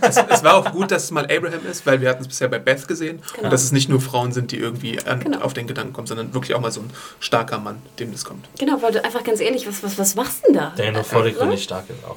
[0.00, 2.48] Es, es war auch gut, dass es mal Abraham ist, weil wir hatten es bisher
[2.48, 3.22] bei Beth gesehen.
[3.34, 3.44] Genau.
[3.44, 5.38] Und dass es nicht nur Frauen sind, die irgendwie an, Genau.
[5.42, 6.90] auf den Gedanken kommen, sondern wirklich auch mal so ein
[7.20, 8.48] starker Mann, dem das kommt.
[8.58, 10.72] Genau, weil du einfach ganz ehrlich, was, was, was machst du denn da?
[10.76, 12.16] Der nur vordergründig stark ist auch.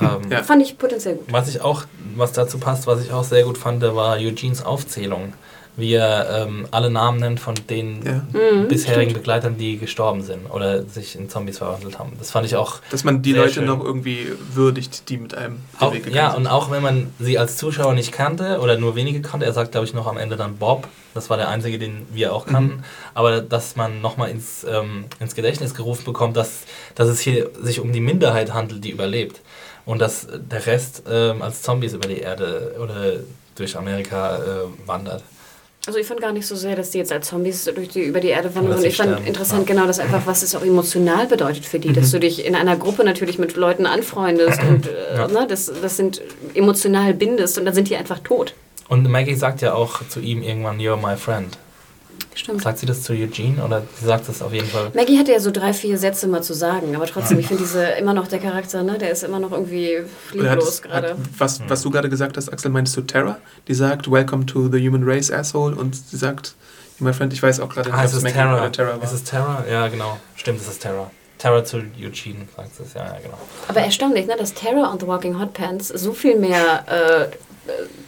[0.00, 0.44] Ähm, Ja.
[0.44, 1.26] Fand ich potenziell gut.
[1.32, 1.82] Was ich auch,
[2.14, 5.32] was dazu passt, was ich auch sehr gut fand, war Eugenes Aufzählung.
[5.76, 8.12] Wie er ähm, alle Namen nennt von den Ja.
[8.32, 9.14] Mhm, bisherigen stimmt.
[9.14, 12.12] Begleitern, die gestorben sind oder sich in Zombies verwandelt haben.
[12.18, 13.66] Das fand ich auch Dass man die Leute schön.
[13.66, 16.40] noch irgendwie würdigt, die mit einem Auch, Weg gegangen ja, sind.
[16.40, 19.72] und auch wenn man sie als Zuschauer nicht kannte oder nur wenige kannte, er sagt,
[19.72, 22.82] glaube ich, noch am Ende dann Bob, das war der einzige, den wir auch kannten,
[23.14, 26.60] aber dass man nochmal ins, ähm, ins Gedächtnis gerufen bekommt, dass,
[26.94, 29.40] dass es hier sich um die Minderheit handelt, die überlebt
[29.84, 33.14] und dass der Rest ähm, als Zombies über die Erde oder
[33.56, 34.42] durch Amerika äh,
[34.86, 35.22] wandert.
[35.86, 38.18] Also ich fand gar nicht so sehr, dass die jetzt als Zombies durch die, über
[38.20, 38.80] die Erde wandern.
[38.80, 39.74] Sie ich fand sterben, interessant ja.
[39.74, 42.76] genau, dass einfach, was es auch emotional bedeutet für die, dass du dich in einer
[42.76, 45.28] Gruppe natürlich mit Leuten anfreundest und äh, Ja.
[45.28, 46.20] ne, das, das sind
[46.54, 48.54] emotional bindest und dann sind die einfach tot.
[48.88, 51.56] Und Maggie sagt ja auch zu ihm irgendwann, You're my friend.
[52.36, 52.62] Stimmt.
[52.62, 54.90] Sagt sie das zu Eugene oder sie sagt es auf jeden Fall?
[54.94, 57.82] Maggie hatte ja so drei, vier Sätze mal zu sagen, aber trotzdem, ich finde diese
[57.92, 60.00] immer noch der Charakter, ne, der ist immer noch irgendwie
[60.32, 61.16] lieblos gerade.
[61.38, 63.38] was, was du gerade gesagt hast, Axel, meinst du Tara?
[63.68, 65.74] Die sagt, Welcome to the human race, asshole.
[65.74, 66.54] Und sie sagt,
[66.98, 68.58] my friend, ich weiß auch gerade Ah, ob es ist Maggie Terra.
[68.60, 69.02] oder Tara war.
[69.02, 69.64] Ist es Terra?
[69.70, 70.18] Ja, genau.
[70.34, 71.10] Stimmt, es ist Terra.
[71.38, 72.94] Terra zu Eugene, sagt es.
[72.94, 73.38] Ja, ja, genau.
[73.68, 77.45] Aber erstaunlich, ne, dass Terror und The Walking Hot Pants so viel mehr äh,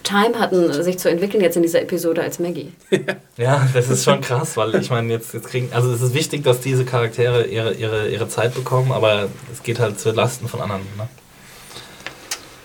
[0.05, 2.73] Time hatten, sich zu entwickeln jetzt in dieser Episode als Maggie.
[3.37, 5.69] Ja, das ist schon krass, weil ich meine, jetzt, jetzt kriegen.
[5.73, 9.79] Also, es ist wichtig, dass diese Charaktere ihre, ihre, ihre Zeit bekommen, aber es geht
[9.79, 10.83] halt zu Lasten von anderen.
[10.97, 11.09] Ne?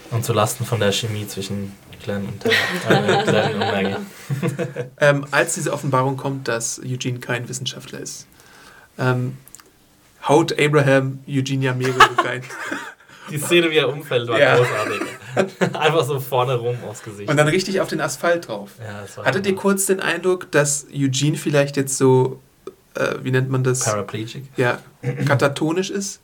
[0.09, 1.73] Und zu Lasten von der Chemie zwischen
[2.03, 2.45] Glenn und,
[2.89, 3.95] äh, Glenn und Maggie.
[4.99, 8.25] Ähm, als diese Offenbarung kommt, dass Eugene kein Wissenschaftler ist,
[8.97, 9.37] ähm,
[10.27, 12.41] haut Abraham Eugene ja mehrere rein.
[13.29, 14.55] Die Szene, wie er umfällt, war Ja.
[14.55, 15.01] großartig.
[15.73, 17.29] Einfach so vorne rum aufs Gesicht.
[17.29, 18.71] Und dann richtig auf den Asphalt drauf.
[18.83, 22.39] ja, das war Hattet ihr kurz den Eindruck, dass Eugene vielleicht jetzt so,
[22.95, 23.79] äh, wie nennt man das?
[23.85, 24.45] Paraplegic?
[24.57, 24.79] Ja,
[25.25, 26.19] katatonisch ist?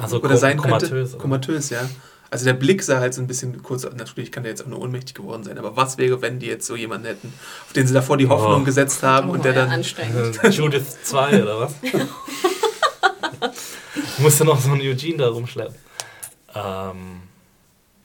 [0.00, 0.90] Also Oder sein komatös.
[0.90, 1.10] könnte?
[1.12, 1.18] oder?
[1.22, 1.88] Komatös, ja.
[2.28, 4.80] Also der Blick sah halt so ein bisschen kurz, natürlich kann der jetzt auch nur
[4.80, 7.32] ohnmächtig geworden sein, aber was wäre, wenn die jetzt so jemanden hätten,
[7.66, 8.64] auf den sie davor die Hoffnung Oh.
[8.64, 9.70] gesetzt haben und der ja, dann...
[9.70, 10.40] anstrengend.
[10.50, 11.74] Judith 2 oder was?
[14.18, 15.74] Musste noch so einen Eugene da rumschleppen.
[16.54, 17.20] Ähm,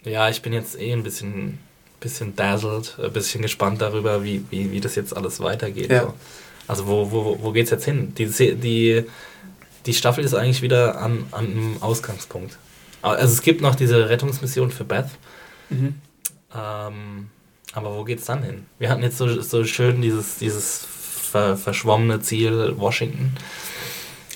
[0.03, 1.59] ja, ich bin jetzt eh ein bisschen,
[1.99, 5.91] bisschen dazzled, ein bisschen gespannt darüber, wie, wie, wie das jetzt alles weitergeht.
[5.91, 6.01] Ja.
[6.01, 6.13] So.
[6.67, 8.13] Also wo, wo, wo geht's jetzt hin?
[8.15, 9.05] Die, die,
[9.85, 12.57] die Staffel ist eigentlich wieder an, an einem Ausgangspunkt.
[13.01, 15.09] Also es gibt noch diese Rettungsmission für Beth.
[15.69, 15.95] Mhm.
[16.53, 17.29] Ähm,
[17.73, 18.65] aber wo geht's dann hin?
[18.79, 20.85] Wir hatten jetzt so, so schön dieses, dieses
[21.31, 23.35] ver, verschwommene Ziel Washington.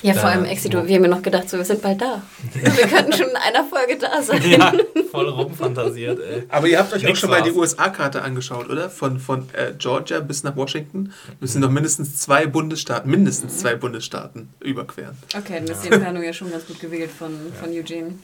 [0.02, 2.22] Ja, vor Äh, allem Exito, wir haben mir noch gedacht, so, wir sind bald da.
[2.54, 4.42] Wir könnten schon in einer Folge da sein.
[4.50, 4.74] Ja,
[5.10, 6.44] voll rumfantasiert, ey.
[6.50, 7.74] Aber ihr habt euch auch Nix schon mal die war's.
[7.74, 8.90] USA-Karte angeschaut, oder?
[8.90, 14.50] Von, von äh, Georgia bis nach Washington müssen noch mindestens zwei Bundesstaaten, mindestens zwei Bundesstaaten
[14.60, 15.18] überqueren.
[15.36, 18.16] Okay, dann ist die Entfernung ja schon ganz gut gewählt von, von Eugene.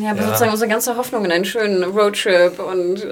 [0.00, 0.26] Ja, aber Ja.
[0.28, 3.08] sozusagen unsere ganze Hoffnung in einen schönen Roadtrip und äh,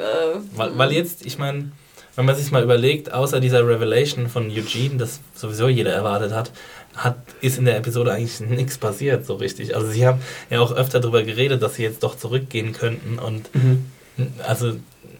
[0.55, 1.71] Weil, weil jetzt, ich meine,
[2.17, 6.51] wenn man sich mal überlegt, außer dieser Revelation von Eugene, das sowieso jeder erwartet hat,
[6.97, 9.77] hat, ist in der Episode eigentlich nichts passiert so richtig.
[9.77, 10.21] Also sie haben
[10.51, 13.51] ja auch öfter darüber geredet, dass sie jetzt doch zurückgehen könnten und
[14.47, 14.73] also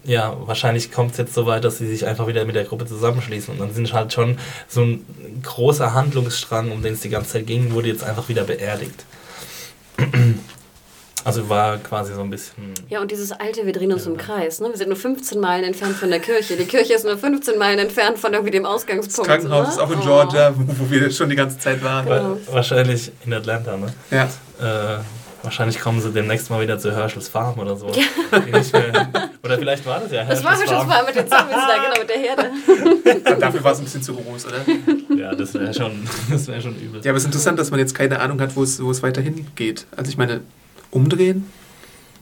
[0.03, 2.85] ja, wahrscheinlich kommt es jetzt so weit, dass sie sich einfach wieder mit der Gruppe
[2.85, 5.05] zusammenschließen und dann sind halt schon so ein
[5.43, 9.05] großer Handlungsstrang, um den es die ganze Zeit ging, wurde jetzt einfach wieder beerdigt.
[11.27, 14.11] Also war quasi so ein bisschen ja, und dieses alte, wir drehen uns Ja.
[14.11, 14.59] im Kreis.
[14.61, 14.69] Ne?
[14.69, 16.55] Wir sind nur 15 Meilen entfernt von der Kirche.
[16.55, 19.29] Die Kirche ist nur 15 Meilen entfernt von irgendwie dem Das Ausgangspunkt.
[19.29, 19.73] Krankenhaus ne?
[19.73, 20.03] ist auch in Oh.
[20.03, 22.05] Georgia, wo, wo wir schon die ganze Zeit waren.
[22.05, 22.37] Genau.
[22.47, 23.87] Wa- Wahrscheinlich in Atlanta, ne?
[24.09, 24.23] Ja.
[24.59, 24.99] Äh,
[25.43, 27.87] wahrscheinlich kommen sie demnächst mal wieder zu Herschels Farm oder so.
[28.31, 29.09] Mehr-
[29.43, 30.87] oder vielleicht war das ja Das war Herschels schon Farm.
[30.87, 33.21] mal mit den Zombies da, genau, mit der Herde.
[33.25, 35.15] Aber Dafür war es ein bisschen zu groß, oder?
[35.17, 37.01] Ja, das wäre schon, das wär schon übel.
[37.03, 39.01] Ja, aber es ist interessant, dass man jetzt keine Ahnung hat, wo es, wo es
[39.03, 39.85] weiterhin geht.
[39.95, 40.41] Also ich meine,
[40.91, 41.45] umdrehen?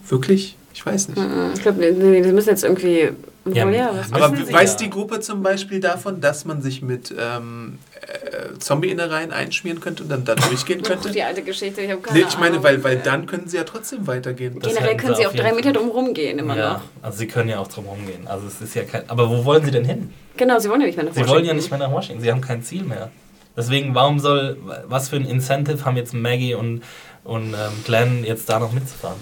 [0.07, 0.55] Wirklich?
[0.73, 1.17] Ich weiß nicht.
[1.17, 3.09] Mhm, Ich glaube, nee, wir müssen jetzt irgendwie.
[3.53, 3.63] Ja,
[4.11, 4.77] Aber weiß ja.
[4.79, 10.09] die Gruppe zum Beispiel davon, dass man sich mit ähm, äh, Zombie-Innereien einschmieren könnte und
[10.09, 11.11] dann da durchgehen Ach, könnte?
[11.11, 12.63] die alte Geschichte, ich habe keine Nee, ich meine, Ahnung.
[12.63, 14.59] weil, weil dann können sie ja trotzdem weitergehen.
[14.59, 15.73] Das Generell können sie auch drei Meter Fall.
[15.73, 16.81] drum rumgehen, immer ja, noch.
[17.03, 18.27] also sie können ja auch drum rumgehen.
[18.27, 19.07] Also es ist ja kein.
[19.11, 20.09] Aber wo wollen sie denn hin?
[20.37, 21.55] Genau, sie wollen ja nicht mehr nach Sie wollen ja Washington.
[21.57, 22.21] nicht mehr nach Washington.
[22.23, 23.11] Sie haben kein Ziel mehr.
[23.55, 24.57] Deswegen, warum soll,
[24.87, 26.81] was für ein Incentive haben jetzt Maggie und,
[27.25, 29.17] und ähm, Glenn jetzt da noch mitzufahren?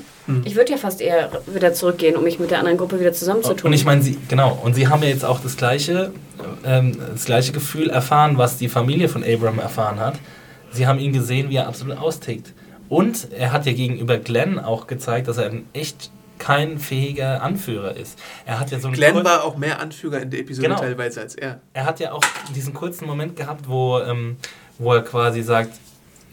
[0.45, 3.67] Ich würde ja fast eher wieder zurückgehen, um mich mit der anderen Gruppe wieder zusammenzutun.
[3.67, 6.11] Und ich meine, sie, genau, und sie haben ja jetzt auch das gleiche,
[6.63, 10.15] ähm, das gleiche Gefühl erfahren, was die Familie von Abram erfahren hat.
[10.71, 12.53] Sie haben ihn gesehen, wie er absolut austickt.
[12.87, 17.95] Und er hat ja gegenüber Glenn auch gezeigt, dass er ein echt kein fähiger Anführer
[17.95, 18.17] ist.
[18.45, 20.79] Er hat ja so Glenn war auch mehr Anführer in der Episode Genau.
[20.79, 21.59] teilweise als er.
[21.73, 22.23] er hat ja auch
[22.55, 24.37] diesen kurzen Moment gehabt, wo, ähm,
[24.77, 25.73] wo er quasi sagt,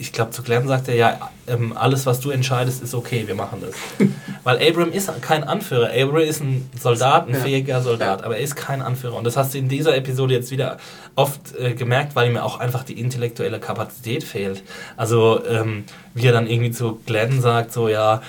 [0.01, 3.35] ich glaube, zu Glenn sagt er ja, ähm, alles, was du entscheidest, ist okay, wir
[3.35, 3.75] machen das.
[4.45, 5.91] Weil Abram ist kein Anführer.
[5.91, 7.41] Abram ist ein Soldat, ein Ja.
[7.41, 9.17] fähiger Soldat, aber er ist kein Anführer.
[9.17, 10.79] Und das hast du in dieser Episode jetzt wieder
[11.17, 14.63] oft äh, gemerkt, weil ihm auch einfach die intellektuelle Kapazität fehlt.
[14.97, 15.85] Also, ähm,
[16.15, 18.23] wie er dann irgendwie zu Glenn sagt, so, ja,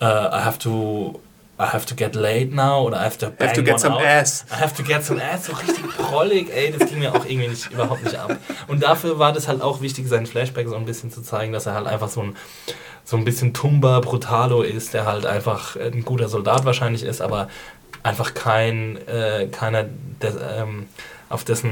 [0.00, 1.20] äh, I have to...
[1.62, 3.94] I have to get laid now oder I have to bang have to get some
[3.94, 4.02] out.
[4.04, 4.44] ass.
[4.50, 5.46] I have to get some ass.
[5.46, 8.36] So richtig prollig, ey, das ging mir auch irgendwie nicht, überhaupt nicht ab.
[8.66, 11.66] Und dafür war das halt auch wichtig, seinen Flashback so ein bisschen zu zeigen, dass
[11.66, 12.36] er halt einfach so ein,
[13.04, 17.48] so ein bisschen Tumba Brutalo ist, der halt einfach ein guter Soldat wahrscheinlich ist, aber
[18.02, 19.84] einfach kein, äh, keiner,
[20.20, 20.88] der, ähm,
[21.28, 21.70] auf dessen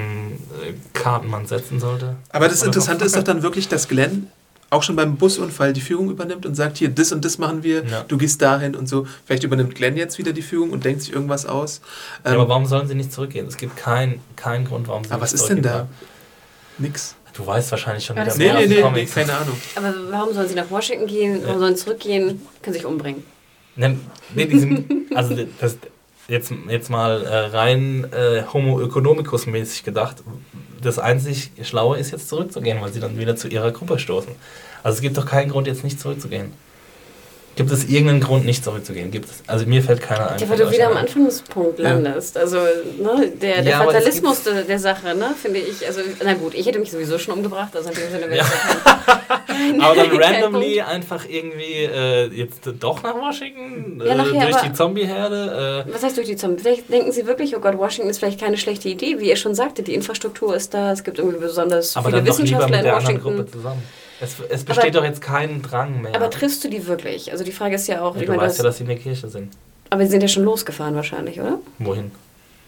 [0.62, 2.16] äh, Karten man setzen sollte.
[2.30, 4.30] Aber das Interessante ist doch dann wirklich, dass Glenn
[4.70, 7.84] auch schon beim Busunfall die Führung übernimmt und sagt, hier, das und das machen wir,
[7.84, 8.04] Ja.
[8.06, 9.06] du gehst dahin und so.
[9.26, 11.80] Vielleicht übernimmt Glenn jetzt wieder die Führung und denkt sich irgendwas aus.
[12.24, 13.46] Ja, Ähm, aber warum sollen sie nicht zurückgehen?
[13.48, 15.70] Es gibt keinen keinen Grund, warum sie aber was nicht ist denn da?
[15.70, 16.08] zurückgehen
[16.78, 17.14] Nix.
[17.32, 19.56] Du weißt wahrscheinlich schon Ja, wieder das Nee, mehr nee, nee, nee, keine Ahnung.
[19.76, 21.40] Aber warum sollen sie nach Washington gehen?
[21.42, 21.58] Warum Ja.
[21.60, 22.40] sollen sie zurückgehen?
[22.62, 23.22] Können sich umbringen.
[23.76, 23.96] Ne,
[24.34, 25.76] nee, diesem, also das,
[26.30, 30.16] jetzt, jetzt mal äh, rein äh, Homo economicus mäßig gedacht,
[30.80, 34.32] das einzig Schlaue ist jetzt zurückzugehen, weil sie dann wieder zu ihrer Gruppe stoßen.
[34.82, 36.52] Also es gibt doch keinen Grund, jetzt nicht zurückzugehen.
[37.56, 39.10] Gibt es irgendeinen Grund, nicht zurückzugehen?
[39.10, 39.42] Gibt es?
[39.46, 40.38] Also mir fällt keiner ein.
[40.38, 41.06] Ja, weil du wieder am einer ein?
[41.06, 41.90] Anfangspunkt Ja.
[41.92, 42.38] landest.
[42.38, 45.86] Also, ne, der, der Ja, Fatalismus der, der Sache, ne, finde ich.
[45.86, 48.44] Also, na gut, ich hätte mich sowieso schon umgebracht, also in dem Sinne wäre Ja.
[49.46, 54.00] kein, Aber dann randomly einfach irgendwie äh, jetzt doch nach Washington?
[54.06, 55.84] Ja, äh, nachher, durch aber- die Zombieherde?
[55.88, 56.62] Äh, Was heißt durch die Zombies?
[56.62, 59.18] Vielleicht denken sie wirklich, oh Gott, Washington ist vielleicht keine schlechte Idee.
[59.18, 62.26] Wie ihr schon sagte, die Infrastruktur ist da, es gibt irgendwie besonders aber viele dann
[62.26, 63.52] doch lieber Wissenschaftler in der anderen Gruppe Washington.
[63.52, 63.82] zusammen.
[64.20, 66.14] Es, es besteht Aber- doch jetzt kein Drang mehr.
[66.14, 67.32] Aber triffst du die wirklich?
[67.32, 68.84] Also die Frage ist ja auch, ja, ich du meine, weißt ja, das, dass sie
[68.84, 69.52] in der Kirche sind.
[69.88, 71.58] aber sie sind ja schon losgefahren wahrscheinlich, oder?
[71.78, 72.10] Wohin?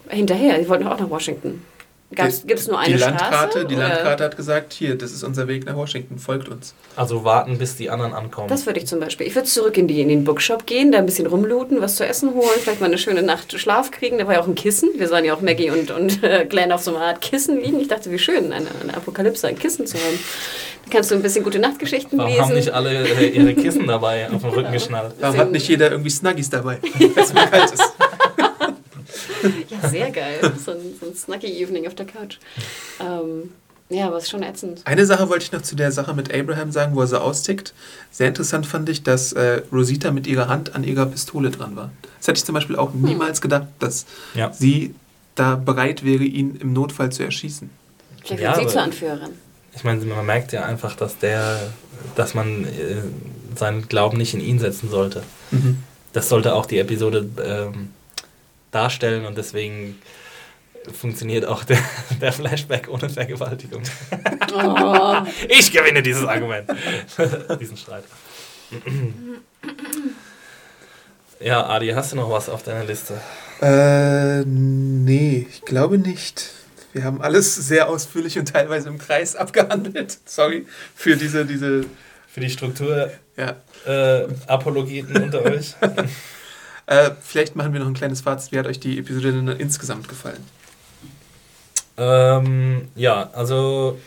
[0.08, 1.62] Hinterher, die wollten doch auch nach Washington.
[2.14, 3.66] Gibt es nur eine die Landkarte, Straße?
[3.66, 3.88] die oder?
[3.88, 6.74] Landkarte hat gesagt, hier, das ist unser Weg nach Washington, folgt uns.
[6.96, 8.48] Also warten, bis die anderen ankommen.
[8.48, 9.26] Das würde ich zum Beispiel.
[9.26, 12.06] Ich würde zurück in, die, in den Bookshop gehen, da ein bisschen rumlooten, was zu
[12.06, 14.18] essen holen, vielleicht mal eine schöne Nacht Schlaf kriegen.
[14.18, 14.90] Da war ja auch ein Kissen.
[14.96, 17.80] Wir sahen ja auch Maggie und, und äh, Glenn auf so einer Art Kissen liegen.
[17.80, 20.18] Ich dachte, wie schön, eine, eine Apokalypse, ein Kissen zu haben.
[20.84, 22.44] Da kannst du ein bisschen gute Nachtgeschichten Warum lesen.
[22.44, 25.14] haben nicht alle äh, ihre Kissen dabei auf dem Rücken geschnallt?
[25.20, 27.92] Warum hat nicht jeder irgendwie Snuggies dabei, wenn es mir kalt ist?
[29.68, 30.40] Ja, sehr geil.
[30.64, 32.36] So ein, so ein Snuggy-Evening auf der Couch.
[33.00, 33.50] Ähm,
[33.88, 34.80] ja, aber ist schon ätzend.
[34.84, 37.74] Eine Sache wollte ich noch zu der Sache mit Abraham sagen, wo er so austickt.
[38.10, 41.90] Sehr interessant fand ich, dass äh, Rosita mit ihrer Hand an ihrer Pistole dran war.
[42.18, 44.52] Das hätte ich zum Beispiel auch niemals gedacht, dass Ja.
[44.52, 44.94] sie
[45.34, 47.68] da bereit wäre, ihn im Notfall zu erschießen.
[48.24, 49.30] Vielleicht Ja, wird sie aber- zur Anführerin.
[49.74, 51.72] Ich meine, man merkt ja einfach, dass der,
[52.14, 53.02] dass man äh,
[53.56, 55.22] seinen Glauben nicht in ihn setzen sollte.
[55.50, 55.78] Mhm.
[56.12, 57.88] Das sollte auch die Episode ähm,
[58.72, 60.00] darstellen und deswegen
[60.90, 61.78] funktioniert auch der,
[62.20, 63.82] der Flashback ohne Vergewaltigung.
[64.52, 65.22] Oh.
[65.48, 66.68] Ich gewinne dieses Argument.
[67.60, 68.04] Diesen Streit.
[71.38, 73.20] ja, Adi, hast du noch was auf deiner Liste?
[73.60, 76.50] Äh, nee, ich glaube nicht.
[76.92, 80.18] Wir haben alles sehr ausführlich und teilweise im Kreis abgehandelt.
[80.24, 81.84] Sorry für diese, diese,
[82.28, 83.56] Für die Struktur ja.
[83.86, 85.74] äh, Apologeten unter euch.
[86.86, 88.52] Äh, vielleicht machen wir noch ein kleines Fazit.
[88.52, 90.44] Wie hat euch die Episode denn insgesamt gefallen?
[91.96, 93.98] Ähm, ja, also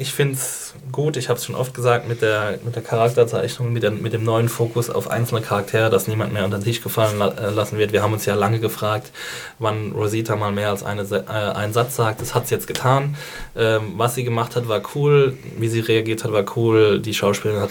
[0.00, 3.72] ich finde es gut, ich habe es schon oft gesagt, mit der, mit der Charakterzeichnung,
[3.72, 6.80] mit, der, mit dem neuen Fokus auf einzelne Charaktere, dass niemand mehr unter den Tisch
[6.80, 7.92] gefallen la äh, lassen wird.
[7.92, 9.10] Wir haben uns ja lange gefragt,
[9.58, 12.20] wann Rosita mal mehr als eine, äh, einen Satz sagt.
[12.20, 13.16] Das hat sie jetzt getan.
[13.56, 15.36] Ähm, was sie gemacht hat, war cool.
[15.58, 17.00] Wie sie reagiert hat, war cool.
[17.00, 17.70] Die Schauspielerin hat,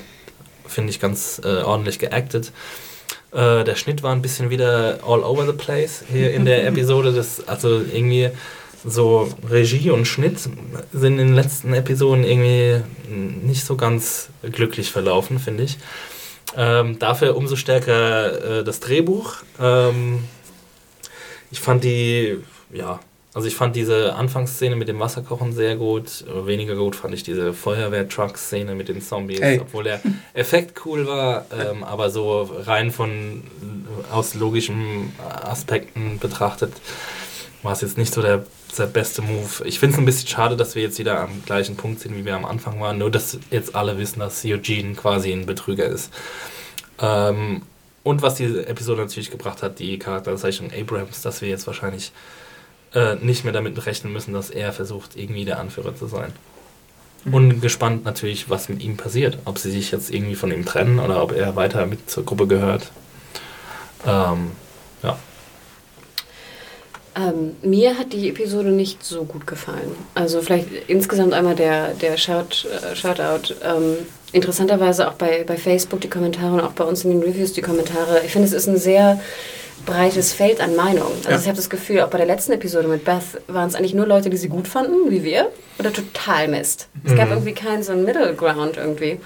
[0.66, 2.52] finde ich, ganz äh, ordentlich geactet.
[3.32, 7.14] Äh, der Schnitt war ein bisschen wieder all over the place hier in der Episode.
[7.14, 8.30] Das, also irgendwie
[8.86, 10.54] so Regie und Schnitt sind
[10.94, 15.78] in den letzten Episoden irgendwie nicht so ganz glücklich verlaufen, finde ich.
[16.56, 19.36] Ähm, dafür umso stärker äh, das Drehbuch.
[19.60, 20.24] Ähm,
[21.52, 22.38] ich fand die,
[22.72, 23.00] ja,
[23.34, 26.26] also ich fand diese Anfangsszene mit dem Wasserkochen sehr gut.
[26.46, 29.60] Weniger gut fand ich diese Feuerwehr-Truck-Szene mit den Zombies, Ey.
[29.60, 30.02] obwohl der
[30.34, 33.44] Effekt cool war, ähm, aber so rein von
[34.12, 35.14] aus logischen
[35.44, 36.74] Aspekten betrachtet
[37.64, 38.46] war es jetzt nicht so der,
[38.78, 39.66] der beste Move.
[39.66, 42.26] Ich finde es ein bisschen schade, dass wir jetzt wieder am gleichen Punkt sind, wie
[42.26, 46.12] wir am Anfang waren, nur dass jetzt alle wissen, dass Eugene quasi ein Betrüger ist.
[47.00, 47.64] Ähm,
[48.04, 52.14] und was diese Episode natürlich gebracht hat, die Charakterzeichnung Abrams, dass wir jetzt wahrscheinlich
[52.98, 56.34] äh, nicht mehr damit rechnen müssen, dass er versucht, irgendwie der Anführer zu sein.
[57.32, 59.38] Und gespannt natürlich, was mit ihm passiert.
[59.46, 62.48] Ob sie sich jetzt irgendwie von ihm trennen oder ob er weiter mit zur Gruppe
[62.48, 62.92] gehört.
[64.06, 64.52] Ähm,
[65.04, 65.20] ja.
[67.16, 69.92] Ähm, mir hat die Episode nicht so gut gefallen.
[70.16, 73.54] Also vielleicht insgesamt einmal der, der Shout, äh, Shoutout.
[73.64, 73.98] Ähm,
[74.34, 77.62] interessanterweise auch bei, bei Facebook die Kommentare und auch bei uns in den Reviews die
[77.62, 78.22] Kommentare.
[78.26, 79.20] Ich finde, es ist ein sehr
[79.86, 81.14] breites Feld an Meinungen.
[81.20, 81.38] Also Ja.
[81.40, 84.06] ich habe das Gefühl, auch bei der letzten Episode mit Beth waren es eigentlich nur
[84.06, 85.50] Leute, die sie gut fanden, wie wir,
[85.80, 86.90] oder total Mist.
[87.06, 89.20] Es gab irgendwie keinen so einen Middle Ground irgendwie.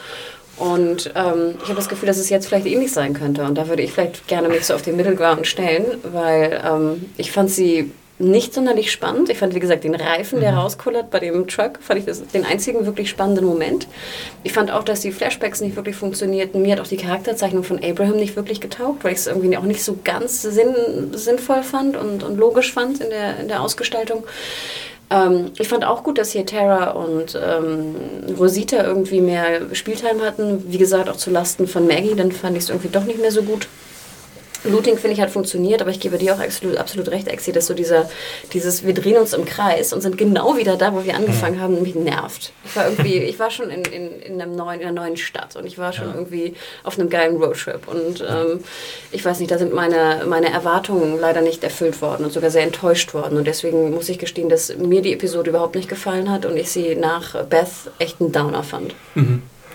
[0.58, 3.44] Und ähm, ich habe das Gefühl, dass es jetzt vielleicht ähnlich sein könnte.
[3.44, 7.06] Und da würde ich vielleicht gerne mich so auf den Middle Ground stellen, weil ähm,
[7.18, 7.90] ich fand sie
[8.22, 9.30] nicht sonderlich spannend.
[9.30, 12.46] Ich fand, wie gesagt, den Reifen, der rauskullert bei dem Truck, fand ich das den
[12.46, 13.88] einzigen wirklich spannenden Moment.
[14.44, 16.62] Ich fand auch, dass die Flashbacks nicht wirklich funktionierten.
[16.62, 19.64] Mir hat auch die Charakterzeichnung von Abraham nicht wirklich getaugt, weil ich es irgendwie auch
[19.64, 20.76] nicht so ganz sinn,
[21.14, 24.24] sinnvoll fand und, und logisch fand in der, in der Ausgestaltung.
[25.12, 27.96] Ähm, ich fand auch gut, dass hier Tara und ähm,
[28.40, 30.72] Rosita irgendwie mehr Spieltime hatten.
[30.72, 33.32] Wie gesagt, auch zu Lasten von Maggie, dann fand ich es irgendwie doch nicht mehr
[33.32, 33.68] so gut.
[34.64, 37.68] Looting, finde ich, hat funktioniert, aber ich gebe dir auch absolut, absolut recht, Exi, dass
[37.68, 38.10] so dieser,
[38.54, 41.82] dieses, wir drehen uns im Kreis und sind genau wieder da, wo wir angefangen haben,
[41.82, 42.52] mich nervt.
[42.66, 45.56] Ich war irgendwie, ich war schon in, in, in, einem neuen, in einer neuen Stadt
[45.56, 48.64] und ich war schon irgendwie auf einem geilen Roadtrip und ähm,
[49.12, 52.64] ich weiß nicht, da sind meine, meine Erwartungen leider nicht erfüllt worden und sogar sehr
[52.64, 56.46] enttäuscht worden und deswegen muss ich gestehen, dass mir die Episode überhaupt nicht gefallen hat
[56.46, 57.70] und ich sie nach Beth
[58.00, 58.94] echt einen Downer fand.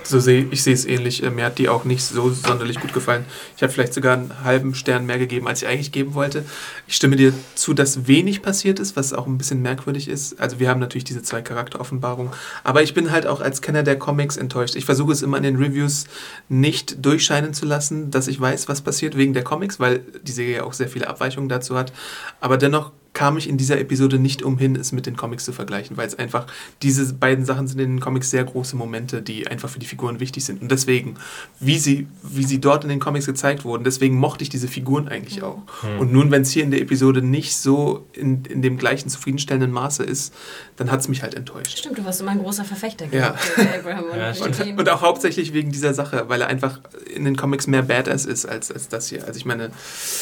[0.08, 1.22] So sehe ich sehe es ähnlich.
[1.24, 3.24] Äh, Mir hat die auch nicht so sonderlich gut gefallen.
[3.56, 6.44] Ich habe vielleicht sogar einen halben Stern mehr gegeben, als ich eigentlich geben wollte.
[6.86, 10.40] Ich stimme dir zu, dass wenig passiert ist, was auch ein bisschen merkwürdig ist.
[10.40, 13.98] Also wir haben natürlich diese zwei Charakteroffenbarungen, aber ich bin halt auch als Kenner der
[13.98, 14.76] Comics enttäuscht.
[14.76, 16.04] Ich versuche es immer in den Reviews
[16.48, 20.64] nicht durchscheinen zu lassen, dass ich weiß, was passiert wegen der Comics, weil die Serie
[20.64, 21.92] auch sehr viele Abweichungen dazu hat.
[22.40, 25.96] Aber dennoch kam ich in dieser Episode nicht umhin, es mit den Comics zu vergleichen,
[25.96, 26.46] weil es einfach,
[26.82, 30.20] diese beiden Sachen sind in den Comics sehr große Momente, die einfach für die Figuren
[30.20, 30.60] wichtig sind.
[30.60, 31.14] Und deswegen,
[31.58, 35.08] wie sie, wie sie dort in den Comics gezeigt wurden, deswegen mochte ich diese Figuren
[35.08, 35.62] eigentlich auch.
[35.98, 39.72] Und nun, wenn es hier in der Episode nicht so in, in dem gleichen zufriedenstellenden
[39.72, 40.34] Maße ist,
[40.76, 41.78] dann hat es mich halt enttäuscht.
[41.78, 43.34] Stimmt, du warst immer ein großer Verfechter Ja.
[43.78, 44.60] Abraham und Ja, stimmt.
[44.60, 44.78] Eugene.
[44.78, 46.80] Und auch hauptsächlich wegen dieser Sache, weil er einfach
[47.14, 49.24] in den Comics mehr Badass ist als, als das hier.
[49.26, 49.70] Also ich meine,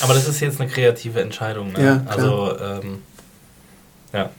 [0.00, 1.72] Aber das ist jetzt eine kreative Entscheidung.
[1.72, 1.84] Ne?
[1.84, 2.16] Ja, klar.
[2.16, 2.83] also, ähm,
[4.12, 4.30] ja.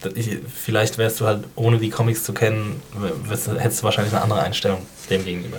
[0.00, 2.80] Das- Ich, vielleicht wärst du halt, ohne die Comics zu kennen,
[3.24, 5.58] wärst, du- hättest du wahrscheinlich eine andere Einstellung dem gegenüber.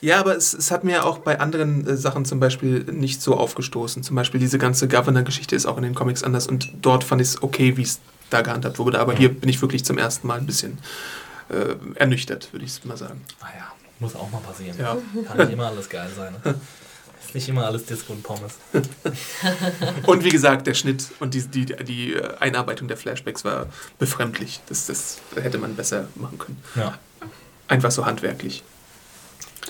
[0.00, 3.34] Ja, aber es, es hat mir auch bei anderen äh, Sachen zum Beispiel nicht so
[3.36, 4.02] aufgestoßen.
[4.02, 7.28] Zum Beispiel diese ganze Governor-Geschichte ist auch in den Comics anders und dort fand ich
[7.28, 7.98] es okay, wie es
[8.30, 8.98] da gehandhabt wurde.
[9.00, 10.78] Aber hier bin ich wirklich zum ersten Mal ein bisschen
[11.48, 13.22] äh, ernüchtert, würde ich mal sagen.
[13.40, 14.76] Naja, muss auch mal passieren.
[14.78, 14.96] Ja.
[15.26, 16.34] Kann nicht immer alles geil sein.
[16.44, 16.54] Ne?
[17.26, 18.54] Ist nicht immer alles Disco und Pommes.
[20.06, 23.66] Und wie gesagt, der Schnitt und die, die, die äh, Einarbeitung der Flashbacks war
[23.98, 24.60] befremdlich.
[24.68, 26.62] Das, das hätte man besser machen können.
[26.76, 26.98] Ja.
[27.68, 28.62] Einfach so handwerklich.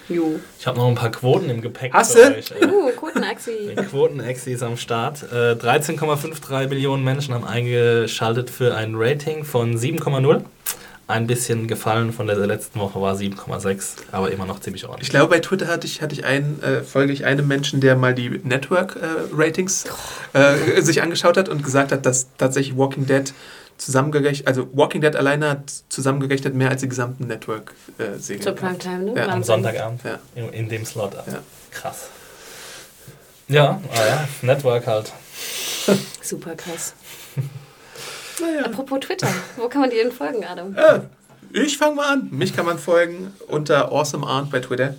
[0.08, 0.38] Jo.
[0.58, 2.66] Ich habe noch ein paar Quoten im Gepäck ey.
[2.66, 3.74] Uh, guten Axi.
[3.78, 5.22] Die Quoten-Exi ist am Start.
[5.32, 10.44] Äh, 13,53 Millionen Menschen haben eingeschaltet für ein Rating von 7,0.
[11.08, 15.10] Ein bisschen gefallen von der letzten Woche war 7,6, aber immer noch ziemlich Ich ordentlich.
[15.10, 18.12] glaube, bei Twitter hatte ich, hatte ich einen, äh, folge ich einem Menschen, der mal
[18.12, 19.84] die Network-Ratings
[20.32, 23.32] äh, sich angeschaut hat und gesagt hat, dass tatsächlich Walking Dead
[23.78, 28.42] zusammengerechnet, also Walking Dead alleine hat zusammengerechnet mehr als die gesamten Network-Serien.
[28.42, 29.12] Zur Primetime, ne?
[29.14, 29.44] Ja, Am.
[29.44, 30.18] Sonntagabend Ja.
[30.34, 31.12] in, in dem Slot.
[31.14, 31.38] Ja.
[31.70, 32.08] Krass.
[33.46, 35.12] Ja, ah ja, Network halt.
[36.20, 36.94] Super krass.
[38.40, 38.64] Naja.
[38.66, 40.74] Apropos Twitter, wo kann man dir denn folgen, Adam?
[40.76, 41.00] Äh,
[41.52, 42.28] ich fange mal an.
[42.30, 44.94] Mich kann man folgen unter Awesome Arndt bei Twitter.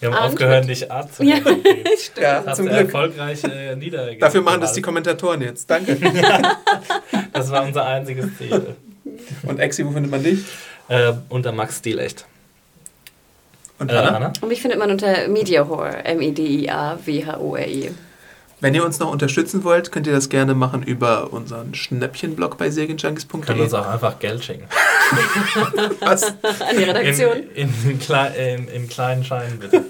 [0.00, 1.62] Wir haben Arndt aufgehört, dich Art zu Ja, nennen.
[1.98, 2.18] stimmt.
[2.18, 2.86] Ja, Hast zum du Glück.
[2.86, 4.20] erfolgreich äh, niedergegeben.
[4.20, 5.68] Dafür machen das die Kommentatoren jetzt.
[5.70, 5.96] Danke.
[7.32, 8.74] Das war unser einziges Ziel.
[9.44, 10.40] Und Exi, wo findet man dich?
[10.88, 12.26] Äh, unter Max Stilecht.
[13.78, 14.32] Und Äh, Anna?
[14.40, 17.90] Und mich findet man unter Mediahore, M-E-D-I-A-W-H-O-R-E.
[18.60, 22.66] Wenn ihr uns noch unterstützen wollt, könnt ihr das gerne machen über unseren Schnäppchenblog bei
[22.66, 23.60] Könnt serienjunkies.de.
[23.60, 24.64] uns auch einfach Geld schicken.
[26.00, 26.24] Was?
[26.24, 27.38] An die Redaktion.
[27.54, 27.98] In, in,
[28.36, 29.84] in, in kleinen Scheinen, bitte.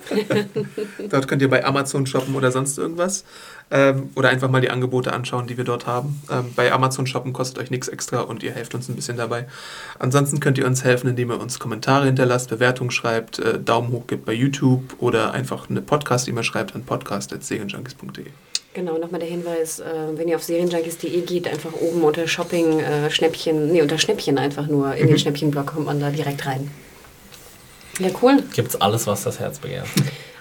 [1.11, 3.25] Dort könnt ihr bei Amazon shoppen oder sonst irgendwas.
[3.73, 6.23] Ähm, oder einfach mal die Angebote anschauen, die wir dort haben.
[6.31, 9.47] Ähm, bei Amazon shoppen kostet euch nichts extra und ihr helft uns ein bisschen dabei.
[9.99, 14.07] Ansonsten könnt ihr uns helfen, indem ihr uns Kommentare hinterlasst, Bewertungen schreibt, äh, Daumen hoch
[14.09, 18.27] gibt bei YouTube oder einfach eine Podcast-E-Mail schreibt an podcast.serienjunkies.de.
[18.73, 19.85] Genau, nochmal der Hinweis, äh,
[20.15, 24.69] wenn ihr auf serienjunkies.de geht, einfach oben unter Shopping, äh, Schnäppchen, nee, unter Schnäppchen einfach
[24.69, 26.71] nur, in den Schnäppchenblock kommt man da direkt rein.
[27.99, 28.43] Ja, cool.
[28.55, 29.87] Gibt's alles, was das Herz begehrt.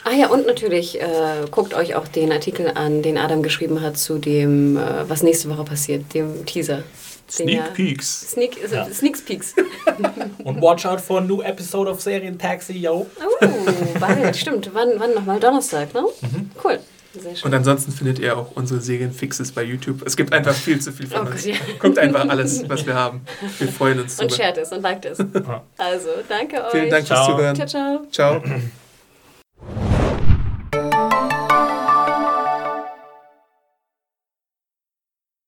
[0.06, 1.06] Ah ja, und natürlich äh,
[1.52, 5.50] guckt euch auch den Artikel an, den Adam geschrieben hat zu dem, äh, was nächste
[5.50, 6.84] Woche passiert, dem Teaser.
[7.38, 8.32] Den ja- Sneak Peeks.
[8.32, 8.88] Sneak, äh, Ja.
[8.92, 9.54] Sneak Peeks.
[10.46, 13.06] Und watch out for a new episode of Serien Taxi, yo.
[13.42, 13.46] Oh,
[14.00, 14.72] bald, stimmt.
[14.74, 15.38] Wann, wann nochmal?
[15.40, 16.06] Donnerstag, ne?
[16.64, 16.80] Cool.
[17.44, 20.04] Und ansonsten findet ihr auch unsere Serienfixes bei YouTube.
[20.06, 21.44] Es gibt einfach viel zu viel von Oh uns.
[21.44, 21.56] Gott, ja.
[21.80, 23.22] Guckt einfach alles, was wir haben.
[23.58, 25.20] Wir freuen uns Und shared es und liked es.
[25.78, 26.72] Also, danke euch.
[26.72, 27.36] Vielen Dank fürs Ciao.
[27.36, 27.56] Zuhören.
[27.56, 28.06] Ciao, ciao.
[28.12, 28.44] Ciao.